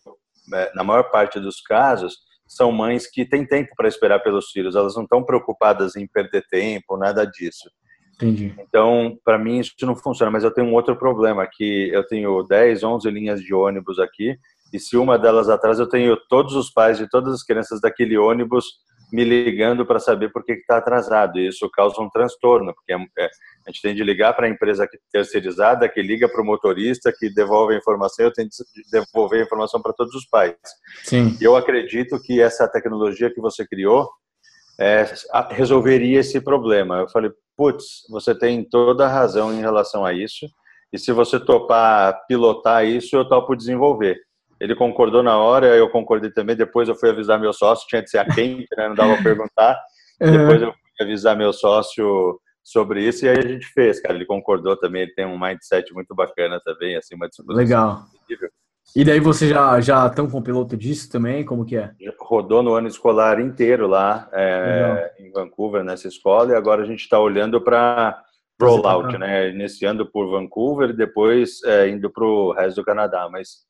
é, 0.54 0.72
na 0.74 0.84
maior 0.84 1.10
parte 1.10 1.40
dos 1.40 1.60
casos, 1.60 2.18
são 2.46 2.70
mães 2.70 3.06
que 3.06 3.24
têm 3.24 3.44
tempo 3.44 3.70
para 3.76 3.88
esperar 3.88 4.20
pelos 4.20 4.50
filhos, 4.50 4.76
elas 4.76 4.94
não 4.94 5.02
estão 5.02 5.24
preocupadas 5.24 5.96
em 5.96 6.06
perder 6.06 6.44
tempo, 6.48 6.96
nada 6.96 7.24
disso. 7.24 7.68
Entendi. 8.14 8.54
Então, 8.58 9.18
para 9.24 9.38
mim 9.38 9.58
isso 9.58 9.74
não 9.82 9.94
funciona, 9.94 10.30
mas 10.30 10.44
eu 10.44 10.50
tenho 10.50 10.66
um 10.66 10.74
outro 10.74 10.96
problema, 10.96 11.46
que 11.50 11.90
eu 11.92 12.06
tenho 12.06 12.42
10, 12.42 12.82
11 12.82 13.10
linhas 13.10 13.40
de 13.40 13.52
ônibus 13.52 13.98
aqui, 13.98 14.38
e 14.72 14.78
se 14.78 14.96
uma 14.96 15.18
delas 15.18 15.48
atrasa, 15.48 15.82
eu 15.82 15.88
tenho 15.88 16.16
todos 16.28 16.54
os 16.54 16.70
pais 16.70 16.98
de 16.98 17.08
todas 17.08 17.34
as 17.34 17.42
crianças 17.42 17.80
daquele 17.80 18.16
ônibus 18.18 18.64
me 19.12 19.24
ligando 19.24 19.86
para 19.86 20.00
saber 20.00 20.32
por 20.32 20.44
que 20.44 20.52
está 20.52 20.78
atrasado. 20.78 21.38
E 21.38 21.48
isso 21.48 21.70
causa 21.70 22.00
um 22.00 22.10
transtorno, 22.10 22.74
porque 22.74 22.92
é, 22.92 22.96
é, 22.96 23.26
a 23.66 23.70
gente 23.70 23.82
tem 23.82 23.94
de 23.94 24.02
ligar 24.02 24.34
para 24.34 24.46
a 24.46 24.50
empresa 24.50 24.88
terceirizada, 25.12 25.88
que 25.88 26.02
liga 26.02 26.28
para 26.28 26.42
o 26.42 26.44
motorista, 26.44 27.12
que 27.16 27.32
devolve 27.32 27.74
a 27.74 27.78
informação, 27.78 28.24
eu 28.24 28.32
tenho 28.32 28.48
de 28.48 28.82
devolver 28.90 29.40
a 29.40 29.44
informação 29.44 29.80
para 29.80 29.92
todos 29.92 30.14
os 30.14 30.26
pais. 30.26 30.54
Sim. 31.04 31.36
E 31.40 31.44
eu 31.44 31.56
acredito 31.56 32.20
que 32.20 32.40
essa 32.40 32.66
tecnologia 32.68 33.32
que 33.32 33.40
você 33.40 33.66
criou 33.66 34.08
é, 34.78 35.06
resolveria 35.50 36.20
esse 36.20 36.40
problema. 36.40 36.98
Eu 36.98 37.08
falei, 37.08 37.30
putz, 37.56 38.06
você 38.10 38.34
tem 38.34 38.64
toda 38.68 39.06
a 39.06 39.08
razão 39.08 39.52
em 39.52 39.60
relação 39.60 40.04
a 40.04 40.12
isso, 40.12 40.46
e 40.92 40.98
se 40.98 41.12
você 41.12 41.38
topar 41.38 42.26
pilotar 42.26 42.84
isso, 42.84 43.16
eu 43.16 43.28
topo 43.28 43.56
desenvolver. 43.56 44.25
Ele 44.60 44.74
concordou 44.74 45.22
na 45.22 45.36
hora, 45.38 45.66
eu 45.76 45.88
concordei 45.88 46.30
também. 46.30 46.56
Depois 46.56 46.88
eu 46.88 46.94
fui 46.94 47.10
avisar 47.10 47.38
meu 47.38 47.52
sócio, 47.52 47.86
tinha 47.86 48.02
de 48.02 48.10
ser 48.10 48.18
a 48.18 48.24
quem, 48.24 48.66
né? 48.76 48.88
não 48.88 48.94
dava 48.94 49.14
para 49.14 49.22
perguntar. 49.22 49.78
Uhum. 50.20 50.30
Depois 50.38 50.62
eu 50.62 50.72
fui 50.72 51.06
avisar 51.06 51.36
meu 51.36 51.52
sócio 51.52 52.40
sobre 52.64 53.06
isso 53.06 53.24
e 53.24 53.28
aí 53.28 53.38
a 53.38 53.46
gente 53.46 53.66
fez, 53.66 54.00
cara. 54.00 54.14
Ele 54.14 54.26
concordou 54.26 54.76
também, 54.76 55.02
ele 55.02 55.14
tem 55.14 55.26
um 55.26 55.38
mindset 55.38 55.92
muito 55.94 56.14
bacana 56.14 56.60
também, 56.64 56.96
assim, 56.96 57.14
uma 57.14 57.28
disposição 57.28 57.56
Legal. 57.56 58.04
Incrível. 58.24 58.50
E 58.94 59.04
daí 59.04 59.20
você 59.20 59.48
já 59.48 59.80
já 59.80 60.06
estão 60.06 60.28
com 60.28 60.38
o 60.38 60.42
piloto 60.42 60.76
disso 60.76 61.10
também? 61.10 61.44
Como 61.44 61.64
que 61.64 61.76
é? 61.76 61.90
Rodou 62.20 62.62
no 62.62 62.74
ano 62.74 62.88
escolar 62.88 63.40
inteiro 63.40 63.86
lá 63.86 64.28
é, 64.32 65.12
em 65.18 65.30
Vancouver, 65.30 65.84
nessa 65.84 66.08
escola, 66.08 66.52
e 66.52 66.54
agora 66.54 66.82
a 66.82 66.86
gente 66.86 67.00
está 67.00 67.18
olhando 67.18 67.60
para 67.60 68.22
rollout, 68.60 69.18
né? 69.18 69.50
Iniciando 69.50 70.06
por 70.06 70.30
Vancouver 70.30 70.90
e 70.90 70.96
depois 70.96 71.62
é, 71.64 71.88
indo 71.88 72.10
para 72.10 72.24
o 72.24 72.52
resto 72.52 72.76
do 72.76 72.84
Canadá. 72.84 73.28
Mas 73.30 73.65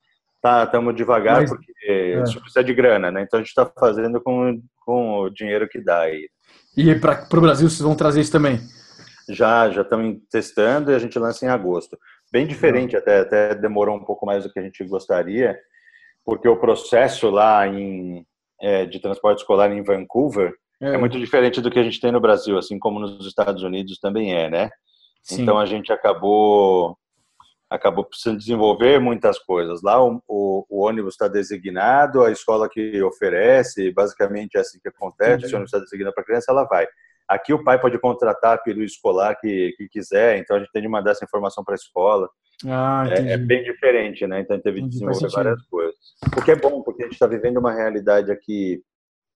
tá, 0.46 0.64
estamos 0.64 0.94
devagar 0.94 1.40
Mas, 1.40 1.50
porque 1.50 1.72
é. 1.84 2.22
isso 2.22 2.40
precisa 2.40 2.64
de 2.64 2.72
grana, 2.72 3.10
né? 3.10 3.22
Então 3.22 3.38
a 3.38 3.42
gente 3.42 3.48
está 3.48 3.70
fazendo 3.78 4.20
com, 4.20 4.62
com 4.84 5.20
o 5.20 5.30
dinheiro 5.30 5.68
que 5.68 5.80
dá 5.80 6.00
aí. 6.00 6.28
E 6.76 6.94
para 6.94 7.26
o 7.32 7.40
Brasil 7.40 7.68
vocês 7.68 7.80
vão 7.80 7.96
trazer 7.96 8.20
isso 8.20 8.32
também? 8.32 8.60
Já, 9.28 9.70
já 9.70 9.82
estamos 9.82 10.18
testando 10.30 10.92
e 10.92 10.94
a 10.94 10.98
gente 10.98 11.18
lança 11.18 11.44
em 11.44 11.48
agosto. 11.48 11.98
Bem 12.30 12.46
diferente, 12.46 12.96
até, 12.96 13.20
até 13.20 13.54
demorou 13.54 13.96
um 13.96 14.04
pouco 14.04 14.24
mais 14.24 14.44
do 14.44 14.52
que 14.52 14.58
a 14.58 14.62
gente 14.62 14.84
gostaria, 14.84 15.58
porque 16.24 16.48
o 16.48 16.56
processo 16.56 17.28
lá 17.30 17.66
em, 17.66 18.24
é, 18.60 18.84
de 18.86 19.00
transporte 19.00 19.40
escolar 19.40 19.72
em 19.72 19.82
Vancouver 19.82 20.54
é. 20.80 20.94
é. 20.94 20.98
muito 20.98 21.18
diferente 21.18 21.60
do 21.60 21.70
que 21.70 21.78
a 21.78 21.82
gente 21.82 22.00
tem 22.00 22.12
no 22.12 22.20
Brasil, 22.20 22.56
assim 22.58 22.78
como 22.78 23.00
nos 23.00 23.26
Estados 23.26 23.62
Unidos 23.62 23.98
também 23.98 24.34
é, 24.34 24.48
né? 24.48 24.70
Sim. 25.22 25.42
Então 25.42 25.58
a 25.58 25.66
gente 25.66 25.92
acabou 25.92 26.96
acabou 27.68 28.04
precisando 28.04 28.38
desenvolver 28.38 29.00
muitas 29.00 29.38
coisas. 29.38 29.82
Lá 29.82 30.02
o, 30.02 30.22
o, 30.26 30.66
o 30.68 30.84
ônibus 30.84 31.14
está 31.14 31.28
designado, 31.28 32.22
a 32.22 32.30
escola 32.30 32.68
que 32.68 33.02
oferece, 33.02 33.92
basicamente 33.92 34.56
é 34.56 34.60
assim 34.60 34.78
que 34.80 34.88
acontece, 34.88 35.32
Entendi. 35.32 35.48
se 35.48 35.54
o 35.54 35.56
ônibus 35.56 35.72
está 35.72 35.78
designado 35.78 36.14
para 36.14 36.24
criança, 36.24 36.52
ela 36.52 36.64
vai. 36.64 36.86
Aqui 37.28 37.52
o 37.52 37.62
pai 37.62 37.80
pode 37.80 37.98
contratar 37.98 38.62
peru 38.62 38.84
escolar 38.84 39.34
que, 39.34 39.74
que 39.76 39.88
quiser, 39.88 40.38
então 40.38 40.56
a 40.56 40.60
gente 40.60 40.70
tem 40.70 40.82
de 40.82 40.88
mandar 40.88 41.10
essa 41.10 41.24
informação 41.24 41.64
para 41.64 41.74
a 41.74 41.76
escola. 41.76 42.28
Ah, 42.64 43.04
é, 43.10 43.32
é, 43.32 43.36
bem 43.36 43.64
diferente, 43.64 44.26
né? 44.26 44.40
Então 44.40 44.58
teve 44.60 44.80
de 44.80 44.88
desenvolver 44.88 45.28
várias 45.28 45.62
coisas. 45.66 45.96
O 46.38 46.42
que 46.42 46.52
é 46.52 46.56
bom, 46.56 46.82
porque 46.82 47.02
a 47.02 47.06
gente 47.06 47.14
está 47.14 47.26
vivendo 47.26 47.58
uma 47.58 47.72
realidade 47.72 48.30
aqui 48.30 48.80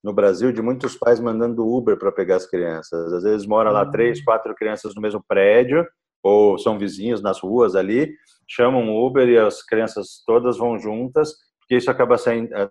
no 0.03 0.13
Brasil 0.13 0.51
de 0.51 0.61
muitos 0.61 0.95
pais 0.95 1.19
mandando 1.19 1.67
Uber 1.67 1.97
para 1.97 2.11
pegar 2.11 2.37
as 2.37 2.47
crianças. 2.47 3.13
Às 3.13 3.23
vezes 3.23 3.45
mora 3.45 3.69
lá 3.69 3.85
três, 3.85 4.19
hum. 4.19 4.23
quatro 4.25 4.55
crianças 4.55 4.95
no 4.95 5.01
mesmo 5.01 5.23
prédio, 5.27 5.85
ou 6.23 6.57
são 6.57 6.77
vizinhos 6.77 7.21
nas 7.21 7.39
ruas 7.39 7.75
ali, 7.75 8.13
chamam 8.47 8.95
Uber 8.95 9.27
e 9.27 9.37
as 9.37 9.63
crianças 9.63 10.23
todas 10.25 10.57
vão 10.57 10.77
juntas, 10.77 11.33
porque 11.59 11.75
isso 11.77 11.89
acaba 11.89 12.17
sendo. 12.17 12.53
É, 12.55 12.69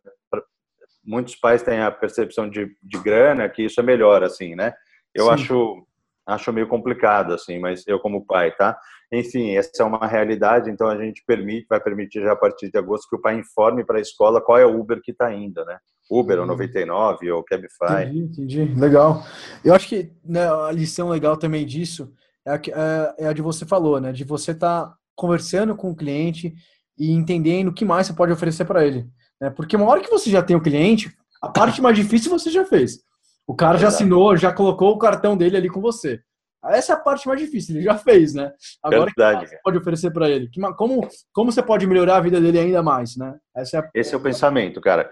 muitos 1.05 1.35
pais 1.37 1.63
têm 1.63 1.81
a 1.81 1.91
percepção 1.91 2.49
de, 2.49 2.71
de 2.83 2.99
grana 2.99 3.49
que 3.49 3.63
isso 3.63 3.81
é 3.81 3.83
melhor, 3.83 4.23
assim, 4.23 4.55
né? 4.55 4.73
Eu 5.15 5.27
Sim. 5.27 5.31
acho 5.33 5.87
acho 6.27 6.53
meio 6.53 6.69
complicado, 6.69 7.35
assim, 7.35 7.59
mas 7.59 7.83
eu 7.89 7.99
como 7.99 8.25
pai, 8.25 8.55
tá? 8.55 8.79
Enfim, 9.13 9.57
essa 9.57 9.83
é 9.83 9.85
uma 9.85 10.07
realidade, 10.07 10.71
então 10.71 10.87
a 10.89 10.97
gente 10.97 11.25
permite, 11.27 11.67
vai 11.69 11.81
permitir 11.81 12.23
já 12.23 12.33
a 12.33 12.37
partir 12.37 12.71
de 12.71 12.79
agosto 12.79 13.09
que 13.09 13.17
o 13.17 13.21
pai 13.21 13.37
informe 13.37 13.85
para 13.85 13.99
a 13.99 14.01
escola 14.01 14.41
qual 14.41 14.57
é 14.57 14.65
o 14.65 14.79
Uber 14.79 15.01
que 15.03 15.11
está 15.11 15.35
indo, 15.35 15.65
né? 15.65 15.79
Uber 16.09 16.41
ou 16.41 16.47
99 16.47 17.31
ou 17.31 17.43
Cabify. 17.43 18.05
Entendi, 18.07 18.63
entendi. 18.63 18.81
Legal. 18.81 19.25
Eu 19.65 19.75
acho 19.75 19.89
que 19.89 20.13
né, 20.25 20.49
a 20.49 20.71
lição 20.71 21.09
legal 21.09 21.37
também 21.37 21.65
disso 21.67 22.13
é 22.51 22.73
a, 22.75 23.15
é, 23.19 23.25
é 23.25 23.29
a 23.29 23.33
de 23.33 23.43
você 23.43 23.65
falou, 23.65 24.01
né? 24.01 24.13
De 24.13 24.25
você 24.25 24.53
estar 24.53 24.87
tá 24.87 24.95
conversando 25.15 25.77
com 25.77 25.91
o 25.91 25.97
cliente 25.97 26.55
e 26.99 27.13
entendendo 27.13 27.69
o 27.69 27.75
que 27.75 27.85
mais 27.85 28.07
você 28.07 28.13
pode 28.13 28.33
oferecer 28.33 28.65
para 28.65 28.87
ele. 28.87 29.07
Né? 29.41 29.51
Porque 29.51 29.77
uma 29.77 29.87
hora 29.87 30.01
que 30.01 30.11
você 30.11 30.31
já 30.31 30.43
tem 30.43 30.57
o 30.57 30.63
cliente, 30.63 31.15
a 31.43 31.49
parte 31.49 31.81
mais 31.81 31.97
difícil 31.97 32.31
você 32.31 32.51
já 32.51 32.65
fez. 32.65 33.01
O 33.47 33.55
cara 33.55 33.79
já 33.79 33.89
assinou, 33.89 34.37
já 34.37 34.53
colocou 34.53 34.93
o 34.93 34.99
cartão 34.99 35.37
dele 35.37 35.57
ali 35.57 35.69
com 35.69 35.81
você. 35.81 36.21
Essa 36.67 36.93
é 36.93 36.97
a 36.97 36.99
parte 36.99 37.27
mais 37.27 37.41
difícil, 37.41 37.75
ele 37.75 37.85
já 37.85 37.97
fez, 37.97 38.35
né? 38.35 38.53
Agora, 38.83 39.07
Verdade. 39.07 39.39
o 39.39 39.41
que 39.41 39.49
você 39.49 39.61
pode 39.65 39.79
oferecer 39.79 40.11
para 40.11 40.29
ele? 40.29 40.51
Como, 40.77 41.09
como 41.33 41.51
você 41.51 41.63
pode 41.63 41.87
melhorar 41.87 42.19
a 42.19 42.21
vida 42.21 42.39
dele 42.39 42.59
ainda 42.59 42.83
mais, 42.83 43.17
né? 43.17 43.35
É 43.57 43.63
a... 43.79 43.91
Esse 43.95 44.15
é 44.15 44.19
o 44.19 44.21
pensamento, 44.21 44.79
cara. 44.79 45.11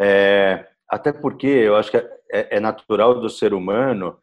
É, 0.00 0.66
até 0.88 1.12
porque 1.12 1.48
eu 1.48 1.74
acho 1.74 1.90
que 1.90 1.96
é, 1.96 2.56
é 2.56 2.60
natural 2.60 3.20
do 3.20 3.28
ser 3.28 3.52
humano 3.52 4.16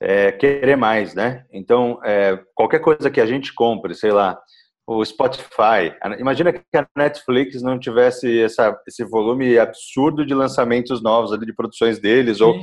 é, 0.00 0.32
querer 0.32 0.76
mais, 0.76 1.14
né? 1.14 1.44
Então, 1.52 2.00
é, 2.04 2.38
qualquer 2.54 2.80
coisa 2.80 3.10
que 3.10 3.20
a 3.20 3.26
gente 3.26 3.52
compre, 3.52 3.94
sei 3.94 4.10
lá, 4.10 4.38
o 4.86 5.04
Spotify, 5.04 5.94
imagina 6.18 6.52
que 6.52 6.60
a 6.74 6.86
Netflix 6.96 7.62
não 7.62 7.78
tivesse 7.78 8.40
essa, 8.40 8.76
esse 8.88 9.04
volume 9.04 9.56
absurdo 9.56 10.26
de 10.26 10.34
lançamentos 10.34 11.00
novos 11.00 11.32
ali, 11.32 11.46
de 11.46 11.54
produções 11.54 12.00
deles, 12.00 12.38
Sim. 12.38 12.44
ou, 12.44 12.54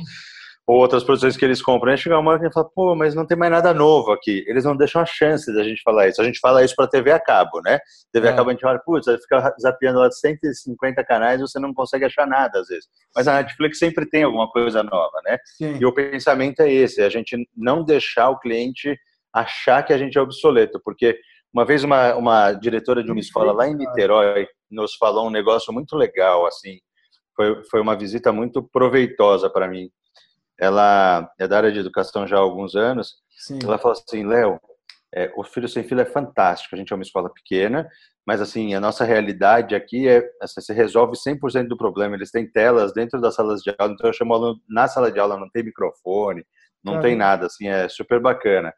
ou 0.68 0.76
outras 0.76 1.02
produções 1.02 1.34
que 1.34 1.42
eles 1.46 1.62
compram. 1.62 1.90
A 1.90 1.96
gente 1.96 2.04
chega 2.04 2.18
uma 2.18 2.30
hora 2.30 2.40
que 2.40 2.52
fala, 2.52 2.68
pô, 2.74 2.94
mas 2.94 3.14
não 3.14 3.24
tem 3.24 3.38
mais 3.38 3.50
nada 3.50 3.72
novo 3.72 4.12
aqui. 4.12 4.44
Eles 4.46 4.64
não 4.64 4.76
deixam 4.76 5.00
a 5.00 5.06
chance 5.06 5.50
da 5.54 5.64
gente 5.64 5.80
falar 5.80 6.08
isso. 6.08 6.20
A 6.20 6.24
gente 6.26 6.38
fala 6.38 6.62
isso 6.62 6.74
para 6.76 6.86
TV 6.86 7.10
a 7.10 7.18
cabo, 7.18 7.62
né? 7.64 7.78
TV 8.12 8.28
é. 8.28 8.30
a 8.30 8.36
cabo 8.36 8.50
a 8.50 8.52
gente 8.52 8.60
fala, 8.60 8.78
putz, 8.78 9.06
fica 9.22 9.54
zapeando 9.58 9.98
lá 9.98 10.10
150 10.10 11.02
canais 11.04 11.40
você 11.40 11.58
não 11.58 11.72
consegue 11.72 12.04
achar 12.04 12.26
nada 12.26 12.60
às 12.60 12.68
vezes. 12.68 12.86
Mas 13.16 13.26
a 13.26 13.36
Netflix 13.36 13.78
sempre 13.78 14.04
tem 14.04 14.24
alguma 14.24 14.46
coisa 14.50 14.82
nova, 14.82 15.22
né? 15.24 15.38
Sim. 15.56 15.78
E 15.80 15.86
o 15.86 15.92
pensamento 15.92 16.60
é 16.60 16.70
esse, 16.70 17.00
a 17.00 17.08
gente 17.08 17.48
não 17.56 17.82
deixar 17.82 18.28
o 18.28 18.38
cliente 18.38 18.94
achar 19.32 19.82
que 19.82 19.94
a 19.94 19.98
gente 19.98 20.18
é 20.18 20.20
obsoleto, 20.20 20.78
porque 20.84 21.18
uma 21.50 21.64
vez 21.64 21.82
uma, 21.82 22.14
uma 22.14 22.52
diretora 22.52 23.02
de 23.02 23.10
uma 23.10 23.20
escola 23.20 23.52
lá 23.52 23.66
em 23.66 23.74
Niterói 23.74 24.46
nos 24.70 24.96
falou 24.96 25.26
um 25.26 25.30
negócio 25.30 25.72
muito 25.72 25.96
legal, 25.96 26.44
assim, 26.44 26.78
foi, 27.34 27.64
foi 27.70 27.80
uma 27.80 27.96
visita 27.96 28.32
muito 28.32 28.62
proveitosa 28.62 29.48
para 29.48 29.66
mim. 29.66 29.88
Ela 30.58 31.30
é 31.38 31.46
da 31.46 31.56
área 31.56 31.72
de 31.72 31.78
educação 31.78 32.26
já 32.26 32.36
há 32.36 32.40
alguns 32.40 32.74
anos. 32.74 33.14
Sim. 33.30 33.58
Ela 33.62 33.78
falou 33.78 33.96
assim, 33.96 34.26
Léo, 34.26 34.60
é, 35.14 35.32
o 35.36 35.44
Filho 35.44 35.68
Sem 35.68 35.84
Filho 35.84 36.00
é 36.00 36.04
fantástico, 36.04 36.74
a 36.74 36.78
gente 36.78 36.92
é 36.92 36.96
uma 36.96 37.02
escola 37.02 37.32
pequena, 37.32 37.88
mas 38.26 38.40
assim, 38.40 38.74
a 38.74 38.80
nossa 38.80 39.04
realidade 39.04 39.74
aqui 39.74 40.06
é, 40.06 40.22
assim, 40.42 40.60
você 40.60 40.72
resolve 40.72 41.16
100% 41.16 41.68
do 41.68 41.76
problema, 41.76 42.14
eles 42.14 42.30
têm 42.30 42.50
telas 42.50 42.92
dentro 42.92 43.20
das 43.20 43.34
salas 43.34 43.62
de 43.62 43.74
aula, 43.78 43.92
então 43.94 44.08
eu 44.08 44.12
chamo 44.12 44.34
aluno 44.34 44.60
na 44.68 44.86
sala 44.86 45.10
de 45.10 45.18
aula, 45.18 45.38
não 45.38 45.48
tem 45.48 45.62
microfone, 45.62 46.44
não 46.84 47.00
tem 47.00 47.16
nada, 47.16 47.46
assim, 47.46 47.68
é 47.68 47.88
super 47.88 48.20
bacana. 48.20 48.72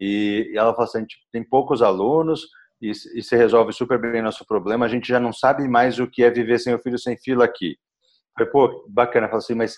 E, 0.00 0.52
ela 0.54 0.72
falou 0.72 0.84
assim, 0.84 1.06
tem 1.32 1.42
poucos 1.42 1.80
alunos 1.80 2.46
e, 2.80 2.90
e 2.90 3.22
se 3.22 3.36
resolve 3.36 3.72
super 3.72 3.98
bem 3.98 4.20
o 4.20 4.24
nosso 4.24 4.44
problema, 4.44 4.84
a 4.84 4.88
gente 4.88 5.08
já 5.08 5.20
não 5.20 5.32
sabe 5.32 5.66
mais 5.68 5.98
o 5.98 6.06
que 6.06 6.22
é 6.22 6.30
viver 6.30 6.58
sem 6.58 6.74
o 6.74 6.78
filho 6.78 6.98
sem 6.98 7.16
fila 7.16 7.44
aqui. 7.44 7.76
Falei, 8.36 8.50
pô, 8.50 8.86
bacana. 8.88 9.28
Falei 9.28 9.38
assim, 9.38 9.54
mas 9.54 9.76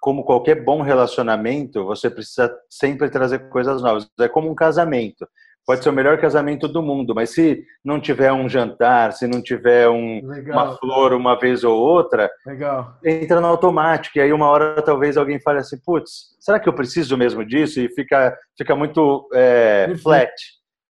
como 0.00 0.24
qualquer 0.24 0.62
bom 0.64 0.82
relacionamento, 0.82 1.84
você 1.84 2.08
precisa 2.08 2.54
sempre 2.70 3.10
trazer 3.10 3.48
coisas 3.48 3.82
novas. 3.82 4.08
É 4.20 4.28
como 4.28 4.50
um 4.50 4.54
casamento 4.54 5.26
pode 5.68 5.82
ser 5.82 5.90
o 5.90 5.92
melhor 5.92 6.18
casamento 6.18 6.66
do 6.66 6.82
mundo, 6.82 7.14
mas 7.14 7.28
se 7.28 7.62
não 7.84 8.00
tiver 8.00 8.32
um 8.32 8.48
jantar, 8.48 9.12
se 9.12 9.28
não 9.28 9.42
tiver 9.42 9.86
um, 9.86 10.22
uma 10.46 10.74
flor 10.78 11.12
uma 11.12 11.38
vez 11.38 11.62
ou 11.62 11.78
outra, 11.78 12.30
Legal. 12.46 12.96
entra 13.04 13.38
no 13.38 13.48
automático. 13.48 14.16
E 14.16 14.22
aí 14.22 14.32
uma 14.32 14.46
hora 14.48 14.80
talvez 14.80 15.18
alguém 15.18 15.38
fale 15.38 15.58
assim, 15.58 15.76
putz, 15.84 16.34
será 16.40 16.58
que 16.58 16.66
eu 16.66 16.72
preciso 16.72 17.18
mesmo 17.18 17.44
disso? 17.44 17.80
E 17.80 17.90
fica, 17.90 18.34
fica 18.56 18.74
muito 18.74 19.28
é, 19.34 19.92
flat. 20.02 20.32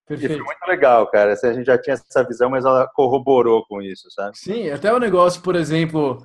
Perfeito. 0.06 0.32
E 0.32 0.36
foi 0.36 0.46
muito 0.46 0.68
legal, 0.68 1.10
cara. 1.10 1.32
A 1.32 1.52
gente 1.52 1.66
já 1.66 1.76
tinha 1.76 1.94
essa 1.94 2.22
visão, 2.22 2.48
mas 2.48 2.64
ela 2.64 2.88
corroborou 2.94 3.66
com 3.68 3.82
isso, 3.82 4.08
sabe? 4.12 4.38
Sim, 4.38 4.70
até 4.70 4.92
o 4.92 5.00
negócio, 5.00 5.42
por 5.42 5.56
exemplo, 5.56 6.24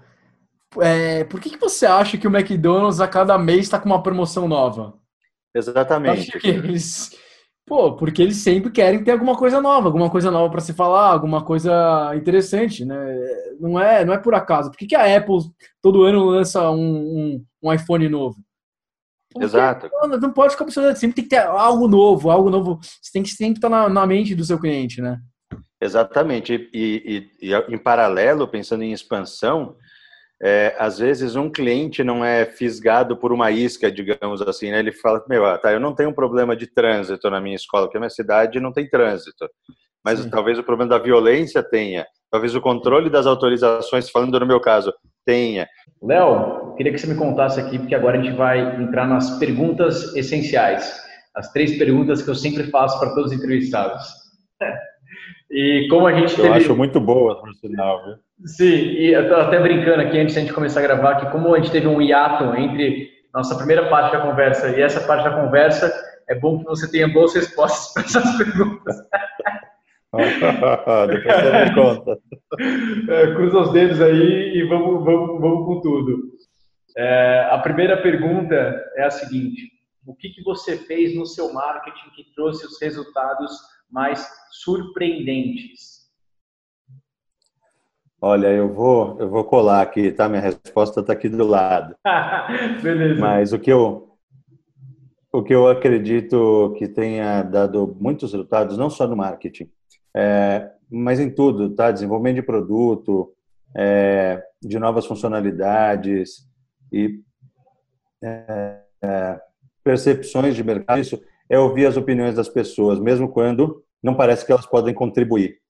é, 0.82 1.24
por 1.26 1.40
que, 1.40 1.52
que 1.52 1.60
você 1.60 1.86
acha 1.86 2.18
que 2.18 2.28
o 2.28 2.36
McDonald's 2.36 3.00
a 3.00 3.08
cada 3.08 3.38
mês 3.38 3.62
está 3.62 3.80
com 3.80 3.88
uma 3.88 4.04
promoção 4.04 4.48
nova? 4.48 4.94
Exatamente. 5.56 6.32
Eles, 6.44 7.12
Pô, 7.66 7.96
porque 7.96 8.22
eles 8.22 8.38
sempre 8.38 8.70
querem 8.70 9.04
ter 9.04 9.12
alguma 9.12 9.38
coisa 9.38 9.62
nova, 9.62 9.88
alguma 9.88 10.10
coisa 10.10 10.30
nova 10.30 10.52
para 10.52 10.60
se 10.60 10.74
falar, 10.74 11.08
alguma 11.08 11.46
coisa 11.46 12.14
interessante, 12.14 12.84
né? 12.84 12.96
Não 13.58 13.80
é, 13.80 14.04
não 14.04 14.14
é 14.14 14.18
por 14.18 14.36
acaso. 14.36 14.70
Por 14.70 14.78
que, 14.78 14.88
que 14.88 14.96
a 14.96 15.18
Apple 15.18 15.38
todo 15.82 16.04
ano 16.04 16.26
lança 16.26 16.70
um, 16.70 16.78
um, 16.78 17.46
um 17.64 17.74
iPhone 17.74 18.10
novo? 18.10 18.36
Porque, 19.32 19.46
Exato. 19.46 19.90
Não, 19.94 20.20
não 20.20 20.34
pode 20.34 20.52
ficar 20.52 20.66
pensando, 20.66 20.94
sempre 20.98 21.16
tem 21.16 21.24
que 21.24 21.30
ter 21.30 21.42
algo 21.42 21.88
novo, 21.88 22.30
algo 22.30 22.50
novo. 22.50 22.80
Você 22.82 23.12
tem 23.14 23.24
que 23.24 23.30
sempre 23.30 23.60
estar 23.60 23.70
na, 23.70 23.88
na 23.88 24.06
mente 24.06 24.36
do 24.36 24.44
seu 24.44 24.60
cliente, 24.60 25.02
né? 25.02 25.20
Exatamente. 25.82 26.70
E, 26.74 27.30
e, 27.42 27.50
e, 27.50 27.56
em 27.74 27.78
paralelo, 27.78 28.46
pensando 28.46 28.84
em 28.84 28.92
expansão, 28.92 29.78
é, 30.46 30.76
às 30.78 31.00
vezes 31.00 31.38
um 31.38 31.50
cliente 31.50 32.04
não 32.04 32.24
é 32.24 32.46
fisgado 32.46 33.16
por 33.16 33.32
uma 33.32 33.50
isca, 33.50 33.90
digamos 33.90 34.42
assim, 34.42 34.72
né? 34.72 34.80
Ele 34.80 34.92
fala, 34.92 35.24
meu, 35.30 35.46
ah, 35.46 35.58
tá, 35.58 35.72
eu 35.72 35.80
não 35.80 35.96
tenho 35.96 36.10
um 36.10 36.14
problema 36.14 36.54
de 36.54 36.68
trânsito 36.68 37.30
na 37.30 37.40
minha 37.40 37.56
escola, 37.56 37.86
porque 37.86 37.96
a 37.96 38.00
minha 38.02 38.10
cidade 38.10 38.60
não 38.60 38.74
tem 38.74 38.90
trânsito. 38.90 39.50
Mas 40.04 40.20
Sim. 40.20 40.30
talvez 40.30 40.60
o 40.60 40.64
problema 40.64 40.90
da 40.90 40.98
violência 40.98 41.64
tenha, 41.64 42.06
talvez 42.30 42.54
o 42.56 42.60
controle 42.60 43.10
das 43.10 43.26
autorizações, 43.26 44.10
falando 44.10 44.38
no 44.38 44.46
meu 44.46 44.60
caso, 44.60 44.94
tenha. 45.26 45.66
Léo, 46.02 46.76
queria 46.76 46.92
que 46.92 46.98
você 46.98 47.08
me 47.08 47.16
contasse 47.16 47.62
aqui, 47.62 47.80
porque 47.80 47.96
agora 47.96 48.20
a 48.20 48.22
gente 48.22 48.36
vai 48.36 48.82
entrar 48.82 49.08
nas 49.08 49.40
perguntas 49.40 50.14
essenciais. 50.14 50.94
As 51.34 51.54
três 51.54 51.78
perguntas 51.78 52.22
que 52.22 52.30
eu 52.30 52.36
sempre 52.36 52.66
faço 52.66 53.00
para 53.00 53.16
todos 53.16 53.32
os 53.32 53.38
entrevistados. 53.38 54.04
E 55.56 55.88
como 55.88 56.08
a 56.08 56.14
gente 56.14 56.32
Eu 56.32 56.46
teve... 56.46 56.56
acho 56.56 56.76
muito 56.76 57.00
boa, 57.00 57.40
por 57.40 57.54
sinal, 57.54 58.04
viu? 58.04 58.16
Sim, 58.46 58.66
e 58.66 59.14
eu 59.14 59.30
tô 59.30 59.36
até 59.36 59.60
brincando 59.60 60.02
aqui 60.02 60.20
antes 60.20 60.34
de 60.34 60.40
a 60.40 60.44
gente 60.44 60.54
começar 60.54 60.80
a 60.80 60.84
gravar 60.84 61.16
que 61.16 61.32
como 61.32 61.54
a 61.54 61.58
gente 61.58 61.72
teve 61.72 61.88
um 61.88 62.02
hiato 62.02 62.56
entre 62.58 63.12
nossa 63.34 63.56
primeira 63.56 63.90
parte 63.90 64.12
da 64.12 64.22
conversa 64.22 64.70
e 64.70 64.82
essa 64.82 65.02
parte 65.02 65.24
da 65.24 65.42
conversa, 65.42 65.92
é 66.28 66.36
bom 66.36 66.60
que 66.60 66.66
você 66.66 66.90
tenha 66.92 67.08
boas 67.08 67.34
respostas 67.34 67.94
para 67.94 68.04
essas 68.04 68.38
perguntas. 68.38 68.96
Depois 71.08 71.36
você 71.42 71.66
me 71.66 71.74
conta. 71.74 72.20
É, 73.10 73.34
cruza 73.34 73.60
os 73.60 73.72
dedos 73.72 74.00
aí 74.00 74.58
e 74.58 74.64
vamos, 74.68 75.04
vamos, 75.04 75.42
vamos 75.42 75.66
com 75.66 75.82
tudo. 75.82 76.34
É, 76.96 77.48
a 77.50 77.58
primeira 77.58 78.02
pergunta 78.02 78.56
é 78.96 79.06
a 79.06 79.10
seguinte: 79.10 79.72
o 80.06 80.16
que, 80.16 80.30
que 80.30 80.44
você 80.44 80.78
fez 80.78 81.16
no 81.16 81.26
seu 81.26 81.52
marketing 81.52 82.10
que 82.16 82.32
trouxe 82.36 82.66
os 82.66 82.80
resultados 82.80 83.52
mais 83.90 84.28
surpreendentes? 84.52 85.93
Olha, 88.26 88.48
eu 88.48 88.74
vou, 88.74 89.20
eu 89.20 89.30
vou 89.30 89.44
colar 89.44 89.82
aqui, 89.82 90.10
tá? 90.10 90.30
Minha 90.30 90.42
resposta 90.42 91.02
está 91.02 91.12
aqui 91.12 91.28
do 91.28 91.46
lado. 91.46 91.94
Beleza. 92.82 93.20
Mas 93.20 93.52
o 93.52 93.60
que 93.60 93.70
eu, 93.70 94.16
o 95.30 95.44
que 95.44 95.54
eu 95.54 95.68
acredito 95.68 96.74
que 96.78 96.88
tenha 96.88 97.44
dado 97.44 97.98
muitos 98.00 98.32
resultados, 98.32 98.78
não 98.78 98.90
só 98.90 99.06
no 99.06 99.18
marketing, 99.18 99.70
é, 100.16 100.72
mas 100.90 101.20
em 101.20 101.30
tudo, 101.30 101.76
tá? 101.76 101.92
Desenvolvimento 101.92 102.36
de 102.36 102.44
produto, 102.44 103.34
é, 103.76 104.42
de 104.62 104.80
novas 104.80 105.06
funcionalidades 105.06 106.48
e 106.94 107.20
é, 108.24 108.80
é 109.04 109.40
percepções 109.84 110.56
de 110.56 110.64
mercado. 110.64 111.02
Isso 111.02 111.22
é 111.50 111.60
ouvir 111.60 111.88
as 111.88 111.98
opiniões 111.98 112.36
das 112.36 112.48
pessoas, 112.48 113.00
mesmo 113.00 113.28
quando 113.28 113.84
não 114.02 114.16
parece 114.16 114.46
que 114.46 114.52
elas 114.54 114.66
podem 114.66 114.94
contribuir. 114.94 115.62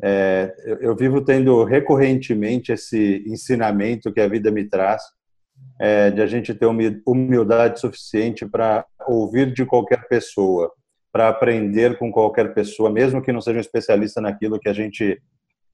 É, 0.00 0.54
eu, 0.80 0.94
vivo 0.96 1.20
tendo 1.24 1.64
recorrentemente 1.64 2.72
esse 2.72 3.22
ensinamento 3.26 4.12
que 4.12 4.20
a 4.20 4.28
vida 4.28 4.50
me 4.50 4.68
traz, 4.68 5.02
é, 5.80 6.10
de 6.10 6.22
a 6.22 6.26
gente 6.26 6.54
ter 6.54 6.66
humildade 7.06 7.80
suficiente 7.80 8.46
para 8.46 8.84
ouvir 9.06 9.52
de 9.52 9.64
qualquer 9.64 10.06
pessoa, 10.08 10.72
para 11.12 11.28
aprender 11.28 11.98
com 11.98 12.10
qualquer 12.10 12.54
pessoa, 12.54 12.90
mesmo 12.90 13.22
que 13.22 13.32
não 13.32 13.40
seja 13.40 13.58
um 13.58 13.60
especialista 13.60 14.20
naquilo 14.20 14.58
que 14.58 14.68
a 14.68 14.72
gente 14.72 15.20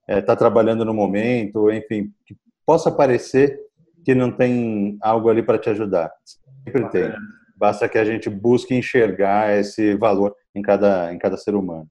está 0.09 0.17
é, 0.17 0.21
tá 0.21 0.35
trabalhando 0.35 0.85
no 0.85 0.95
momento, 0.95 1.71
enfim, 1.71 2.11
que 2.27 2.37
possa 2.67 2.91
parecer 2.91 3.59
que 4.05 4.15
não 4.15 4.33
tem 4.33 4.97
algo 5.03 5.29
ali 5.29 5.43
para 5.43 5.59
te 5.59 5.69
ajudar. 5.71 6.11
Sempre 6.65 6.89
tem. 6.91 7.13
Basta 7.57 7.89
que 7.89 7.99
a 7.99 8.05
gente 8.05 8.31
busque 8.31 8.75
enxergar 8.75 9.59
esse 9.59 9.95
valor 9.97 10.35
em 10.55 10.63
cada, 10.63 11.13
em 11.13 11.19
cada 11.19 11.37
ser 11.37 11.55
humano. 11.55 11.89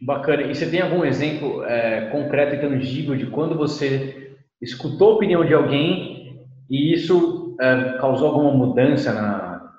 Bacana. 0.00 0.42
E 0.42 0.54
você 0.54 0.68
tem 0.68 0.80
algum 0.80 1.04
exemplo 1.04 1.64
é, 1.64 2.08
concreto 2.10 2.54
e 2.54 2.60
tangível 2.60 3.16
de 3.16 3.26
quando 3.26 3.56
você 3.56 4.34
escutou 4.60 5.12
a 5.12 5.14
opinião 5.14 5.44
de 5.44 5.54
alguém 5.54 6.46
e 6.68 6.92
isso 6.92 7.56
é, 7.60 7.96
causou 7.98 8.28
alguma 8.28 8.52
mudança 8.52 9.12
na, 9.12 9.72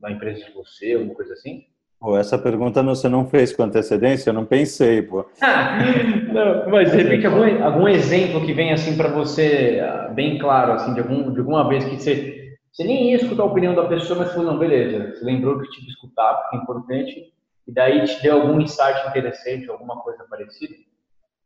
na 0.00 0.10
empresa 0.10 0.44
de 0.44 0.52
você, 0.52 0.94
alguma 0.94 1.14
coisa 1.14 1.32
assim? 1.32 1.64
Pô, 1.98 2.16
essa 2.16 2.36
pergunta 2.36 2.82
você 2.82 3.08
não 3.08 3.24
fez 3.24 3.54
com 3.54 3.62
antecedência, 3.62 4.30
eu 4.30 4.34
não 4.34 4.44
pensei, 4.44 5.02
pô. 5.02 5.24
não, 5.40 6.68
mas 6.68 6.90
de 6.90 6.96
repente 6.96 7.26
algum, 7.26 7.62
algum 7.62 7.88
exemplo 7.88 8.44
que 8.44 8.52
vem 8.52 8.72
assim 8.72 8.96
para 8.96 9.08
você 9.08 9.80
ah, 9.80 10.08
bem 10.08 10.36
claro, 10.36 10.72
assim, 10.72 10.92
de, 10.94 11.00
algum, 11.00 11.32
de 11.32 11.38
alguma 11.38 11.68
vez 11.68 11.84
que 11.84 11.96
você 11.96 12.42
você 12.72 12.84
nem 12.84 13.10
ia 13.10 13.16
escutar 13.16 13.42
a 13.42 13.46
opinião 13.46 13.74
da 13.74 13.84
pessoa, 13.84 14.18
mas 14.18 14.32
falou, 14.32 14.50
não, 14.50 14.58
beleza, 14.58 15.14
você 15.14 15.24
lembrou 15.24 15.60
que 15.60 15.70
tinha 15.70 15.84
que 15.84 15.92
escutar, 15.92 16.34
porque 16.34 16.56
é 16.56 16.60
importante, 16.60 17.32
e 17.66 17.72
daí 17.72 18.04
te 18.04 18.22
deu 18.22 18.40
algum 18.40 18.60
insight 18.60 19.08
interessante, 19.08 19.70
alguma 19.70 20.00
coisa 20.00 20.24
parecida? 20.28 20.74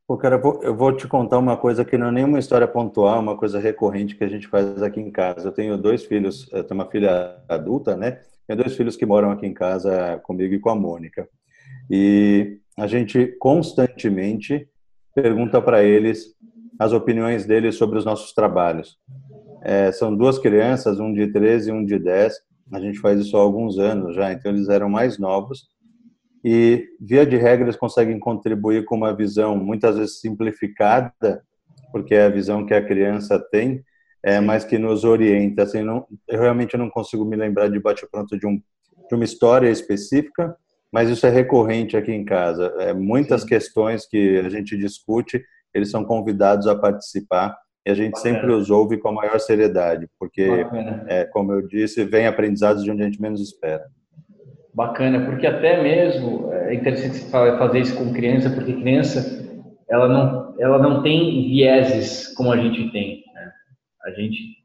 Pô, 0.06 0.16
cara, 0.16 0.40
eu 0.62 0.74
vou 0.74 0.96
te 0.96 1.08
contar 1.08 1.36
uma 1.38 1.56
coisa 1.56 1.84
que 1.84 1.98
não 1.98 2.08
é 2.08 2.12
nenhuma 2.12 2.38
história 2.38 2.68
pontual, 2.68 3.18
uma 3.18 3.36
coisa 3.36 3.58
recorrente 3.58 4.14
que 4.14 4.22
a 4.22 4.28
gente 4.28 4.46
faz 4.46 4.80
aqui 4.80 5.00
em 5.00 5.10
casa. 5.10 5.48
Eu 5.48 5.52
tenho 5.52 5.76
dois 5.76 6.04
filhos, 6.04 6.48
eu 6.52 6.62
tenho 6.62 6.80
uma 6.80 6.88
filha 6.88 7.42
adulta, 7.48 7.96
né? 7.96 8.20
Tenho 8.46 8.60
dois 8.60 8.76
filhos 8.76 8.94
que 8.94 9.04
moram 9.04 9.32
aqui 9.32 9.46
em 9.46 9.52
casa 9.52 10.18
comigo 10.22 10.54
e 10.54 10.60
com 10.60 10.70
a 10.70 10.76
Mônica. 10.76 11.28
E 11.90 12.60
a 12.78 12.86
gente 12.86 13.36
constantemente 13.40 14.68
pergunta 15.12 15.60
para 15.60 15.82
eles 15.82 16.36
as 16.78 16.92
opiniões 16.92 17.44
deles 17.44 17.74
sobre 17.74 17.98
os 17.98 18.04
nossos 18.04 18.32
trabalhos. 18.32 18.98
É, 19.62 19.90
são 19.90 20.14
duas 20.14 20.38
crianças, 20.38 21.00
um 21.00 21.12
de 21.12 21.32
13 21.32 21.70
e 21.70 21.72
um 21.72 21.84
de 21.84 21.98
10. 21.98 22.34
A 22.72 22.80
gente 22.80 23.00
faz 23.00 23.18
isso 23.18 23.36
há 23.36 23.40
alguns 23.40 23.78
anos 23.78 24.14
já, 24.14 24.32
então 24.32 24.52
eles 24.52 24.68
eram 24.68 24.88
mais 24.88 25.18
novos. 25.18 25.66
E, 26.48 26.90
via 27.00 27.26
de 27.26 27.36
regra, 27.36 27.64
eles 27.64 27.74
conseguem 27.74 28.20
contribuir 28.20 28.84
com 28.84 28.94
uma 28.94 29.12
visão 29.12 29.56
muitas 29.56 29.98
vezes 29.98 30.20
simplificada, 30.20 31.42
porque 31.90 32.14
é 32.14 32.26
a 32.26 32.28
visão 32.28 32.64
que 32.64 32.72
a 32.72 32.80
criança 32.80 33.36
tem, 33.50 33.82
é, 34.22 34.38
mas 34.38 34.64
que 34.64 34.78
nos 34.78 35.02
orienta. 35.02 35.64
Assim, 35.64 35.82
não, 35.82 36.06
eu 36.28 36.40
realmente 36.40 36.76
não 36.76 36.88
consigo 36.88 37.24
me 37.24 37.34
lembrar 37.34 37.68
de 37.68 37.80
bate-pronto 37.80 38.38
de, 38.38 38.46
um, 38.46 38.62
de 39.08 39.14
uma 39.16 39.24
história 39.24 39.68
específica, 39.68 40.56
mas 40.92 41.10
isso 41.10 41.26
é 41.26 41.30
recorrente 41.30 41.96
aqui 41.96 42.12
em 42.12 42.24
casa. 42.24 42.72
É, 42.78 42.94
muitas 42.94 43.40
Sim. 43.40 43.48
questões 43.48 44.06
que 44.06 44.38
a 44.38 44.48
gente 44.48 44.78
discute, 44.78 45.44
eles 45.74 45.90
são 45.90 46.04
convidados 46.04 46.68
a 46.68 46.76
participar 46.76 47.58
e 47.84 47.90
a 47.90 47.94
gente 47.94 48.12
Bacana. 48.12 48.34
sempre 48.36 48.52
os 48.52 48.70
ouve 48.70 48.98
com 48.98 49.08
a 49.08 49.12
maior 49.12 49.40
seriedade, 49.40 50.08
porque, 50.16 50.64
é, 51.08 51.24
como 51.24 51.52
eu 51.52 51.66
disse, 51.66 52.04
vem 52.04 52.28
aprendizados 52.28 52.84
de 52.84 52.90
onde 52.92 53.02
a 53.02 53.06
gente 53.06 53.20
menos 53.20 53.40
espera. 53.40 53.84
Bacana, 54.76 55.24
porque 55.24 55.46
até 55.46 55.82
mesmo 55.82 56.52
é 56.52 56.74
interessante 56.74 57.30
fazer 57.30 57.78
isso 57.78 57.96
com 57.96 58.12
criança, 58.12 58.50
porque 58.50 58.74
criança 58.74 59.42
ela 59.88 60.06
não, 60.06 60.54
ela 60.60 60.78
não 60.78 61.02
tem 61.02 61.48
vieses 61.48 62.34
como 62.34 62.52
a 62.52 62.58
gente 62.58 62.92
tem. 62.92 63.24
Né? 63.34 63.52
A 64.04 64.10
gente 64.10 64.56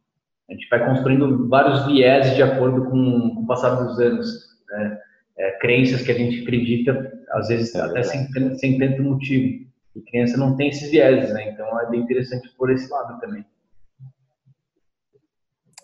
a 0.49 0.53
gente 0.53 0.67
vai 0.69 0.85
construindo 0.85 1.47
vários 1.47 1.85
vieses 1.85 2.35
de 2.35 2.43
acordo 2.43 2.83
com, 2.89 3.35
com 3.35 3.41
o 3.41 3.47
passar 3.47 3.69
dos 3.75 3.97
anos. 3.99 4.27
Né? 4.69 4.99
É, 5.37 5.51
crenças 5.59 6.01
que 6.01 6.11
a 6.11 6.15
gente 6.15 6.41
acredita, 6.41 7.09
às 7.31 7.47
vezes 7.47 7.73
é 7.73 7.79
até 7.79 8.03
sem, 8.03 8.27
sem 8.55 8.77
tanto 8.77 9.01
motivo. 9.01 9.65
E 9.95 10.01
criança 10.01 10.35
não 10.35 10.57
tem 10.57 10.67
esses 10.67 10.91
vieses, 10.91 11.33
né? 11.33 11.51
Então 11.51 11.79
é 11.79 11.89
bem 11.89 12.01
interessante 12.01 12.49
por 12.57 12.69
esse 12.69 12.91
lado 12.91 13.17
também. 13.21 13.45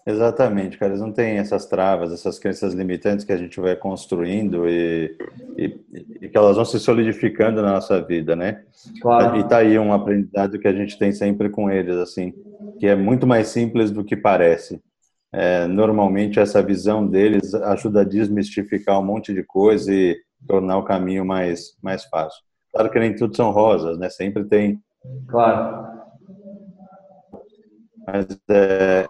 Exatamente, 0.08 0.78
cara. 0.78 0.94
Eles 0.94 1.02
não 1.02 1.12
têm 1.12 1.38
essas 1.38 1.66
travas, 1.66 2.14
essas 2.14 2.40
crenças 2.40 2.74
limitantes 2.74 3.26
que 3.26 3.34
a 3.34 3.38
gente 3.38 3.60
vai 3.60 3.76
construindo 3.76 4.66
e, 4.66 5.18
e, 5.58 5.82
e, 6.22 6.30
que 6.30 6.38
elas 6.38 6.56
vão 6.56 6.64
se 6.64 6.80
solidificando 6.80 7.62
na 7.62 7.74
nossa 7.74 8.02
vida, 8.02 8.34
né? 8.34 8.64
Claro. 9.02 9.38
E 9.38 9.44
tá 9.46 9.58
aí 9.58 9.78
um 9.78 9.92
aprendizado 9.92 10.58
que 10.60 10.68
a 10.68 10.72
gente 10.72 10.98
tem 10.98 11.12
sempre 11.12 11.50
com 11.50 11.70
eles, 11.70 11.94
assim, 11.98 12.34
que 12.80 12.88
é 12.88 12.96
muito 12.96 13.28
mais 13.28 13.50
simples 13.50 13.92
do 13.92 14.02
que 14.02 14.16
parece. 14.16 14.82
É, 15.30 15.68
normalmente 15.68 16.40
essa 16.40 16.64
visão 16.64 17.06
deles 17.06 17.54
ajuda 17.54 18.00
a 18.00 18.06
desmistificar 18.06 18.98
um 19.02 19.06
monte 19.06 19.34
de 19.34 19.44
coisa 19.44 19.94
e 19.94 20.18
tornar 20.48 20.78
o 20.78 20.86
caminho 20.86 21.26
mais 21.26 21.76
mais 21.84 22.06
fácil. 22.06 22.42
Claro 22.72 22.90
que 22.90 22.98
nem 22.98 23.14
tudo 23.14 23.36
são 23.36 23.52
rosas, 23.52 23.98
né? 23.98 24.10
Sempre 24.10 24.46
tem. 24.46 24.80
Claro. 25.28 25.86
Mas 28.08 28.26
é. 28.50 29.06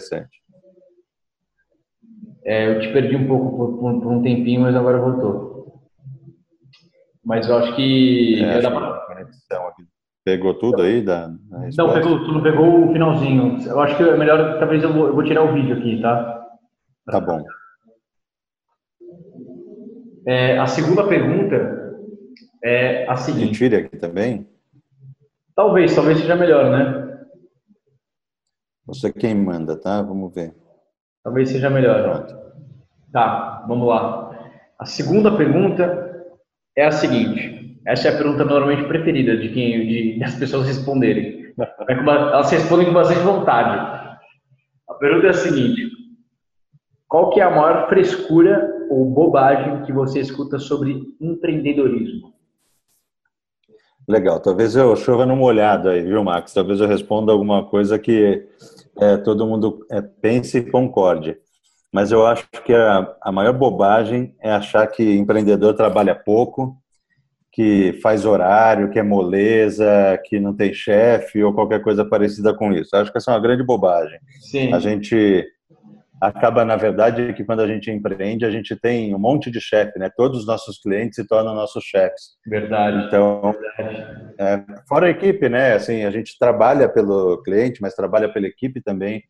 Interessante. 0.00 0.42
É, 2.44 2.68
eu 2.68 2.80
te 2.80 2.92
perdi 2.92 3.16
um 3.16 3.28
pouco 3.28 3.56
por, 3.56 3.78
por, 3.78 4.00
por, 4.00 4.12
um 4.12 4.22
tempinho, 4.22 4.62
mas 4.62 4.74
agora 4.74 4.98
voltou. 4.98 5.82
Mas 7.24 7.48
eu 7.48 7.56
acho 7.58 7.76
que. 7.76 8.42
É, 8.42 8.58
acho 8.58 8.70
pra... 8.70 9.26
Pegou 10.24 10.54
tudo 10.54 10.82
aí 10.82 11.02
da, 11.02 11.28
da 11.28 11.68
Não, 11.76 11.92
pegou, 11.92 12.24
tu 12.24 12.32
não 12.32 12.42
pegou 12.42 12.88
o 12.88 12.92
finalzinho. 12.92 13.58
Eu 13.66 13.80
acho 13.80 13.96
que 13.96 14.02
é 14.02 14.16
melhor, 14.16 14.58
talvez 14.58 14.82
eu 14.82 14.92
vou, 14.92 15.08
eu 15.08 15.14
vou 15.14 15.24
tirar 15.24 15.42
o 15.42 15.52
vídeo 15.52 15.76
aqui, 15.76 16.00
tá? 16.00 16.46
Tá 17.06 17.20
bom. 17.20 17.42
É, 20.26 20.58
a 20.58 20.66
segunda 20.66 21.06
pergunta 21.06 21.96
é 22.62 23.08
a 23.08 23.16
seguinte. 23.16 23.58
Tire 23.58 23.76
aqui 23.76 23.96
também? 23.96 24.46
Talvez, 25.56 25.94
talvez 25.94 26.18
seja 26.18 26.36
melhor, 26.36 26.70
né? 26.70 27.09
Você 28.90 29.12
quem 29.12 29.36
manda, 29.36 29.76
tá? 29.76 30.02
Vamos 30.02 30.34
ver. 30.34 30.52
Talvez 31.22 31.48
seja 31.48 31.70
melhor. 31.70 32.02
Pronto. 32.02 32.34
Tá, 33.12 33.64
vamos 33.68 33.86
lá. 33.86 34.36
A 34.78 34.84
segunda 34.84 35.36
pergunta 35.36 36.26
é 36.76 36.84
a 36.84 36.90
seguinte. 36.90 37.78
Essa 37.86 38.08
é 38.08 38.14
a 38.14 38.16
pergunta 38.16 38.44
normalmente 38.44 38.88
preferida 38.88 39.36
de 39.36 39.50
quem 39.50 39.86
de, 39.86 40.18
das 40.18 40.34
pessoas 40.34 40.66
responderem. 40.66 41.54
Elas 41.88 42.50
respondem 42.50 42.86
com 42.86 42.92
bastante 42.92 43.20
vontade. 43.20 43.78
A 44.88 44.94
pergunta 44.94 45.28
é 45.28 45.30
a 45.30 45.34
seguinte: 45.34 45.88
qual 47.06 47.30
que 47.30 47.40
é 47.40 47.44
a 47.44 47.50
maior 47.50 47.88
frescura 47.88 48.86
ou 48.90 49.04
bobagem 49.04 49.84
que 49.84 49.92
você 49.92 50.18
escuta 50.18 50.58
sobre 50.58 51.14
empreendedorismo? 51.20 52.32
Legal, 54.08 54.40
talvez 54.40 54.74
eu 54.74 54.96
chova 54.96 55.24
numa 55.24 55.44
olhada 55.44 55.92
aí, 55.92 56.02
viu, 56.02 56.24
Max? 56.24 56.52
Talvez 56.52 56.80
eu 56.80 56.88
responda 56.88 57.30
alguma 57.30 57.64
coisa 57.64 57.96
que 57.96 58.44
é, 59.00 59.16
todo 59.16 59.46
mundo 59.46 59.86
é, 59.90 60.00
pense 60.00 60.58
e 60.58 60.70
concorde. 60.70 61.36
Mas 61.92 62.12
eu 62.12 62.26
acho 62.26 62.46
que 62.64 62.72
a, 62.72 63.16
a 63.20 63.32
maior 63.32 63.52
bobagem 63.52 64.34
é 64.40 64.52
achar 64.52 64.86
que 64.86 65.16
empreendedor 65.16 65.74
trabalha 65.74 66.14
pouco, 66.14 66.76
que 67.52 67.98
faz 68.00 68.24
horário, 68.24 68.90
que 68.90 68.98
é 68.98 69.02
moleza, 69.02 70.20
que 70.24 70.38
não 70.38 70.54
tem 70.54 70.72
chefe 70.72 71.42
ou 71.42 71.52
qualquer 71.52 71.82
coisa 71.82 72.04
parecida 72.04 72.54
com 72.54 72.72
isso. 72.72 72.94
Eu 72.94 73.00
acho 73.00 73.10
que 73.10 73.18
essa 73.18 73.32
é 73.32 73.34
uma 73.34 73.40
grande 73.40 73.64
bobagem. 73.64 74.20
Sim. 74.40 74.72
A 74.72 74.78
gente 74.78 75.44
acaba, 76.20 76.64
na 76.64 76.76
verdade, 76.76 77.32
que 77.32 77.44
quando 77.44 77.60
a 77.60 77.66
gente 77.66 77.90
empreende, 77.90 78.44
a 78.44 78.50
gente 78.50 78.76
tem 78.76 79.14
um 79.14 79.18
monte 79.18 79.50
de 79.50 79.60
chefe, 79.60 79.98
né? 79.98 80.10
Todos 80.14 80.40
os 80.40 80.46
nossos 80.46 80.78
clientes 80.78 81.16
se 81.16 81.26
tornam 81.26 81.54
nossos 81.54 81.82
chefes. 81.82 82.36
Verdade. 82.46 83.06
Então, 83.06 83.54
Verdade. 83.76 84.34
É, 84.38 84.64
fora 84.88 85.06
a 85.06 85.10
equipe, 85.10 85.48
né? 85.48 85.72
Assim, 85.72 86.04
a 86.04 86.10
gente 86.10 86.38
trabalha 86.38 86.88
pelo 86.88 87.42
cliente, 87.42 87.80
mas 87.80 87.94
trabalha 87.94 88.30
pela 88.30 88.46
equipe 88.46 88.82
também. 88.82 89.22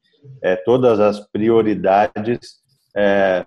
É, 0.42 0.56
todas 0.56 0.98
as 0.98 1.20
prioridades 1.30 2.60
é, 2.96 3.44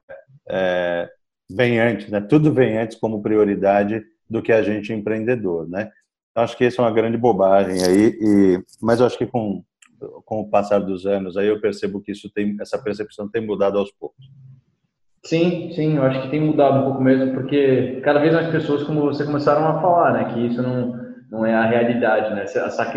é, 0.49 1.09
vêm 1.49 1.79
antes, 1.79 2.09
né? 2.09 2.21
Tudo 2.21 2.53
vem 2.53 2.77
antes 2.77 2.97
como 2.97 3.21
prioridade 3.21 4.01
do 4.29 4.41
que 4.41 4.51
a 4.51 4.63
gente 4.63 4.93
empreendedor, 4.93 5.67
né? 5.69 5.89
Acho 6.35 6.57
que 6.57 6.65
isso 6.65 6.81
é 6.81 6.83
uma 6.83 6.91
grande 6.91 7.17
bobagem 7.17 7.83
aí, 7.83 8.17
e, 8.19 8.63
mas 8.81 8.99
eu 8.99 9.05
acho 9.05 9.17
que 9.17 9.27
com 9.27 9.63
com 10.25 10.41
o 10.41 10.49
passar 10.49 10.79
dos 10.79 11.05
anos, 11.05 11.37
aí 11.37 11.47
eu 11.47 11.61
percebo 11.61 12.01
que 12.01 12.11
isso 12.11 12.29
tem, 12.31 12.55
essa 12.59 12.81
percepção 12.81 13.29
tem 13.29 13.45
mudado 13.45 13.77
aos 13.77 13.91
poucos. 13.91 14.25
Sim, 15.25 15.71
sim, 15.73 15.95
eu 15.95 16.03
acho 16.03 16.21
que 16.21 16.29
tem 16.29 16.41
mudado 16.41 16.79
um 16.79 16.83
pouco 16.85 17.01
mesmo, 17.01 17.33
porque 17.33 18.01
cada 18.03 18.19
vez 18.19 18.33
mais 18.33 18.49
pessoas, 18.49 18.83
como 18.83 19.01
você 19.01 19.25
começaram 19.25 19.65
a 19.65 19.81
falar, 19.81 20.13
né, 20.13 20.33
que 20.33 20.47
isso 20.47 20.61
não, 20.61 21.15
não 21.31 21.45
é 21.45 21.53
a 21.53 21.65
realidade, 21.65 22.33
né, 22.35 22.43
essa, 22.43 22.91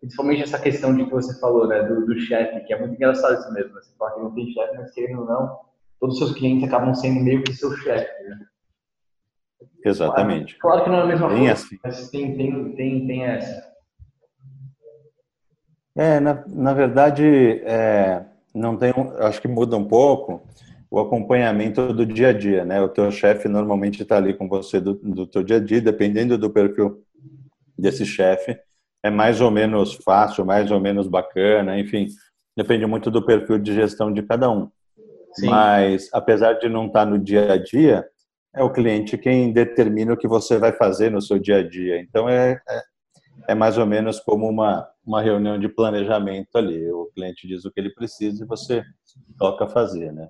principalmente 0.00 0.42
essa 0.42 0.58
questão 0.58 0.94
de 0.94 1.04
que 1.04 1.10
você 1.10 1.38
falou, 1.40 1.66
né, 1.66 1.82
do, 1.84 2.04
do 2.04 2.18
chefe, 2.18 2.60
que 2.66 2.74
é 2.74 2.78
muito 2.78 2.94
engraçado 2.94 3.40
isso 3.40 3.52
mesmo, 3.54 3.74
né? 3.74 3.80
você 3.80 3.96
fala 3.96 4.14
que 4.14 4.20
não 4.20 4.34
tem 4.34 4.52
chefe, 4.52 4.76
mas 4.76 4.92
querendo 4.92 5.20
ou 5.20 5.26
não, 5.26 5.58
todos 5.98 6.16
os 6.16 6.18
seus 6.18 6.38
clientes 6.38 6.68
acabam 6.68 6.94
sendo 6.94 7.20
meio 7.20 7.42
que 7.42 7.54
seu 7.54 7.70
chefe, 7.76 8.28
né? 8.28 8.36
Exatamente. 9.84 10.58
Claro, 10.58 10.78
claro, 10.78 10.84
que 10.84 10.90
não 10.90 10.98
é 10.98 11.02
a 11.02 11.06
mesma 11.06 11.28
tem 11.28 11.38
coisa, 11.38 11.52
assim. 11.52 11.78
mas 11.82 12.10
tem, 12.10 12.36
tem, 12.36 12.74
tem, 12.74 13.06
tem 13.06 13.24
essa. 13.24 13.72
É, 15.96 16.20
na, 16.20 16.44
na 16.46 16.72
verdade, 16.72 17.24
é, 17.64 18.24
não 18.54 18.76
tem, 18.76 18.92
acho 19.20 19.40
que 19.40 19.48
muda 19.48 19.76
um 19.76 19.84
pouco 19.84 20.42
o 20.90 21.00
acompanhamento 21.00 21.92
do 21.92 22.04
dia 22.04 22.28
a 22.28 22.32
dia, 22.32 22.64
né? 22.64 22.80
O 22.82 22.88
teu 22.88 23.10
chefe 23.10 23.48
normalmente 23.48 24.02
está 24.02 24.16
ali 24.16 24.34
com 24.34 24.48
você 24.48 24.80
do, 24.80 24.94
do 24.94 25.26
teu 25.26 25.42
dia 25.42 25.56
a 25.56 25.60
dia, 25.60 25.80
dependendo 25.80 26.36
do 26.36 26.50
perfil 26.50 27.02
desse 27.78 28.04
chefe, 28.04 28.58
é 29.02 29.10
mais 29.10 29.40
ou 29.40 29.50
menos 29.50 29.94
fácil, 29.94 30.44
mais 30.44 30.70
ou 30.70 30.78
menos 30.78 31.08
bacana, 31.08 31.78
enfim, 31.78 32.08
depende 32.56 32.86
muito 32.86 33.10
do 33.10 33.24
perfil 33.24 33.58
de 33.58 33.74
gestão 33.74 34.12
de 34.12 34.22
cada 34.22 34.50
um. 34.50 34.70
Sim. 35.34 35.48
Mas, 35.48 36.08
apesar 36.12 36.54
de 36.54 36.68
não 36.68 36.86
estar 36.86 37.06
tá 37.06 37.10
no 37.10 37.18
dia 37.18 37.52
a 37.52 37.56
dia, 37.56 38.06
é 38.54 38.62
o 38.62 38.70
cliente 38.70 39.16
quem 39.16 39.50
determina 39.50 40.12
o 40.12 40.16
que 40.16 40.28
você 40.28 40.58
vai 40.58 40.72
fazer 40.72 41.10
no 41.10 41.22
seu 41.22 41.38
dia 41.38 41.58
a 41.58 41.68
dia. 41.68 42.00
Então, 42.00 42.28
é, 42.28 42.60
é, 42.68 42.82
é 43.48 43.54
mais 43.54 43.78
ou 43.78 43.86
menos 43.86 44.20
como 44.20 44.46
uma, 44.46 44.86
uma 45.04 45.22
reunião 45.22 45.58
de 45.58 45.68
planejamento 45.68 46.56
ali. 46.56 46.90
O 46.90 47.10
cliente 47.14 47.46
diz 47.46 47.64
o 47.64 47.70
que 47.70 47.80
ele 47.80 47.92
precisa 47.92 48.44
e 48.44 48.46
você 48.46 48.82
toca 49.38 49.68
fazer, 49.68 50.12
né? 50.12 50.28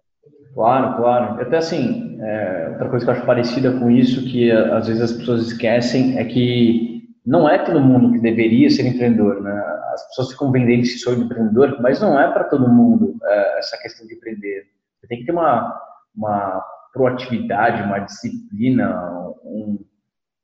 Claro, 0.55 0.97
claro. 0.97 1.41
Até 1.41 1.59
assim, 1.59 2.19
é, 2.21 2.69
outra 2.73 2.89
coisa 2.89 3.05
que 3.05 3.11
eu 3.11 3.15
acho 3.15 3.27
parecida 3.27 3.79
com 3.79 3.91
isso, 3.91 4.23
que 4.25 4.51
às 4.51 4.87
vezes 4.87 5.03
as 5.03 5.13
pessoas 5.13 5.47
esquecem, 5.47 6.19
é 6.19 6.25
que 6.25 7.09
não 7.25 7.49
é 7.49 7.59
todo 7.59 7.81
mundo 7.81 8.13
que 8.13 8.19
deveria 8.19 8.69
ser 8.71 8.87
empreendedor, 8.87 9.41
né? 9.43 9.53
As 9.93 10.09
pessoas 10.09 10.33
ficam 10.33 10.51
vendendo 10.51 10.83
esse 10.83 10.99
sonho 10.99 11.19
de 11.19 11.25
empreendedor, 11.25 11.81
mas 11.81 12.01
não 12.01 12.19
é 12.19 12.31
para 12.33 12.45
todo 12.45 12.69
mundo 12.69 13.17
é, 13.25 13.59
essa 13.59 13.79
questão 13.79 14.07
de 14.07 14.15
empreender. 14.15 14.67
Você 15.01 15.07
tem 15.07 15.19
que 15.19 15.27
ter 15.27 15.33
uma, 15.33 15.81
uma 16.15 16.65
proatividade, 16.93 17.83
uma 17.83 18.01
disciplina, 18.01 19.11
um, 19.45 19.85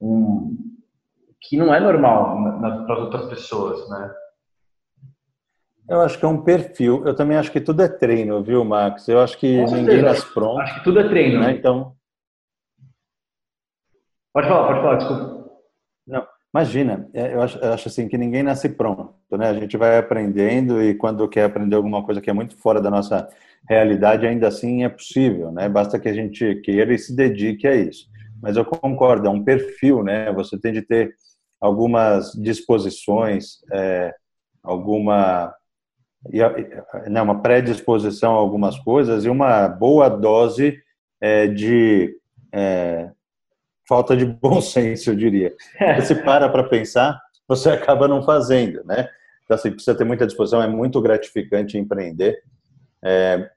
um 0.00 0.67
que 1.40 1.56
não 1.56 1.72
é 1.72 1.80
normal 1.80 2.36
para 2.86 2.98
outras 2.98 3.26
pessoas, 3.26 3.88
né? 3.88 4.14
Eu 5.88 6.02
acho 6.02 6.18
que 6.18 6.24
é 6.24 6.28
um 6.28 6.42
perfil. 6.42 7.06
Eu 7.06 7.14
também 7.14 7.38
acho 7.38 7.50
que 7.50 7.60
tudo 7.60 7.82
é 7.82 7.88
treino, 7.88 8.42
viu, 8.42 8.62
Max? 8.62 9.08
Eu 9.08 9.20
acho 9.20 9.38
que 9.38 9.64
ninguém 9.64 10.02
nasce 10.02 10.26
pronto. 10.34 10.60
Acho 10.60 10.74
que 10.74 10.84
tudo 10.84 11.00
é 11.00 11.08
treino. 11.08 11.40
Né? 11.40 11.52
Então. 11.52 11.94
Pode 14.34 14.46
falar, 14.46 14.66
pode 14.66 14.80
falar, 14.80 14.96
desculpa. 14.96 15.50
Não, 16.06 16.26
imagina, 16.54 17.08
é, 17.14 17.34
eu 17.34 17.42
acho, 17.42 17.58
eu 17.58 17.72
acho 17.72 17.88
assim 17.88 18.06
que 18.06 18.18
ninguém 18.18 18.42
nasce 18.42 18.68
pronto, 18.68 19.14
né? 19.32 19.48
A 19.48 19.54
gente 19.54 19.76
vai 19.76 19.96
aprendendo 19.98 20.82
e 20.82 20.94
quando 20.94 21.28
quer 21.28 21.44
aprender 21.44 21.76
alguma 21.76 22.04
coisa 22.04 22.20
que 22.20 22.28
é 22.28 22.34
muito 22.34 22.56
fora 22.56 22.80
da 22.80 22.90
nossa 22.90 23.26
realidade, 23.68 24.26
ainda 24.26 24.46
assim 24.48 24.84
é 24.84 24.88
possível, 24.88 25.50
né? 25.50 25.68
Basta 25.68 25.98
que 25.98 26.08
a 26.08 26.14
gente 26.14 26.56
queira 26.56 26.92
e 26.92 26.98
se 26.98 27.16
dedique 27.16 27.66
a 27.66 27.74
isso. 27.74 28.06
Mas 28.42 28.56
eu 28.56 28.64
concordo, 28.64 29.26
é 29.26 29.30
um 29.30 29.42
perfil, 29.42 30.02
né? 30.02 30.32
Você 30.34 30.58
tem 30.58 30.72
de 30.72 30.82
ter 30.82 31.14
algumas 31.60 32.32
disposições, 32.32 33.58
é, 33.72 34.14
alguma 34.62 35.54
né, 37.08 37.22
uma 37.22 37.40
predisposição 37.40 38.34
a 38.34 38.38
algumas 38.38 38.78
coisas 38.78 39.24
e 39.24 39.28
uma 39.28 39.68
boa 39.68 40.08
dose 40.08 40.78
é, 41.20 41.46
de 41.46 42.16
é, 42.52 43.10
falta 43.88 44.16
de 44.16 44.26
bom 44.26 44.60
senso, 44.62 45.10
eu 45.10 45.16
diria. 45.16 45.54
Você 45.96 46.14
para 46.14 46.48
para 46.48 46.64
pensar, 46.64 47.20
você 47.46 47.70
acaba 47.70 48.06
não 48.06 48.22
fazendo, 48.22 48.84
né? 48.84 49.08
Então, 49.44 49.54
assim, 49.54 49.70
precisa 49.70 49.96
ter 49.96 50.04
muita 50.04 50.26
disposição, 50.26 50.62
é 50.62 50.68
muito 50.68 51.00
gratificante 51.00 51.78
empreender. 51.78 52.38
É, 53.02 53.48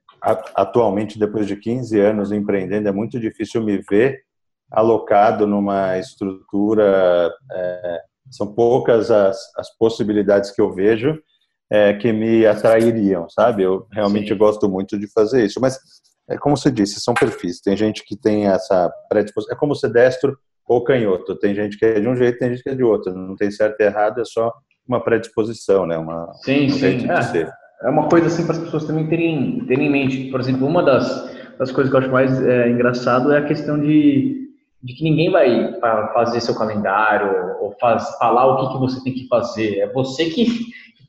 atualmente, 0.56 1.20
depois 1.20 1.46
de 1.46 1.58
15 1.58 2.00
anos 2.00 2.32
empreendendo, 2.32 2.88
é 2.88 2.92
muito 2.94 3.20
difícil 3.20 3.62
me 3.62 3.78
ver 3.78 4.24
alocado 4.72 5.46
numa 5.46 5.98
estrutura. 5.98 7.34
É, 7.52 8.02
são 8.30 8.54
poucas 8.54 9.12
as, 9.12 9.38
as 9.58 9.76
possibilidades 9.78 10.52
que 10.52 10.62
eu 10.62 10.72
vejo 10.72 11.20
é, 11.72 11.94
que 11.94 12.12
me 12.12 12.46
atrairiam, 12.46 13.30
sabe? 13.30 13.64
Eu 13.64 13.88
realmente 13.92 14.30
Sim. 14.30 14.38
gosto 14.38 14.70
muito 14.70 15.00
de 15.00 15.08
fazer 15.12 15.46
isso. 15.46 15.60
Mas, 15.62 15.80
é 16.30 16.38
como 16.38 16.58
você 16.58 16.70
disse, 16.70 17.00
são 17.00 17.14
perfis. 17.14 17.62
Tem 17.62 17.78
gente 17.78 18.04
que 18.06 18.18
tem 18.18 18.48
essa 18.48 18.92
predisposição. 19.10 19.56
É 19.56 19.60
como 19.60 19.74
ser 19.74 19.90
destro 19.90 20.38
ou 20.68 20.84
canhoto. 20.84 21.36
Tem 21.38 21.56
gente 21.56 21.78
que 21.78 21.86
é 21.86 22.00
de 22.00 22.08
um 22.08 22.16
jeito, 22.16 22.40
tem 22.40 22.50
gente 22.50 22.64
que 22.64 22.70
é 22.70 22.76
de 22.76 22.84
outro. 22.84 23.14
Não 23.14 23.36
tem 23.38 23.50
certo 23.50 23.80
e 23.80 23.86
errado, 23.86 24.20
é 24.20 24.26
só 24.26 24.52
uma 24.88 25.02
predisposição, 25.02 25.86
né? 25.86 25.98
Uma, 25.98 26.32
sim, 26.44 26.68
um 26.68 26.70
sim. 26.70 27.10
É, 27.10 27.52
é, 27.84 27.90
uma 27.90 28.10
coisa 28.10 28.28
assim 28.28 28.46
para 28.46 28.58
as 28.58 28.64
pessoas 28.64 28.86
também 28.86 29.08
terem, 29.08 29.66
terem 29.66 29.88
em 29.88 29.92
mente. 29.92 30.30
Por 30.30 30.42
exemplo, 30.42 30.68
uma 30.68 30.84
das, 30.84 31.08
das 31.58 31.72
coisas 31.72 31.90
que 31.90 31.96
eu 31.96 32.02
acho 32.02 32.12
mais 32.12 32.42
é, 32.42 32.70
engraçado 32.70 33.32
é 33.32 33.38
a 33.38 33.46
questão 33.46 33.80
de 33.80 34.41
de 34.84 34.94
que 34.96 35.04
ninguém 35.04 35.30
vai 35.30 35.80
fazer 36.14 36.42
seu 36.42 36.56
calendário 36.56 37.58
ou 37.60 37.76
faz, 37.80 38.18
falar 38.18 38.48
o 38.48 38.58
que, 38.58 38.74
que 38.74 38.80
você 38.80 39.04
tem 39.04 39.14
que 39.14 39.28
fazer. 39.28 39.80
É 39.80 39.88
você 39.92 40.30
que, 40.30 40.46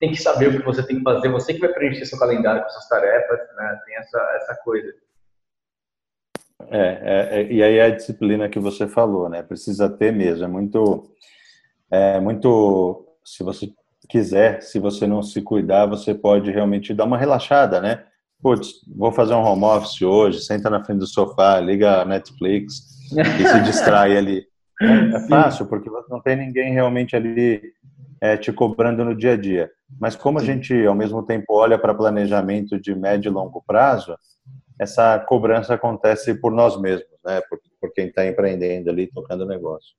tem 0.02 0.10
que 0.10 0.20
saber 0.20 0.48
o 0.48 0.58
que 0.58 0.64
você 0.64 0.82
tem 0.84 0.96
que 0.96 1.02
fazer, 1.04 1.30
você 1.30 1.54
que 1.54 1.60
vai 1.60 1.72
preencher 1.72 2.04
seu 2.06 2.18
calendário 2.18 2.62
com 2.62 2.68
suas 2.70 2.88
tarefas, 2.88 3.38
né? 3.56 3.80
Tem 3.86 3.96
essa, 3.96 4.18
essa 4.36 4.54
coisa. 4.64 4.92
É, 6.68 6.80
é, 6.80 7.40
é, 7.40 7.52
e 7.52 7.62
aí 7.62 7.76
é 7.76 7.84
a 7.84 7.90
disciplina 7.90 8.48
que 8.48 8.58
você 8.58 8.88
falou, 8.88 9.28
né? 9.28 9.44
Precisa 9.44 9.88
ter 9.88 10.12
mesmo. 10.12 10.44
É 10.44 10.48
muito, 10.48 11.14
é 11.88 12.18
muito. 12.18 13.06
Se 13.24 13.44
você 13.44 13.72
quiser, 14.08 14.60
se 14.60 14.80
você 14.80 15.06
não 15.06 15.22
se 15.22 15.40
cuidar, 15.40 15.86
você 15.86 16.12
pode 16.12 16.50
realmente 16.50 16.92
dar 16.92 17.04
uma 17.04 17.16
relaxada, 17.16 17.80
né? 17.80 18.04
Putz, 18.42 18.72
vou 18.96 19.12
fazer 19.12 19.34
um 19.34 19.44
home 19.44 19.64
office 19.64 20.02
hoje, 20.02 20.40
senta 20.40 20.68
na 20.68 20.82
frente 20.84 20.98
do 20.98 21.06
sofá, 21.06 21.60
liga 21.60 22.02
a 22.02 22.04
Netflix, 22.04 22.91
e 23.20 23.46
se 23.46 23.60
distrai 23.62 24.16
ali. 24.16 24.44
É, 24.80 25.16
é 25.16 25.28
fácil, 25.28 25.66
porque 25.66 25.90
não 26.08 26.20
tem 26.20 26.36
ninguém 26.36 26.72
realmente 26.72 27.14
ali 27.14 27.60
é, 28.20 28.36
te 28.36 28.52
cobrando 28.52 29.04
no 29.04 29.14
dia 29.14 29.32
a 29.32 29.36
dia. 29.36 29.70
Mas 30.00 30.16
como 30.16 30.38
a 30.38 30.44
gente, 30.44 30.74
ao 30.86 30.94
mesmo 30.94 31.22
tempo, 31.22 31.54
olha 31.54 31.78
para 31.78 31.94
planejamento 31.94 32.80
de 32.80 32.94
médio 32.94 33.30
e 33.30 33.32
longo 33.32 33.62
prazo, 33.66 34.16
essa 34.78 35.18
cobrança 35.18 35.74
acontece 35.74 36.34
por 36.34 36.52
nós 36.52 36.80
mesmos, 36.80 37.08
né? 37.24 37.40
por, 37.48 37.58
por 37.80 37.92
quem 37.92 38.06
está 38.06 38.26
empreendendo 38.26 38.90
ali, 38.90 39.06
tocando 39.06 39.42
o 39.42 39.48
negócio. 39.48 39.94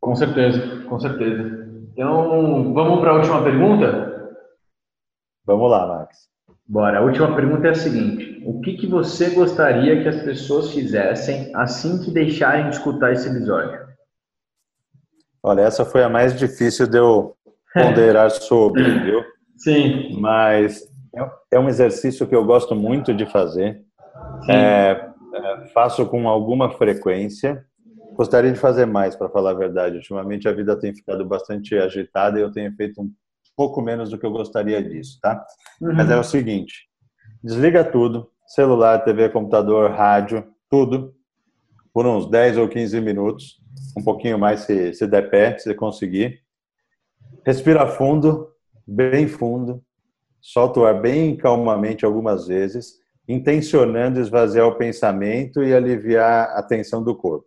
Com 0.00 0.14
certeza, 0.14 0.84
com 0.88 0.98
certeza. 0.98 1.68
Então, 1.92 2.72
vamos 2.72 3.00
para 3.00 3.10
a 3.10 3.14
última 3.14 3.42
pergunta? 3.42 4.12
Vamos 5.44 5.70
lá, 5.70 5.86
Max. 5.86 6.31
Bora. 6.72 7.00
A 7.00 7.02
última 7.02 7.36
pergunta 7.36 7.66
é 7.66 7.70
a 7.72 7.74
seguinte: 7.74 8.42
o 8.46 8.58
que, 8.62 8.72
que 8.78 8.86
você 8.86 9.28
gostaria 9.28 10.02
que 10.02 10.08
as 10.08 10.22
pessoas 10.22 10.72
fizessem 10.72 11.54
assim 11.54 12.02
que 12.02 12.10
deixarem 12.10 12.70
de 12.70 12.76
escutar 12.76 13.12
esse 13.12 13.28
episódio? 13.28 13.78
Olha, 15.42 15.60
essa 15.60 15.84
foi 15.84 16.02
a 16.02 16.08
mais 16.08 16.34
difícil 16.34 16.86
de 16.86 16.96
eu 16.96 17.36
ponderar 17.74 18.30
sobre, 18.30 18.84
viu? 19.00 19.22
Sim. 19.58 20.18
Mas 20.18 20.90
é 21.52 21.58
um 21.58 21.68
exercício 21.68 22.26
que 22.26 22.34
eu 22.34 22.46
gosto 22.46 22.74
muito 22.74 23.12
de 23.12 23.26
fazer. 23.26 23.82
É, 24.48 25.10
é, 25.34 25.66
faço 25.74 26.06
com 26.06 26.26
alguma 26.26 26.70
frequência. 26.70 27.66
Gostaria 28.14 28.50
de 28.50 28.58
fazer 28.58 28.86
mais, 28.86 29.14
para 29.14 29.28
falar 29.28 29.50
a 29.50 29.54
verdade. 29.54 29.96
Ultimamente 29.96 30.48
a 30.48 30.52
vida 30.52 30.74
tem 30.80 30.94
ficado 30.94 31.22
bastante 31.26 31.74
agitada 31.74 32.38
e 32.38 32.42
eu 32.42 32.50
tenho 32.50 32.74
feito 32.74 33.02
um 33.02 33.12
pouco 33.56 33.80
menos 33.80 34.10
do 34.10 34.18
que 34.18 34.26
eu 34.26 34.30
gostaria 34.30 34.82
disso, 34.82 35.18
tá? 35.20 35.44
Uhum. 35.80 35.94
Mas 35.94 36.10
é 36.10 36.18
o 36.18 36.24
seguinte: 36.24 36.88
desliga 37.42 37.84
tudo, 37.84 38.30
celular, 38.46 38.98
TV, 39.00 39.28
computador, 39.28 39.90
rádio, 39.90 40.44
tudo, 40.70 41.14
por 41.92 42.06
uns 42.06 42.28
10 42.30 42.58
ou 42.58 42.68
15 42.68 43.00
minutos, 43.00 43.60
um 43.96 44.02
pouquinho 44.02 44.38
mais 44.38 44.60
se, 44.60 44.94
se 44.94 45.06
der 45.06 45.30
pé, 45.30 45.58
se 45.58 45.74
conseguir. 45.74 46.40
Respira 47.44 47.86
fundo, 47.86 48.48
bem 48.86 49.26
fundo, 49.26 49.82
solta 50.40 50.80
o 50.80 50.84
ar 50.86 51.00
bem 51.00 51.36
calmamente 51.36 52.04
algumas 52.04 52.46
vezes, 52.46 53.00
intencionando 53.28 54.20
esvaziar 54.20 54.66
o 54.66 54.76
pensamento 54.76 55.62
e 55.62 55.74
aliviar 55.74 56.50
a 56.56 56.62
tensão 56.62 57.02
do 57.02 57.14
corpo. 57.14 57.46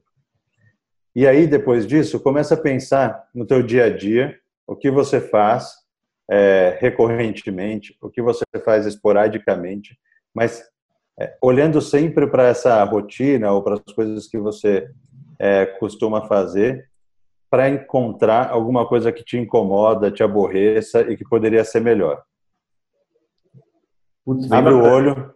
E 1.16 1.26
aí, 1.26 1.48
depois 1.48 1.88
disso, 1.88 2.20
começa 2.20 2.56
a 2.56 2.62
pensar 2.62 3.28
no 3.34 3.46
teu 3.46 3.64
dia 3.64 3.86
a 3.86 3.90
dia, 3.90 4.38
o 4.68 4.76
que 4.76 4.92
você 4.92 5.22
faz 5.22 5.85
é, 6.30 6.78
recorrentemente, 6.80 7.96
o 8.02 8.10
que 8.10 8.22
você 8.22 8.44
faz 8.64 8.86
esporadicamente, 8.86 9.98
mas 10.34 10.64
é, 11.20 11.38
olhando 11.42 11.82
sempre 11.82 12.28
para 12.28 12.44
essa 12.48 12.84
rotina 12.84 13.52
ou 13.52 13.64
para 13.64 13.76
as 13.76 13.94
coisas 13.94 14.28
que 14.28 14.38
você 14.38 14.90
é, 15.40 15.66
costuma 15.66 16.28
fazer, 16.28 16.90
para 17.50 17.70
encontrar 17.70 18.50
alguma 18.50 18.88
coisa 18.88 19.12
que 19.12 19.24
te 19.24 19.38
incomoda, 19.38 20.12
te 20.12 20.24
aborreça 20.24 21.02
e 21.02 21.16
que 21.16 21.24
poderia 21.24 21.64
ser 21.64 21.80
melhor. 21.80 22.24
Putz, 24.26 24.52
Abre 24.52 24.74
o 24.74 24.84
olho, 24.84 25.34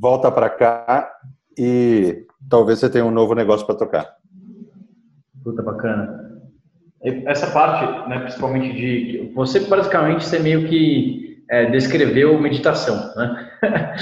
volta 0.00 0.32
para 0.32 0.48
cá 0.50 1.12
e 1.56 2.26
talvez 2.48 2.78
você 2.78 2.90
tenha 2.90 3.04
um 3.04 3.10
novo 3.10 3.34
negócio 3.34 3.66
para 3.66 3.76
tocar. 3.76 4.16
Puta 5.44 5.62
bacana. 5.62 6.25
Essa 7.26 7.52
parte, 7.52 8.08
né, 8.08 8.18
principalmente 8.18 8.72
de 8.72 9.32
você 9.32 9.60
basicamente 9.60 10.24
você 10.24 10.40
meio 10.40 10.68
que 10.68 11.44
é, 11.48 11.70
descreveu 11.70 12.40
meditação, 12.40 13.14
né? 13.14 13.50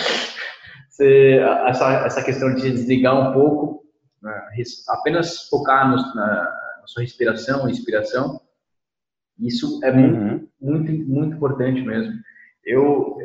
você, 0.89 1.39
essa, 1.67 2.07
essa 2.07 2.25
questão 2.25 2.55
de 2.55 2.71
desligar 2.71 3.15
um 3.15 3.35
pouco, 3.35 3.85
né, 4.23 4.33
apenas 4.89 5.49
focar 5.51 5.91
no, 5.91 5.97
na, 6.15 6.25
na, 6.25 6.87
sua 6.87 7.03
respiração, 7.03 7.69
inspiração, 7.69 8.41
isso 9.39 9.81
é 9.85 9.93
muito, 9.93 10.17
uhum. 10.17 10.49
muito, 10.59 10.93
muito 10.93 11.37
importante 11.37 11.83
mesmo. 11.83 12.15
Eu, 12.65 13.19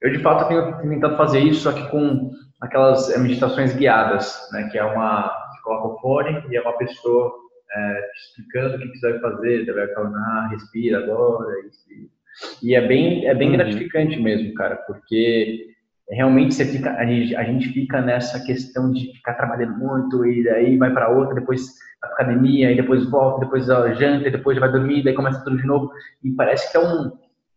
eu 0.00 0.12
de 0.12 0.20
fato 0.20 0.48
tenho 0.48 0.78
tentado 0.78 1.16
fazer 1.18 1.40
isso, 1.40 1.60
só 1.60 1.72
que 1.72 1.86
com 1.90 2.30
aquelas 2.58 3.10
é, 3.10 3.18
meditações 3.18 3.74
guiadas, 3.74 4.48
né, 4.52 4.70
que 4.70 4.78
é 4.78 4.84
uma, 4.84 5.28
você 5.50 5.60
coloca 5.62 5.88
o 5.88 6.00
fone 6.00 6.42
e 6.48 6.56
é 6.56 6.62
uma 6.62 6.78
pessoa 6.78 7.45
é, 7.74 8.10
explicando 8.14 8.76
o 8.76 8.78
que 8.80 8.98
você 8.98 9.12
vai 9.12 9.20
fazer, 9.20 9.64
você 9.64 9.72
vai 9.72 9.84
acalmar, 9.84 10.50
respira 10.50 10.98
agora. 10.98 11.52
E, 11.90 12.68
e 12.70 12.74
é 12.74 12.86
bem, 12.86 13.26
é 13.26 13.34
bem 13.34 13.50
uhum. 13.50 13.56
gratificante 13.56 14.20
mesmo, 14.20 14.54
cara, 14.54 14.76
porque 14.76 15.74
realmente 16.10 16.54
você 16.54 16.64
fica, 16.64 16.92
a 16.92 17.04
gente, 17.04 17.34
a 17.34 17.42
gente 17.42 17.68
fica 17.70 18.00
nessa 18.00 18.44
questão 18.44 18.92
de 18.92 19.12
ficar 19.14 19.34
trabalhando 19.34 19.76
muito 19.78 20.24
e 20.24 20.44
daí 20.44 20.76
vai 20.76 20.92
para 20.92 21.08
outra, 21.08 21.34
depois 21.34 21.66
a 22.02 22.06
academia, 22.08 22.70
e 22.70 22.76
depois 22.76 23.08
volta, 23.10 23.44
depois 23.44 23.66
janta, 23.66 24.28
e 24.28 24.30
depois 24.30 24.58
vai 24.58 24.70
dormir, 24.70 25.02
daí 25.02 25.14
começa 25.14 25.42
tudo 25.42 25.56
de 25.56 25.66
novo. 25.66 25.90
E 26.22 26.30
parece 26.32 26.70
que 26.70 26.76
é 26.76 26.80
um. 26.80 27.12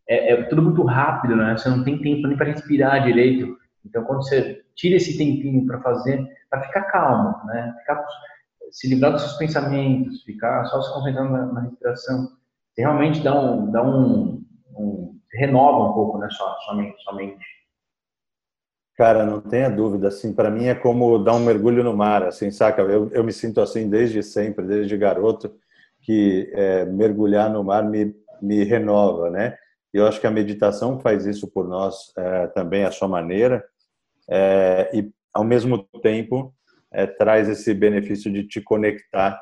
É, 0.08 0.34
é 0.34 0.44
tudo 0.44 0.62
muito 0.62 0.84
rápido, 0.84 1.36
né? 1.36 1.56
Você 1.56 1.70
não 1.70 1.84
tem 1.84 2.02
tempo 2.02 2.28
nem 2.28 2.38
para 2.38 2.48
respirar 2.48 3.04
direito. 3.04 3.58
Então, 3.86 4.04
quando 4.04 4.24
você 4.24 4.62
tira 4.76 4.96
esse 4.96 5.18
tempinho 5.18 5.66
para 5.68 5.80
fazer, 5.82 6.26
para 6.50 6.62
ficar 6.64 6.84
calmo, 6.84 7.36
né? 7.46 7.76
Ficar 7.80 8.04
se 8.72 8.88
livrar 8.88 9.12
dos 9.12 9.22
seus 9.22 9.38
pensamentos, 9.38 10.24
ficar 10.24 10.66
só 10.66 10.82
se 10.82 10.94
concentrando 10.94 11.32
na, 11.32 11.46
na 11.46 11.62
respiração, 11.62 12.30
realmente 12.78 13.22
dá 13.22 13.40
um, 13.40 13.72
dá 13.72 13.84
um, 13.84 14.44
um 14.78 15.20
renova 15.34 15.90
um 15.90 15.94
pouco, 15.94 16.18
né, 16.18 16.28
sua, 16.32 16.56
sua 16.66 16.76
mente, 16.76 17.02
sua 17.04 17.16
mente. 17.16 17.46
Cara, 18.96 19.26
não 19.26 19.40
tenha 19.40 19.70
dúvida, 19.70 20.10
assim, 20.10 20.34
para 20.34 20.52
mim 20.52 20.66
é 20.66 20.76
como 20.76 21.18
dar 21.20 21.34
um 21.34 21.40
mergulho 21.40 21.84
no 21.84 21.96
mar, 21.96 22.24
assim, 22.24 22.52
saca? 22.52 22.82
Eu, 22.82 23.10
eu 23.12 23.24
me 23.24 23.32
sinto 23.32 23.62
assim 23.62 23.90
desde 23.90 24.22
sempre, 24.22 24.66
desde 24.66 24.98
garoto, 24.98 25.56
que 26.02 26.52
é, 26.54 26.84
mergulhar 26.86 27.50
no 27.50 27.64
mar 27.64 27.84
me, 27.84 28.14
me 28.42 28.64
renova, 28.66 29.30
né? 29.30 29.58
Eu 29.94 30.06
acho 30.06 30.20
que 30.20 30.28
a 30.28 30.32
meditação 30.32 31.00
faz 31.00 31.26
isso 31.26 31.48
por 31.48 31.68
nós 31.68 32.14
é, 32.18 32.48
também, 32.48 32.84
à 32.84 32.92
sua 32.92 33.08
maneira, 33.08 33.64
é, 34.30 34.90
e 34.94 35.12
ao 35.34 35.44
mesmo 35.44 35.88
tempo 36.02 36.54
é, 36.92 37.06
traz 37.06 37.48
esse 37.48 37.74
benefício 37.74 38.32
de 38.32 38.48
te 38.48 38.62
conectar 38.62 39.40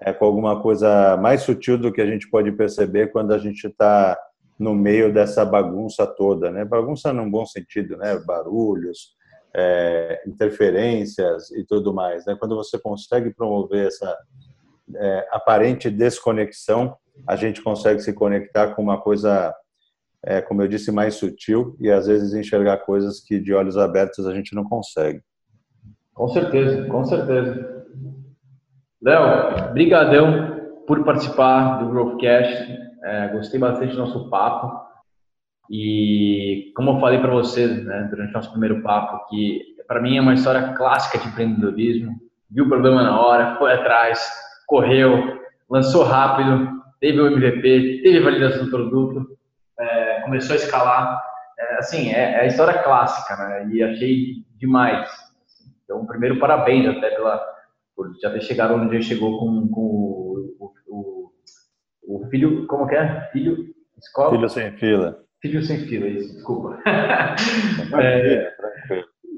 é, 0.00 0.12
com 0.12 0.24
alguma 0.24 0.60
coisa 0.60 1.16
mais 1.16 1.42
sutil 1.42 1.76
do 1.76 1.92
que 1.92 2.00
a 2.00 2.06
gente 2.06 2.28
pode 2.28 2.50
perceber 2.52 3.12
quando 3.12 3.32
a 3.32 3.38
gente 3.38 3.66
está 3.66 4.18
no 4.58 4.74
meio 4.74 5.12
dessa 5.12 5.44
bagunça 5.44 6.06
toda, 6.06 6.50
né? 6.50 6.64
Bagunça 6.64 7.12
num 7.12 7.30
bom 7.30 7.46
sentido, 7.46 7.96
né? 7.96 8.18
Barulhos, 8.18 9.14
é, 9.54 10.22
interferências 10.26 11.50
e 11.50 11.64
tudo 11.64 11.94
mais, 11.94 12.26
né? 12.26 12.36
Quando 12.38 12.56
você 12.56 12.78
consegue 12.78 13.32
promover 13.32 13.86
essa 13.86 14.18
é, 14.94 15.28
aparente 15.30 15.90
desconexão, 15.90 16.96
a 17.26 17.36
gente 17.36 17.62
consegue 17.62 18.00
se 18.00 18.12
conectar 18.12 18.74
com 18.74 18.82
uma 18.82 19.00
coisa, 19.00 19.54
é, 20.24 20.40
como 20.40 20.62
eu 20.62 20.68
disse, 20.68 20.90
mais 20.92 21.14
sutil 21.14 21.76
e 21.80 21.90
às 21.90 22.06
vezes 22.06 22.34
enxergar 22.34 22.78
coisas 22.78 23.20
que 23.20 23.38
de 23.38 23.52
olhos 23.52 23.76
abertos 23.76 24.26
a 24.26 24.34
gente 24.34 24.54
não 24.54 24.64
consegue. 24.64 25.22
Com 26.20 26.28
certeza, 26.28 26.86
com 26.86 27.02
certeza. 27.02 27.82
Léo, 29.02 29.72
brigadão 29.72 30.84
por 30.86 31.02
participar 31.02 31.78
do 31.78 31.88
Growthcast. 31.88 32.78
É, 33.02 33.28
gostei 33.28 33.58
bastante 33.58 33.94
do 33.94 34.00
nosso 34.00 34.28
papo. 34.28 34.70
E 35.70 36.70
como 36.76 36.90
eu 36.90 37.00
falei 37.00 37.20
para 37.20 37.32
vocês 37.32 37.82
né, 37.86 38.06
durante 38.10 38.34
nosso 38.34 38.50
primeiro 38.50 38.82
papo, 38.82 39.30
que 39.30 39.62
para 39.88 40.02
mim 40.02 40.18
é 40.18 40.20
uma 40.20 40.34
história 40.34 40.74
clássica 40.74 41.16
de 41.16 41.28
empreendedorismo. 41.28 42.14
Viu 42.50 42.66
o 42.66 42.68
problema 42.68 43.02
na 43.02 43.18
hora, 43.18 43.56
foi 43.56 43.72
atrás, 43.72 44.20
correu, 44.66 45.40
lançou 45.70 46.04
rápido, 46.04 46.68
teve 47.00 47.18
o 47.18 47.28
MVP, 47.28 48.02
teve 48.02 48.20
validação 48.20 48.66
do 48.66 48.70
produto, 48.70 49.26
é, 49.78 50.20
começou 50.20 50.52
a 50.52 50.58
escalar. 50.58 51.22
É, 51.58 51.76
assim, 51.78 52.10
é, 52.10 52.32
é, 52.34 52.40
a 52.40 52.46
história 52.46 52.82
clássica, 52.82 53.36
né? 53.38 53.70
E 53.72 53.82
achei 53.82 54.44
demais. 54.58 55.29
Então, 55.90 56.06
primeiro, 56.06 56.38
parabéns 56.38 56.86
até 56.88 57.10
pela, 57.10 57.44
por 57.96 58.14
já 58.22 58.30
ter 58.30 58.42
chegado 58.42 58.74
onde 58.74 58.94
ele 58.94 59.02
chegou 59.02 59.40
com, 59.40 59.66
com 59.66 59.80
o, 59.80 60.72
o, 60.86 61.32
o, 62.06 62.26
filho, 62.30 62.64
como 62.68 62.86
que 62.86 62.94
é? 62.94 63.28
Filho, 63.32 63.74
escola? 63.98 64.30
Filho 64.30 64.48
sem 64.48 64.70
fila. 64.76 65.18
Filho 65.42 65.62
sem 65.64 65.78
fila, 65.80 66.06
isso, 66.06 66.32
desculpa. 66.32 66.78
é, 68.00 68.54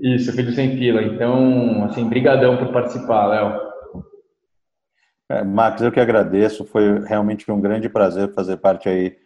isso, 0.03 0.31
filho 0.33 0.53
sem 0.53 0.77
fila. 0.77 1.03
Então, 1.03 1.85
assim, 1.85 2.07
brigadão 2.07 2.59
por 2.59 2.71
participar, 2.71 3.29
Léo. 3.29 3.73
É, 5.31 5.43
Max, 5.43 5.81
eu 5.81 5.91
que 5.91 6.01
agradeço. 6.01 6.67
Foi 6.67 6.99
realmente 7.07 7.51
um 7.51 7.63
grande 7.63 7.89
prazer 7.89 8.35
fazer 8.35 8.59
parte 8.59 8.91
aí 8.91 9.17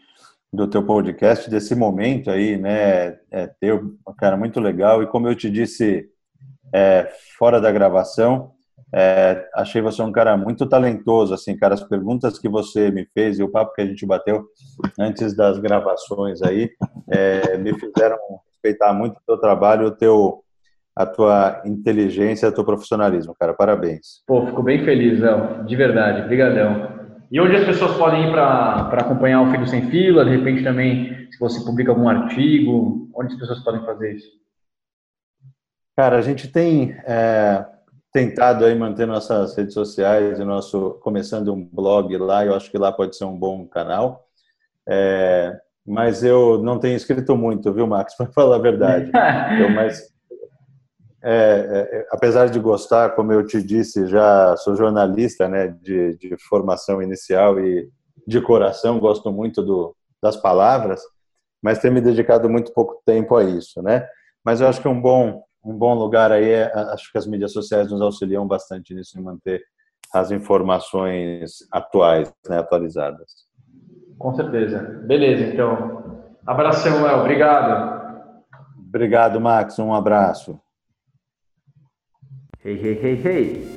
do 0.53 0.69
teu 0.69 0.87
podcast, 0.87 1.51
desse 1.51 1.75
momento 1.75 2.31
aí, 2.31 2.57
né? 2.57 3.19
É 3.33 3.49
teu, 3.61 3.97
cara, 4.17 4.37
muito 4.37 4.61
legal. 4.61 5.03
E 5.03 5.09
como 5.09 5.27
eu 5.27 5.35
te 5.35 5.51
disse 5.51 6.09
é, 6.77 7.09
fora 7.39 7.59
da 7.59 7.73
gravação. 7.73 8.51
É, 8.95 9.49
achei 9.55 9.81
você 9.81 10.03
um 10.03 10.13
cara 10.13 10.37
muito 10.37 10.67
talentoso, 10.67 11.33
assim, 11.33 11.57
cara, 11.57 11.75
as 11.75 11.83
perguntas 11.83 12.39
que 12.39 12.49
você 12.49 12.91
me 12.91 13.07
fez 13.15 13.39
e 13.39 13.43
o 13.43 13.51
papo 13.51 13.75
que 13.75 13.81
a 13.81 13.87
gente 13.87 14.07
bateu 14.07 14.45
antes 14.99 15.35
das 15.35 15.59
gravações 15.59 16.43
aí 16.43 16.71
é, 17.11 17.57
me 17.57 17.73
fizeram 17.79 18.19
respeitar 18.49 18.93
muito 18.93 19.17
o 19.17 19.23
teu 19.27 19.39
trabalho, 19.39 19.89
o 19.89 19.91
teu, 19.91 20.43
a 20.95 21.07
tua 21.07 21.63
inteligência, 21.65 22.49
o 22.49 22.53
teu 22.53 22.65
profissionalismo, 22.65 23.35
cara, 23.39 23.55
parabéns. 23.55 24.23
Pô, 24.27 24.47
fico 24.47 24.63
bem 24.63 24.85
feliz, 24.85 25.19
Léo, 25.19 25.65
de 25.65 25.75
verdade, 25.75 26.29
brigadão. 26.29 26.95
E 27.31 27.41
onde 27.41 27.57
as 27.57 27.65
pessoas 27.65 27.97
podem 27.97 28.29
ir 28.29 28.31
para 28.31 28.89
acompanhar 29.01 29.43
o 29.43 29.51
Filho 29.51 29.67
Sem 29.67 29.91
Fila, 29.91 30.25
de 30.25 30.31
repente 30.31 30.63
também, 30.63 31.29
se 31.31 31.41
você 31.41 31.65
publica 31.65 31.91
algum 31.91 32.09
artigo, 32.09 33.09
onde 33.17 33.33
as 33.33 33.41
pessoas 33.41 33.65
podem 33.65 33.85
fazer 33.85 34.15
isso? 34.15 34.46
Cara, 35.97 36.19
a 36.19 36.21
gente 36.21 36.49
tem 36.49 36.95
é, 37.07 37.65
tentado 38.13 38.67
aí 38.67 38.75
manter 38.75 39.07
nossas 39.07 39.57
redes 39.57 39.73
sociais, 39.73 40.39
nosso 40.41 40.99
começando 41.03 41.55
um 41.55 41.65
blog 41.65 42.15
lá. 42.19 42.45
Eu 42.45 42.55
acho 42.55 42.71
que 42.71 42.77
lá 42.77 42.93
pode 42.93 43.17
ser 43.17 43.25
um 43.25 43.39
bom 43.39 43.67
canal. 43.67 44.29
É, 44.87 45.59
mas 45.87 46.23
eu 46.23 46.63
não 46.63 46.79
tenho 46.79 46.97
escrito 46.97 47.35
muito, 47.35 47.73
viu, 47.73 47.87
Max? 47.87 48.15
Para 48.19 48.27
falar 48.27 48.57
a 48.57 48.59
verdade. 48.59 49.11
eu, 49.59 49.71
mas, 49.71 50.03
é, 51.25 51.89
é, 51.91 52.07
apesar 52.11 52.51
de 52.51 52.61
gostar, 52.61 53.15
como 53.17 53.33
eu 53.33 53.47
te 53.47 53.63
disse, 53.63 54.07
já 54.07 54.55
sou 54.59 54.77
jornalista, 54.77 55.49
né, 55.49 55.69
de, 55.69 56.15
de 56.19 56.37
formação 56.47 57.01
inicial 57.01 57.59
e 57.59 57.89
de 58.27 58.41
coração, 58.43 59.01
gosto 59.01 59.33
muito 59.33 59.63
do, 59.63 59.97
das 60.23 60.37
palavras, 60.37 61.01
mas 61.63 61.79
tenho 61.79 61.95
me 61.95 62.03
dedicado 62.03 62.51
muito 62.51 62.73
pouco 62.75 63.01
tempo 63.07 63.35
a 63.35 63.45
isso, 63.45 63.81
né? 63.81 64.07
Mas 64.45 64.61
eu 64.61 64.69
acho 64.69 64.83
que 64.83 64.89
um 64.89 65.01
bom 65.01 65.46
um 65.67 65.77
bom 65.77 65.95
lugar 65.95 66.31
aí 66.31 66.49
é, 66.49 66.73
acho 66.93 67.11
que 67.11 67.19
as 67.19 67.27
mídias 67.27 67.53
sociais 67.53 67.91
nos 67.91 68.01
auxiliam 68.01 68.47
bastante 68.47 68.95
nisso 68.95 69.19
em 69.19 69.23
manter 69.23 69.63
as 70.15 70.31
informações 70.31 71.57
atuais, 71.73 72.33
né, 72.49 72.59
atualizadas. 72.59 73.47
Com 74.17 74.33
certeza. 74.35 74.79
Beleza, 75.05 75.53
então. 75.53 76.25
Abração, 76.47 77.03
Léo. 77.03 77.21
Obrigado. 77.21 78.07
Obrigado, 78.79 79.41
Max. 79.41 79.79
Um 79.79 79.93
abraço. 79.93 80.59
Hey, 82.65 82.81
hey, 82.81 83.01
hey, 83.03 83.23
hey! 83.27 83.77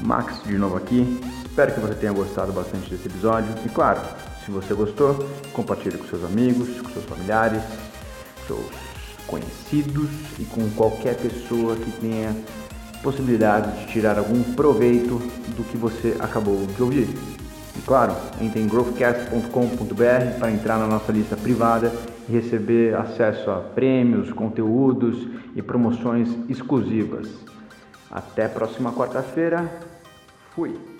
Max 0.00 0.42
de 0.42 0.58
novo 0.58 0.76
aqui. 0.76 1.06
Espero 1.44 1.72
que 1.72 1.80
você 1.80 1.94
tenha 1.94 2.12
gostado 2.12 2.52
bastante 2.52 2.90
desse 2.90 3.08
episódio. 3.08 3.48
E 3.64 3.68
claro, 3.68 4.00
se 4.44 4.50
você 4.50 4.74
gostou, 4.74 5.16
compartilhe 5.52 5.96
com 5.96 6.04
seus 6.04 6.24
amigos, 6.24 6.80
com 6.80 6.88
seus 6.90 7.04
familiares, 7.04 7.62
seus 8.46 8.91
conhecidos 9.26 10.08
e 10.38 10.44
com 10.44 10.68
qualquer 10.70 11.16
pessoa 11.16 11.76
que 11.76 11.90
tenha 12.00 12.34
possibilidade 13.02 13.80
de 13.80 13.92
tirar 13.92 14.18
algum 14.18 14.42
proveito 14.54 15.18
do 15.56 15.64
que 15.64 15.76
você 15.76 16.16
acabou 16.20 16.66
de 16.66 16.82
ouvir. 16.82 17.08
E 17.76 17.80
claro, 17.82 18.14
entre 18.40 18.60
em 18.60 18.68
growthcast.com.br 18.68 20.38
para 20.38 20.50
entrar 20.50 20.78
na 20.78 20.86
nossa 20.86 21.10
lista 21.10 21.36
privada 21.36 21.92
e 22.28 22.32
receber 22.32 22.94
acesso 22.94 23.50
a 23.50 23.56
prêmios, 23.56 24.32
conteúdos 24.32 25.26
e 25.56 25.62
promoções 25.62 26.28
exclusivas. 26.48 27.28
Até 28.10 28.46
próxima 28.46 28.92
quarta-feira. 28.92 29.70
Fui! 30.54 30.91